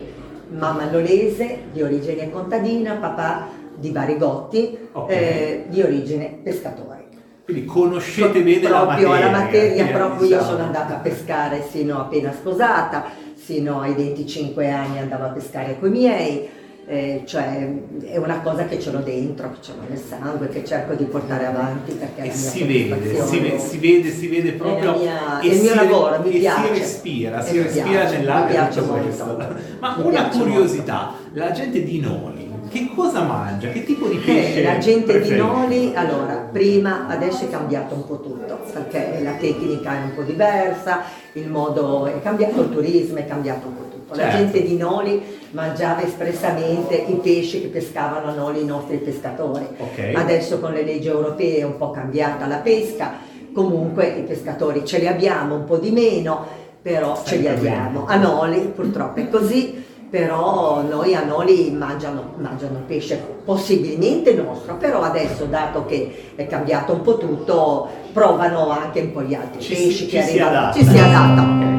mamma 0.50 0.90
nolese 0.90 1.60
di 1.72 1.80
origine 1.80 2.30
contadina, 2.30 2.94
papà 2.94 3.46
di 3.74 3.88
Barigotti, 3.90 4.78
Ok. 4.92 5.10
eh, 5.10 5.64
di 5.68 5.80
origine 5.80 6.38
pescatore. 6.42 6.98
Quindi 7.44 7.64
conoscete 7.64 8.42
bene 8.42 8.68
la 8.68 8.80
proprio 8.82 9.08
materia. 9.08 9.28
alla 9.28 9.38
materia, 9.38 9.88
eh, 9.88 9.92
proprio 9.92 10.20
io 10.28 10.36
diciamo. 10.36 10.42
sono 10.50 10.62
andata 10.64 10.94
a 10.94 10.98
pescare 10.98 11.66
sino 11.68 11.98
appena 11.98 12.30
sposata, 12.32 13.04
sino 13.50 13.80
ai 13.80 13.94
25 13.94 14.70
anni 14.70 14.98
andavo 15.00 15.24
a 15.24 15.28
pescare 15.30 15.76
con 15.80 15.88
i 15.88 15.98
miei, 15.98 16.48
eh, 16.86 17.22
cioè 17.24 17.68
è 18.02 18.16
una 18.16 18.40
cosa 18.42 18.64
che 18.66 18.78
ce 18.78 18.92
l'ho 18.92 19.00
dentro, 19.00 19.50
che 19.50 19.56
ce 19.60 19.72
l'ho 19.76 19.82
nel 19.88 19.98
sangue, 19.98 20.48
che 20.48 20.64
cerco 20.64 20.94
di 20.94 21.02
portare 21.04 21.46
avanti 21.46 21.92
perché 21.94 22.28
E 22.28 22.32
si 22.32 22.62
vede, 22.62 23.24
si 23.26 23.38
vede, 23.40 23.58
si 23.58 23.78
vede, 23.78 24.10
si 24.10 24.28
vede 24.28 24.52
proprio. 24.52 24.96
Mia- 24.98 25.40
e 25.40 25.48
il 25.48 25.60
mio 25.62 25.74
lavoro, 25.74 26.20
mi 26.24 26.30
e 26.36 26.38
piace. 26.38 26.74
Si 26.74 26.78
respira, 26.78 27.42
si 27.42 27.56
mi 27.56 27.62
respira 27.64 28.08
nell'aria. 28.10 28.68
mi 28.72 28.86
molto. 28.86 29.54
Ma 29.80 29.96
Mi 29.96 30.04
una 30.06 30.28
curiosità, 30.28 31.12
la 31.32 31.50
gente 31.50 31.82
di 31.82 31.98
Noli, 32.00 32.48
che 32.70 32.88
cosa 32.94 33.22
mangia? 33.24 33.68
Che 33.70 33.82
tipo 33.84 34.06
di 34.06 34.16
Eh, 34.16 34.20
pesce? 34.20 34.62
la 34.62 34.78
gente 34.78 35.12
di 35.12 35.18
preferisce? 35.18 35.36
Noli, 35.36 35.92
allora, 35.94 36.48
prima 36.52 37.08
adesso 37.08 37.44
è 37.44 37.50
cambiato 37.50 37.94
un 37.96 38.06
po' 38.06 38.20
tutto, 38.20 38.39
perché 38.70 39.20
la 39.22 39.32
tecnica 39.32 39.92
è 39.92 40.02
un 40.04 40.14
po' 40.14 40.22
diversa, 40.22 41.02
il 41.34 41.48
modo 41.48 42.06
è 42.06 42.20
cambiato, 42.22 42.62
il 42.62 42.70
turismo 42.70 43.18
è 43.18 43.26
cambiato 43.26 43.66
un 43.68 43.76
po' 43.76 43.82
tutto. 43.90 44.14
La 44.14 44.22
Certo. 44.30 44.36
gente 44.38 44.62
di 44.62 44.76
Noli 44.76 45.22
mangiava 45.52 46.02
espressamente 46.02 46.94
i 46.96 47.14
pesci 47.14 47.60
che 47.60 47.68
pescavano 47.68 48.28
a 48.30 48.34
Noli 48.34 48.62
i 48.62 48.64
nostri 48.64 48.96
pescatori. 48.96 49.66
Ok. 49.78 50.12
Adesso 50.14 50.58
con 50.58 50.72
le 50.72 50.82
leggi 50.82 51.08
europee 51.08 51.58
è 51.58 51.62
un 51.64 51.76
po' 51.76 51.90
cambiata 51.90 52.46
la 52.46 52.56
pesca, 52.58 53.12
comunque 53.52 54.06
i 54.06 54.22
pescatori 54.22 54.84
ce 54.84 54.98
li 54.98 55.06
abbiamo 55.06 55.54
un 55.56 55.64
po' 55.64 55.76
di 55.76 55.90
meno, 55.90 56.44
però 56.82 57.20
ce 57.24 57.36
li 57.36 57.44
Sempre 57.44 57.68
abbiamo. 57.70 58.04
A 58.06 58.16
Noli 58.16 58.58
purtroppo 58.74 59.20
è 59.20 59.28
così, 59.28 59.84
però 60.10 60.82
noi 60.82 61.14
a 61.14 61.24
Noli 61.24 61.70
mangiano, 61.70 62.34
mangiano 62.38 62.82
pesce 62.86 63.16
possibilmente 63.44 64.34
nostro, 64.34 64.76
però 64.76 65.02
adesso 65.02 65.44
dato 65.44 65.86
che 65.86 66.32
è 66.34 66.46
cambiato 66.46 66.92
un 66.92 67.02
po' 67.02 67.16
tutto, 67.16 67.88
provano 68.12 68.70
anche 68.70 69.00
un 69.00 69.12
po' 69.12 69.22
gli 69.22 69.34
altri 69.34 69.60
Ci 69.60 69.74
pesci 69.74 69.92
ci 69.92 70.06
che 70.06 70.20
arrivano. 70.20 70.72
Ci 70.72 70.84
si 70.84 70.98
adatta. 70.98 71.69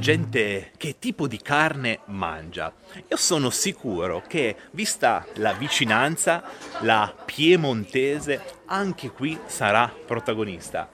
Gente 0.00 0.72
che 0.76 0.96
tipo 0.98 1.28
di 1.28 1.38
carne 1.38 2.00
mangia. 2.06 2.72
Io 3.06 3.16
sono 3.16 3.50
sicuro 3.50 4.22
che, 4.26 4.56
vista 4.72 5.24
la 5.34 5.52
vicinanza, 5.52 6.42
la 6.80 7.14
piemontese 7.24 8.58
anche 8.66 9.10
qui 9.10 9.38
sarà 9.46 9.92
protagonista. 10.06 10.90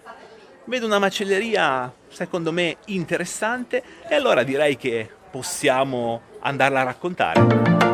Vedo 0.65 0.85
una 0.85 0.99
macelleria, 0.99 1.91
secondo 2.09 2.53
me, 2.53 2.77
interessante 2.87 3.83
e 4.09 4.15
allora 4.15 4.43
direi 4.43 4.77
che 4.77 5.09
possiamo 5.31 6.23
andarla 6.41 6.81
a 6.81 6.85
raccontare. 6.85 7.86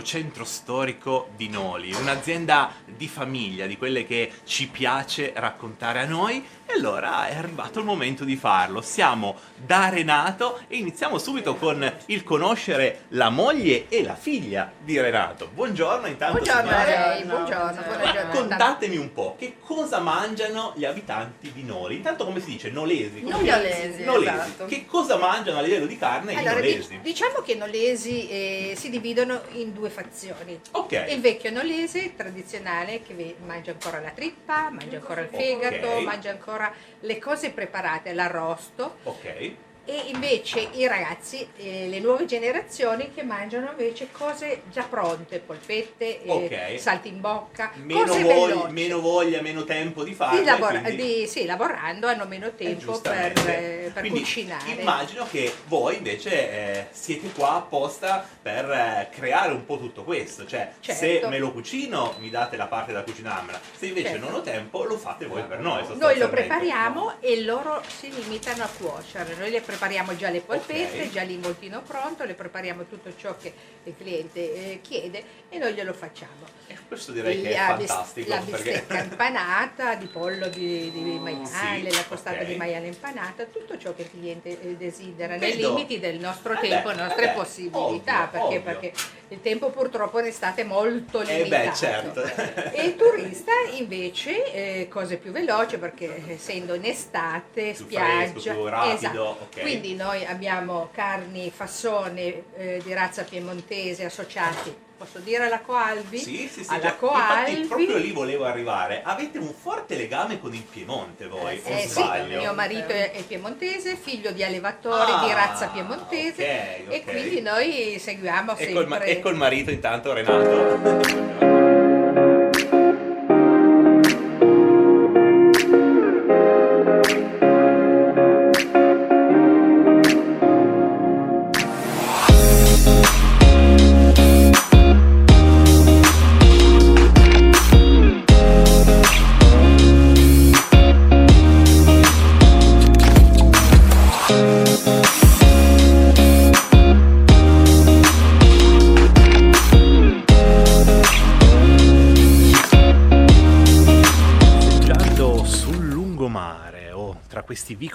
Pieno 0.00 0.02
centro 0.02 0.44
storico 0.44 1.28
di 1.36 1.48
Noli, 1.48 1.92
un'azienda 1.92 2.72
di 2.84 3.08
famiglia, 3.08 3.66
di 3.66 3.76
quelle 3.76 4.04
che 4.04 4.30
ci 4.44 4.68
piace 4.68 5.32
raccontare 5.34 6.00
a 6.00 6.06
noi 6.06 6.44
e 6.66 6.72
allora 6.74 7.26
è 7.26 7.36
arrivato 7.36 7.80
il 7.80 7.84
momento 7.84 8.24
di 8.24 8.36
farlo. 8.36 8.80
Siamo 8.80 9.36
da 9.56 9.88
Renato 9.88 10.60
e 10.68 10.76
iniziamo 10.76 11.18
subito 11.18 11.56
con 11.56 11.92
il 12.06 12.22
conoscere 12.22 13.02
la 13.08 13.28
moglie 13.28 13.86
e 13.88 14.02
la 14.02 14.14
figlia 14.14 14.70
di 14.78 14.98
Renato. 15.00 15.50
Buongiorno 15.52 16.06
intanto. 16.06 16.38
Buongiorno, 16.38 16.70
a 16.70 16.84
lei, 16.84 17.24
buongiorno. 17.24 17.82
Raccontatemi 18.12 18.96
un 18.96 19.12
po' 19.12 19.36
che 19.38 19.56
cosa 19.60 19.98
mangiano 19.98 20.72
gli 20.76 20.84
abitanti 20.84 21.52
di 21.52 21.64
Noli. 21.64 21.96
Intanto 21.96 22.24
come 22.24 22.40
si 22.40 22.50
dice? 22.50 22.70
Nolesi. 22.70 23.22
nolesi? 23.22 24.04
Nolesi. 24.04 24.34
esatto. 24.34 24.66
Che 24.66 24.86
cosa 24.86 25.16
mangiano 25.16 25.58
a 25.58 25.62
livello 25.62 25.86
di 25.86 25.98
carne 25.98 26.34
Allora, 26.34 26.58
i 26.60 26.72
nolesi? 26.72 27.00
diciamo 27.02 27.40
che 27.40 27.52
i 27.52 27.56
nolesi 27.56 28.28
eh, 28.28 28.74
si 28.76 28.90
dividono 28.90 29.42
in 29.52 29.72
due 29.72 29.89
fazioni. 29.90 30.58
Ok. 30.72 31.06
Il 31.10 31.20
vecchio 31.20 31.50
nolese 31.50 32.14
tradizionale 32.16 33.02
che 33.02 33.36
mangia 33.44 33.72
ancora 33.72 34.00
la 34.00 34.10
trippa, 34.10 34.70
mangia 34.70 34.96
ancora 34.96 35.20
il 35.20 35.28
fegato, 35.28 35.88
Ok. 35.88 36.02
mangia 36.04 36.30
ancora 36.30 36.72
le 37.00 37.18
cose 37.18 37.50
preparate, 37.50 38.12
l'arrosto. 38.12 38.98
Ok. 39.04 39.52
E 39.86 40.02
invece 40.12 40.68
i 40.72 40.86
ragazzi, 40.86 41.48
eh, 41.56 41.88
le 41.88 41.98
nuove 42.00 42.24
generazioni 42.24 43.10
che 43.12 43.22
mangiano 43.22 43.70
invece 43.70 44.08
cose 44.12 44.62
già 44.70 44.82
pronte, 44.84 45.40
polpette, 45.40 46.22
eh, 46.22 46.78
salti 46.78 47.08
in 47.08 47.20
bocca, 47.20 47.72
Meno 47.82 48.04
voglia, 48.14 48.68
meno 48.68 49.00
voglia, 49.00 49.40
meno 49.40 49.64
tempo 49.64 50.04
di 50.04 50.14
farlo. 50.14 50.38
Di 50.38 50.44
lavora- 50.44 50.80
quindi- 50.80 51.02
di- 51.20 51.26
sì, 51.26 51.44
lavorando 51.44 52.06
hanno 52.06 52.26
meno 52.26 52.52
tempo 52.54 53.00
per, 53.00 53.32
eh, 53.48 53.90
per 53.92 54.02
Quindi 54.02 54.20
cucinare. 54.20 54.70
Immagino 54.70 55.26
che 55.28 55.52
voi 55.66 55.96
invece 55.96 56.30
eh, 56.50 56.86
siete 56.92 57.32
qua 57.32 57.54
apposta 57.54 58.24
per 58.40 58.70
eh, 58.70 59.08
creare 59.10 59.52
un 59.52 59.64
po' 59.64 59.78
tutto 59.78 60.04
questo, 60.04 60.46
cioè 60.46 60.70
se 60.80 60.94
Certo. 60.94 61.28
me 61.28 61.38
lo 61.38 61.50
cucino 61.52 62.14
mi 62.18 62.30
date 62.30 62.56
la 62.56 62.66
parte 62.66 62.92
da 62.92 63.02
cucinarmela, 63.02 63.58
se 63.76 63.86
invece 63.86 64.10
Certo. 64.10 64.24
non 64.24 64.34
ho 64.34 64.40
tempo 64.42 64.84
lo 64.84 64.96
fate 64.98 65.26
voi 65.26 65.42
per 65.44 65.58
noi. 65.58 65.82
Noi 65.96 66.16
lo 66.18 66.28
prepariamo 66.28 67.14
e 67.20 67.42
loro 67.42 67.82
si 67.88 68.08
limitano 68.14 68.62
a 68.62 68.68
cuocere. 68.78 69.34
Noi 69.36 69.50
le 69.50 69.60
prepariamo 69.70 70.16
già 70.16 70.30
le 70.30 70.40
polpette, 70.40 71.02
Ok. 71.02 71.10
già 71.10 71.22
l'involtino 71.22 71.80
pronto, 71.82 72.24
le 72.24 72.34
prepariamo 72.34 72.86
tutto 72.86 73.14
ciò 73.16 73.36
che 73.36 73.52
il 73.84 73.94
cliente 73.96 74.40
eh, 74.72 74.80
chiede 74.82 75.22
e 75.48 75.58
noi 75.58 75.74
glielo 75.74 75.92
facciamo. 75.92 76.59
Questo 76.90 77.12
direi 77.12 77.40
che 77.40 77.50
è 77.52 77.56
fantastico. 77.56 78.28
La 78.30 78.38
perché- 78.44 78.70
bistecca 78.72 78.98
impanata 79.04 79.94
di 79.94 80.06
pollo 80.06 80.48
di, 80.48 80.90
di 80.90 81.18
maiale, 81.20 81.88
sì, 81.90 81.94
la 81.96 82.04
costata 82.08 82.40
ok. 82.40 82.44
di 82.46 82.56
maiale 82.56 82.88
impanata, 82.88 83.44
tutto 83.44 83.78
ciò 83.78 83.94
che 83.94 84.02
il 84.02 84.10
cliente 84.10 84.60
eh, 84.60 84.76
desidera, 84.76 85.36
Vedo. 85.38 85.44
nei 85.44 85.56
limiti 85.56 86.00
del 86.00 86.18
nostro 86.18 86.54
Eh 86.54 86.68
tempo 86.68 86.88
beh, 86.88 86.94
e 86.94 86.96
nostre 86.96 87.24
eh 87.24 87.28
beh, 87.28 87.32
possibilità, 87.34 88.24
ovvio, 88.24 88.30
perché, 88.30 88.44
ovvio. 88.46 88.60
perché 88.62 88.92
il 89.28 89.40
tempo 89.40 89.70
purtroppo 89.70 90.18
in 90.18 90.26
estate 90.26 90.62
è 90.62 90.64
molto 90.64 91.20
Eh 91.20 91.44
limitato. 91.44 91.68
beh, 91.68 91.74
certo. 91.76 92.72
E 92.72 92.84
il 92.84 92.96
turista 92.96 93.52
invece 93.76 94.52
eh, 94.52 94.88
cose 94.88 95.16
più 95.18 95.30
veloci 95.30 95.78
perché 95.78 96.24
essendo 96.26 96.74
in 96.74 96.84
estate, 96.84 97.72
Più 97.72 97.84
spiaggia, 97.84 98.32
fresco, 98.40 98.68
rapido, 98.68 98.94
esatto. 98.96 99.36
ok. 99.42 99.60
quindi 99.60 99.94
noi 99.94 100.24
abbiamo 100.26 100.88
carni 100.92 101.52
fassone 101.54 102.42
eh, 102.56 102.80
di 102.82 102.92
razza 102.92 103.22
piemontese 103.22 104.04
associati, 104.04 104.74
posso 105.00 105.18
dire 105.20 105.46
alla 105.46 105.60
Coalbi? 105.60 106.18
Sì, 106.18 106.46
sì, 106.52 106.62
sì, 106.62 106.66
alla 106.68 106.78
già. 106.80 106.88
Infatti 106.90 107.06
Coalbi. 107.06 107.66
proprio 107.66 107.96
lì 107.96 108.12
volevo 108.12 108.44
arrivare. 108.44 109.00
Avete 109.02 109.38
un 109.38 109.50
forte 109.54 109.96
legame 109.96 110.38
con 110.38 110.52
il 110.52 110.62
Piemonte 110.62 111.26
voi, 111.26 111.58
o 111.64 111.70
Eh, 111.70 111.80
sì, 111.80 111.88
sbaglio? 111.88 112.38
mio 112.40 112.52
marito 112.52 112.92
è, 112.92 113.12
è 113.12 113.22
piemontese, 113.22 113.96
figlio 113.96 114.30
di 114.32 114.44
allevatori 114.44 115.10
Ah, 115.12 115.24
di 115.24 115.32
razza 115.32 115.68
piemontese 115.68 116.42
ok, 116.42 116.92
e 116.92 116.96
ok. 116.98 117.04
quindi 117.10 117.40
noi 117.40 117.96
seguiamo 117.98 118.52
E 118.52 118.56
sempre 118.56 118.74
col, 118.74 118.86
ma- 118.88 119.00
e 119.00 119.20
col 119.20 119.36
marito 119.36 119.70
intanto 119.70 120.12
Renato. 120.12 121.49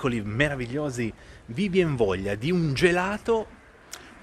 Vicoli 0.06 0.22
meravigliosi 0.22 1.12
vi 1.48 1.68
viene 1.70 1.96
voglia 1.96 2.36
di 2.36 2.52
un 2.52 2.74
gelato? 2.74 3.48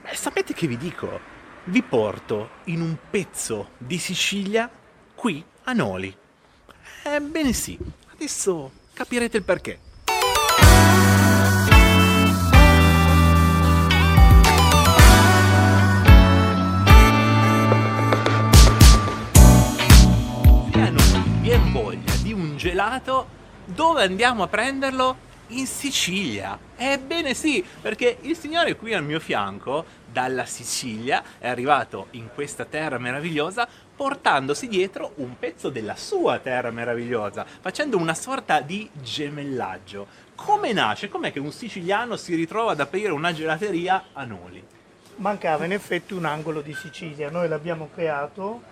Beh, 0.03 0.15
sapete 0.15 0.55
che 0.55 0.67
vi 0.69 0.77
dico? 0.77 1.21
Vi 1.65 1.83
porto 1.83 2.51
in 2.65 2.81
un 2.81 2.97
pezzo 3.11 3.71
di 3.79 3.99
Sicilia 3.99 4.71
qui 5.15 5.45
a 5.65 5.73
Noli. 5.73 6.15
Ebbene 7.05 7.53
sì, 7.53 7.77
adesso 8.13 8.71
capirete 8.93 9.39
il 9.39 9.43
perché. 9.43 9.79
Voglia 21.73 22.13
di 22.23 22.33
un 22.35 22.57
gelato, 22.57 23.27
dove 23.65 24.03
andiamo 24.03 24.43
a 24.43 24.47
prenderlo? 24.47 25.17
In 25.55 25.67
Sicilia. 25.67 26.59
Ebbene 26.77 27.35
sì, 27.35 27.63
perché 27.83 28.17
il 28.23 28.37
signore 28.39 28.75
qui 28.75 28.95
al 28.95 29.05
mio 29.05 29.21
fianco, 29.21 29.85
dalla 30.11 30.47
Sicilia, 30.47 31.23
è 31.39 31.47
arrivato 31.47 32.07
in 32.13 32.31
questa 32.35 32.65
terra 32.65 32.97
meravigliosa 32.99 33.69
portandosi 33.95 34.67
dietro 34.67 35.13
un 35.17 35.39
pezzo 35.39 35.69
della 35.69 35.95
sua 35.95 36.39
terra 36.39 36.71
meravigliosa, 36.71 37.45
facendo 37.61 37.99
una 37.99 38.15
sorta 38.15 38.61
di 38.63 38.89
gemellaggio. 38.95 40.07
Come 40.35 40.73
nasce? 40.73 41.11
Com'è 41.11 41.31
che 41.31 41.39
un 41.39 41.53
siciliano 41.53 42.17
si 42.17 42.35
ritrova 42.35 42.73
ad 42.73 42.81
aprire 42.81 43.13
una 43.13 43.35
gelateria 43.35 44.05
a 44.15 44.25
Noli? 44.25 44.65
Mancava 45.17 45.67
in 45.67 45.73
effetti 45.73 46.15
un 46.15 46.25
angolo 46.25 46.63
di 46.63 46.73
Sicilia, 46.75 47.29
noi 47.31 47.47
l'abbiamo 47.47 47.91
creato 47.95 48.63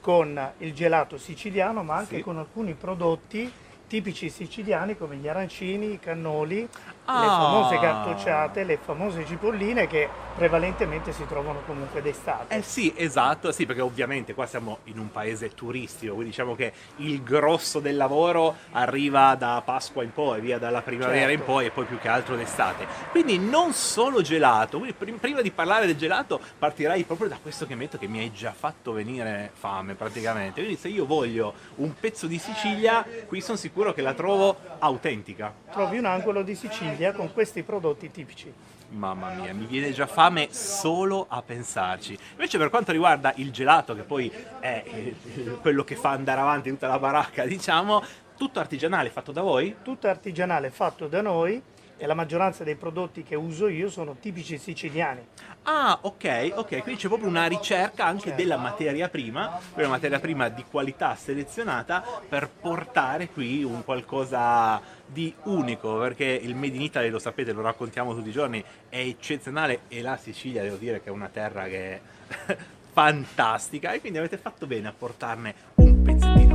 con 0.00 0.52
il 0.58 0.72
gelato 0.72 1.18
siciliano 1.18 1.82
ma 1.82 1.96
anche 1.96 2.16
Sì. 2.18 2.22
con 2.22 2.38
alcuni 2.38 2.74
prodotti 2.74 3.52
tipici 3.88 4.28
siciliani 4.28 4.96
come 4.96 5.16
gli 5.16 5.26
arancini, 5.26 5.94
i 5.94 5.98
cannoli, 5.98 6.68
le 7.10 7.26
Ah. 7.26 7.38
famose 7.38 7.78
cartocciate, 7.78 8.64
le 8.64 8.76
famose 8.76 9.24
cipolline 9.24 9.86
che 9.86 10.08
prevalentemente 10.36 11.12
si 11.12 11.26
trovano 11.26 11.62
comunque 11.66 12.02
d'estate. 12.02 12.54
Eh 12.54 12.62
sì, 12.62 12.92
esatto, 12.96 13.50
sì, 13.50 13.64
perché 13.66 13.80
ovviamente 13.80 14.34
qua 14.34 14.46
siamo 14.46 14.78
in 14.84 14.98
un 14.98 15.10
paese 15.10 15.54
turistico, 15.54 16.12
quindi 16.12 16.30
diciamo 16.30 16.54
che 16.54 16.72
il 16.96 17.22
grosso 17.22 17.80
del 17.80 17.96
lavoro 17.96 18.54
arriva 18.72 19.34
da 19.36 19.60
Pasqua 19.64 20.02
in 20.04 20.12
poi, 20.12 20.40
via 20.40 20.58
dalla 20.58 20.82
primavera 20.82 21.30
in 21.30 21.38
Certo. 21.38 21.52
poi 21.52 21.66
e 21.66 21.70
poi 21.70 21.84
più 21.86 21.98
che 21.98 22.08
altro 22.08 22.36
d'estate. 22.36 22.86
Quindi 23.10 23.38
non 23.38 23.72
solo 23.72 24.20
gelato, 24.22 24.78
quindi 24.78 24.94
prima 25.18 25.40
di 25.40 25.50
parlare 25.50 25.86
del 25.86 25.96
gelato 25.96 26.38
partirei 26.58 27.02
proprio 27.04 27.28
da 27.28 27.38
questo 27.42 27.66
che 27.66 27.74
metto 27.74 27.98
che 27.98 28.06
mi 28.06 28.18
hai 28.18 28.30
già 28.32 28.52
fatto 28.52 28.92
venire 28.92 29.50
fame 29.54 29.94
praticamente. 29.94 30.60
Quindi 30.60 30.78
se 30.78 30.88
io 30.88 31.06
voglio 31.06 31.52
un 31.76 31.94
pezzo 31.98 32.26
di 32.26 32.38
Sicilia, 32.38 33.04
qui 33.26 33.40
sono 33.40 33.56
sicuro 33.56 33.92
che 33.92 34.02
la 34.02 34.12
trovo 34.14 34.56
autentica. 34.78 35.52
Trovi 35.72 35.98
un 35.98 36.04
angolo 36.04 36.42
di 36.42 36.54
Sicilia 36.54 36.96
con 37.14 37.32
questi 37.32 37.62
prodotti 37.62 38.10
tipici. 38.10 38.52
Mamma 38.90 39.30
mia, 39.34 39.52
mi 39.52 39.66
viene 39.66 39.92
già 39.92 40.06
fame 40.06 40.48
solo 40.50 41.26
a 41.28 41.42
pensarci. 41.42 42.18
Invece 42.32 42.58
per 42.58 42.70
quanto 42.70 42.92
riguarda 42.92 43.32
il 43.36 43.52
gelato, 43.52 43.94
che 43.94 44.02
poi 44.02 44.32
è 44.60 45.12
quello 45.60 45.84
che 45.84 45.94
fa 45.94 46.10
andare 46.10 46.40
avanti 46.40 46.70
tutta 46.70 46.88
la 46.88 46.98
baracca, 46.98 47.44
diciamo, 47.44 48.02
tutto 48.36 48.60
artigianale, 48.60 49.10
fatto 49.10 49.32
da 49.32 49.42
voi? 49.42 49.76
Tutto 49.82 50.08
artigianale 50.08 50.70
fatto 50.70 51.06
da 51.06 51.20
noi 51.20 51.62
e 51.98 52.06
la 52.06 52.14
maggioranza 52.14 52.64
dei 52.64 52.76
prodotti 52.76 53.22
che 53.22 53.34
uso 53.34 53.68
io 53.68 53.90
sono 53.90 54.16
tipici 54.18 54.56
siciliani. 54.56 55.26
Ah, 55.64 55.98
ok, 56.00 56.52
ok, 56.54 56.82
quindi 56.82 57.00
c'è 57.00 57.08
proprio 57.08 57.28
una 57.28 57.46
ricerca 57.46 58.06
anche 58.06 58.34
della 58.34 58.56
materia 58.56 59.08
prima, 59.08 59.60
quella 59.72 59.88
materia 59.88 60.18
prima 60.18 60.48
di 60.48 60.64
qualità 60.64 61.14
selezionata 61.14 62.02
per 62.26 62.48
portare 62.48 63.28
qui 63.28 63.62
un 63.64 63.84
qualcosa 63.84 64.80
di 65.04 65.34
unico, 65.44 65.98
perché 65.98 66.24
il 66.24 66.54
Made 66.54 66.76
in 66.76 66.82
Italy, 66.82 67.10
lo 67.10 67.18
sapete, 67.18 67.52
lo 67.52 67.60
raccontiamo 67.60 68.14
tutti 68.14 68.28
i 68.28 68.32
giorni, 68.32 68.64
è 68.88 68.98
eccezionale 68.98 69.80
e 69.88 70.00
la 70.00 70.16
Sicilia 70.16 70.62
devo 70.62 70.76
dire 70.76 71.02
che 71.02 71.08
è 71.08 71.12
una 71.12 71.28
terra 71.28 71.64
che 71.64 72.00
è 72.46 72.56
fantastica 72.92 73.92
e 73.92 74.00
quindi 74.00 74.18
avete 74.18 74.38
fatto 74.38 74.66
bene 74.66 74.88
a 74.88 74.94
portarne 74.96 75.54
un 75.76 76.02
pezzettino 76.02 76.47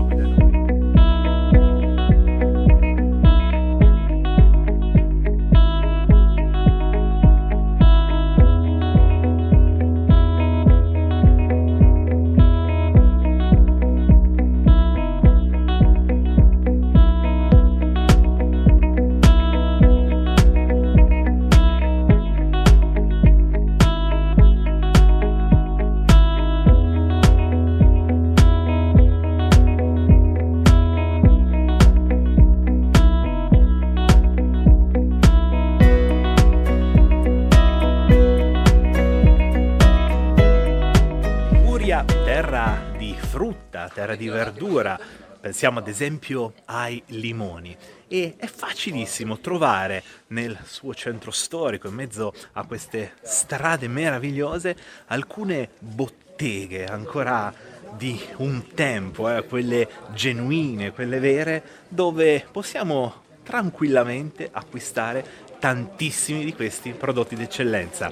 di 44.24 44.30
verdura, 44.30 44.98
pensiamo 45.40 45.80
ad 45.80 45.88
esempio 45.90 46.54
ai 46.66 47.04
limoni 47.08 47.76
e 48.08 48.36
è 48.38 48.46
facilissimo 48.46 49.40
trovare 49.40 50.02
nel 50.28 50.58
suo 50.66 50.96
centro 50.96 51.32
storico, 51.32 51.90
in 51.90 51.96
mezzo 51.96 52.34
a 52.54 52.66
queste 52.66 53.14
strade 53.22 53.90
meravigliose, 53.90 54.76
alcune 55.08 55.72
botteghe 55.80 56.86
ancora 56.86 57.54
di 57.98 58.20
un 58.38 58.74
tempo, 58.74 59.30
eh, 59.30 59.44
quelle 59.46 59.90
genuine, 60.14 60.92
quelle 60.92 61.20
vere, 61.20 61.64
dove 61.90 62.46
possiamo 62.50 63.22
tranquillamente 63.44 64.48
acquistare 64.52 65.26
tantissimi 65.60 66.46
di 66.46 66.54
questi 66.54 66.92
prodotti 66.92 67.36
d'eccellenza. 67.36 68.12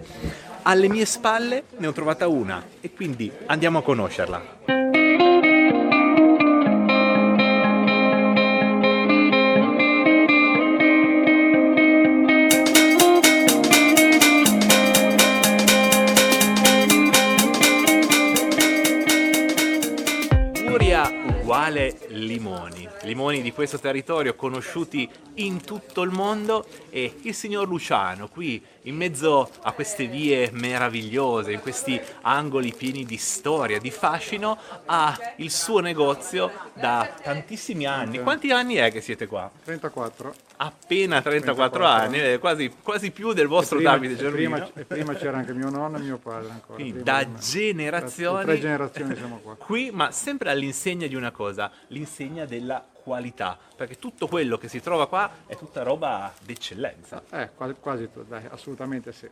Alle 0.63 0.89
mie 0.89 1.05
spalle 1.05 1.63
ne 1.77 1.87
ho 1.87 1.93
trovata 1.93 2.27
una 2.27 2.63
e 2.81 2.91
quindi 2.91 3.31
andiamo 3.45 3.79
a 3.79 3.83
conoscerla. 3.83 4.80
Limoni. 22.09 22.87
Limoni 23.03 23.41
di 23.41 23.51
questo 23.51 23.79
territorio 23.79 24.35
conosciuti 24.35 25.09
in 25.35 25.61
tutto 25.63 26.01
il 26.01 26.11
mondo 26.11 26.65
e 26.89 27.15
il 27.21 27.33
signor 27.33 27.67
Luciano 27.67 28.27
qui 28.27 28.61
in 28.83 28.95
mezzo 28.95 29.49
a 29.61 29.71
queste 29.73 30.07
vie 30.07 30.49
meravigliose, 30.51 31.51
in 31.51 31.59
questi 31.59 31.99
angoli 32.21 32.73
pieni 32.73 33.05
di 33.05 33.17
storia, 33.17 33.79
di 33.79 33.91
fascino, 33.91 34.57
ha 34.85 35.17
il 35.37 35.51
suo 35.51 35.79
negozio 35.79 36.51
da 36.73 37.13
tantissimi 37.21 37.85
anni. 37.85 38.19
Quanti 38.19 38.51
anni 38.51 38.75
è 38.75 38.91
che 38.91 39.01
siete 39.01 39.27
qua? 39.27 39.49
34. 39.63 40.33
Appena 40.63 41.21
34, 41.23 41.79
34 41.79 41.85
anni, 41.85 42.19
eh, 42.33 42.37
quasi, 42.37 42.71
quasi 42.83 43.09
più 43.09 43.33
del 43.33 43.47
vostro 43.47 43.77
E 43.79 43.81
prima- 43.81 43.95
Davide 43.95 44.13
e 44.13 44.17
Germino. 44.17 44.53
prima, 44.55 44.71
e 44.75 44.85
prima 44.85 45.13
c'era 45.15 45.37
anche 45.37 45.53
mio 45.53 45.71
nonno 45.71 45.97
e 45.97 46.01
mio 46.01 46.17
padre 46.19 46.51
ancora. 46.51 46.75
Quindi 46.75 47.01
da 47.01 47.25
me. 47.25 47.39
generazioni, 47.39 48.37
Da 48.37 48.43
tre 48.43 48.59
generazioni 48.59 49.15
siamo 49.15 49.37
qua. 49.39 49.55
qui, 49.59 49.89
ma 49.91 50.11
sempre 50.11 50.51
all'insegna 50.51 51.07
di 51.07 51.15
una 51.15 51.31
cosa, 51.31 51.71
l'insegna 51.87 52.45
della 52.45 52.85
qualità, 52.93 53.57
perché 53.75 53.97
tutto 53.97 54.27
quello 54.27 54.59
che 54.59 54.67
si 54.67 54.79
trova 54.81 55.07
qua 55.07 55.31
è 55.47 55.55
tutta 55.57 55.81
roba 55.81 56.31
d'eccellenza. 56.43 57.23
Eh, 57.31 57.49
quasi, 57.55 57.75
quasi 57.79 58.03
tutto, 58.03 58.21
dai, 58.29 58.43
assolutamente 58.47 59.11
sì. 59.13 59.27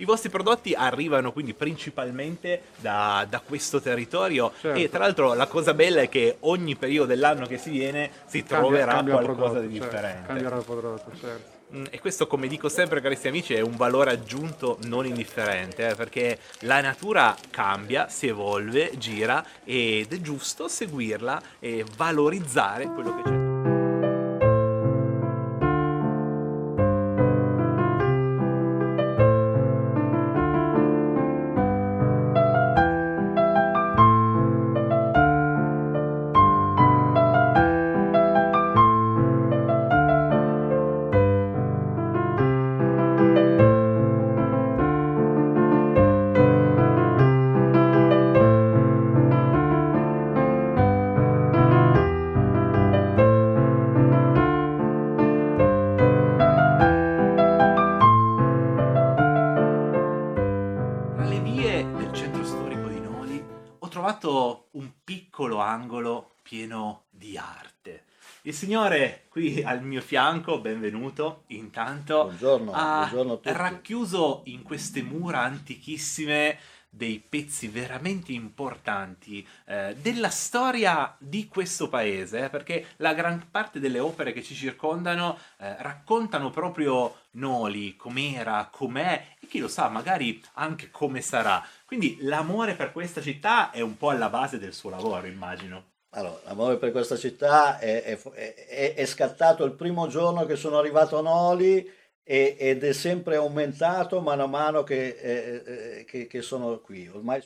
I 0.00 0.04
vostri 0.06 0.30
prodotti 0.30 0.72
arrivano 0.72 1.30
quindi 1.30 1.52
principalmente 1.52 2.62
da, 2.76 3.26
da 3.28 3.40
questo 3.40 3.80
territorio 3.82 4.50
Certo. 4.58 4.78
e 4.80 4.88
tra 4.88 5.00
l'altro 5.00 5.34
la 5.34 5.46
cosa 5.46 5.74
bella 5.74 6.00
è 6.00 6.08
che 6.08 6.36
ogni 6.40 6.74
periodo 6.74 7.06
dell'anno 7.08 7.44
che 7.46 7.58
si 7.58 7.68
viene 7.70 8.10
si 8.24 8.42
Cambia- 8.42 8.58
troverà 8.58 8.92
cambia 8.94 9.12
qualcosa 9.14 9.36
prodotto, 9.42 9.60
di 9.66 9.74
certo, 9.78 9.90
differente. 9.94 10.26
cambierà 10.26 10.56
il 10.56 10.64
prodotto, 10.64 11.10
certo. 11.20 11.58
Mm, 11.76 11.84
E 11.90 12.00
questo, 12.00 12.26
come 12.26 12.48
dico 12.48 12.68
sempre, 12.68 13.00
carissimi 13.00 13.28
amici, 13.28 13.54
è 13.54 13.60
un 13.60 13.76
valore 13.76 14.10
aggiunto 14.10 14.78
non 14.86 15.04
indifferente, 15.06 15.90
eh, 15.90 15.94
perché 15.94 16.38
la 16.60 16.80
natura 16.80 17.36
cambia, 17.50 18.08
si 18.08 18.26
evolve, 18.26 18.90
gira 18.96 19.44
ed 19.64 20.12
è 20.12 20.20
giusto 20.20 20.66
seguirla 20.66 21.40
e 21.60 21.84
valorizzare 21.96 22.86
quello 22.86 23.14
che 23.16 23.22
c'è. 23.22 23.39
Signore 68.60 69.24
qui 69.30 69.62
al 69.62 69.82
mio 69.82 70.02
fianco, 70.02 70.60
benvenuto 70.60 71.44
intanto, 71.46 72.24
Buongiorno, 72.24 72.72
ha 72.74 72.98
buongiorno 72.98 73.32
a 73.32 73.36
tutti. 73.36 73.52
racchiuso 73.54 74.42
in 74.44 74.62
queste 74.62 75.02
mura 75.02 75.40
antichissime 75.40 76.58
dei 76.90 77.24
pezzi 77.26 77.68
veramente 77.68 78.32
importanti 78.32 79.46
eh, 79.64 79.96
della 79.98 80.28
storia 80.28 81.16
di 81.18 81.48
questo 81.48 81.88
paese, 81.88 82.44
eh, 82.44 82.48
perché 82.50 82.88
la 82.96 83.14
gran 83.14 83.48
parte 83.50 83.80
delle 83.80 83.98
opere 83.98 84.34
che 84.34 84.42
ci 84.42 84.54
circondano 84.54 85.38
eh, 85.56 85.76
raccontano 85.80 86.50
proprio 86.50 87.14
Noli, 87.32 87.96
com'era, 87.96 88.68
com'è 88.70 89.36
e 89.40 89.46
chi 89.46 89.58
lo 89.58 89.68
sa, 89.68 89.88
magari 89.88 90.38
anche 90.54 90.90
come 90.90 91.22
sarà. 91.22 91.66
Quindi 91.86 92.18
l'amore 92.20 92.74
per 92.74 92.92
questa 92.92 93.22
città 93.22 93.70
è 93.70 93.80
un 93.80 93.96
po' 93.96 94.10
alla 94.10 94.28
base 94.28 94.58
del 94.58 94.74
suo 94.74 94.90
lavoro, 94.90 95.26
immagino. 95.26 95.89
Allora, 96.14 96.40
l'amore 96.44 96.76
per 96.78 96.90
questa 96.90 97.16
città 97.16 97.78
è, 97.78 98.02
è- 98.02 98.18
è- 98.20 98.94
è 98.94 99.06
scattato 99.06 99.64
il 99.64 99.72
primo 99.74 100.08
giorno 100.08 100.44
che 100.44 100.56
sono 100.56 100.76
arrivato 100.78 101.18
a 101.18 101.22
Noli 101.22 101.88
e- 102.24 102.56
ed 102.58 102.82
è 102.82 102.92
sempre 102.92 103.36
aumentato 103.36 104.20
mano 104.20 104.42
a 104.44 104.46
mano 104.48 104.82
che, 104.82 105.08
eh, 105.08 105.62
eh, 106.00 106.04
che- 106.04 106.26
che 106.26 106.42
sono 106.42 106.78
qui. 106.80 107.08
Ormai 107.08 107.40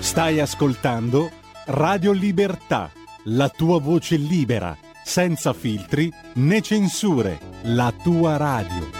Stai 0.00 0.40
ascoltando 0.40 1.30
Radio 1.66 2.12
Libertà, 2.12 2.90
la 3.24 3.48
tua 3.50 3.78
voce 3.78 4.16
libera, 4.16 4.76
senza 5.04 5.52
filtri 5.52 6.10
né 6.34 6.62
censure, 6.62 7.38
la 7.64 7.92
tua 8.02 8.36
radio. 8.38 8.99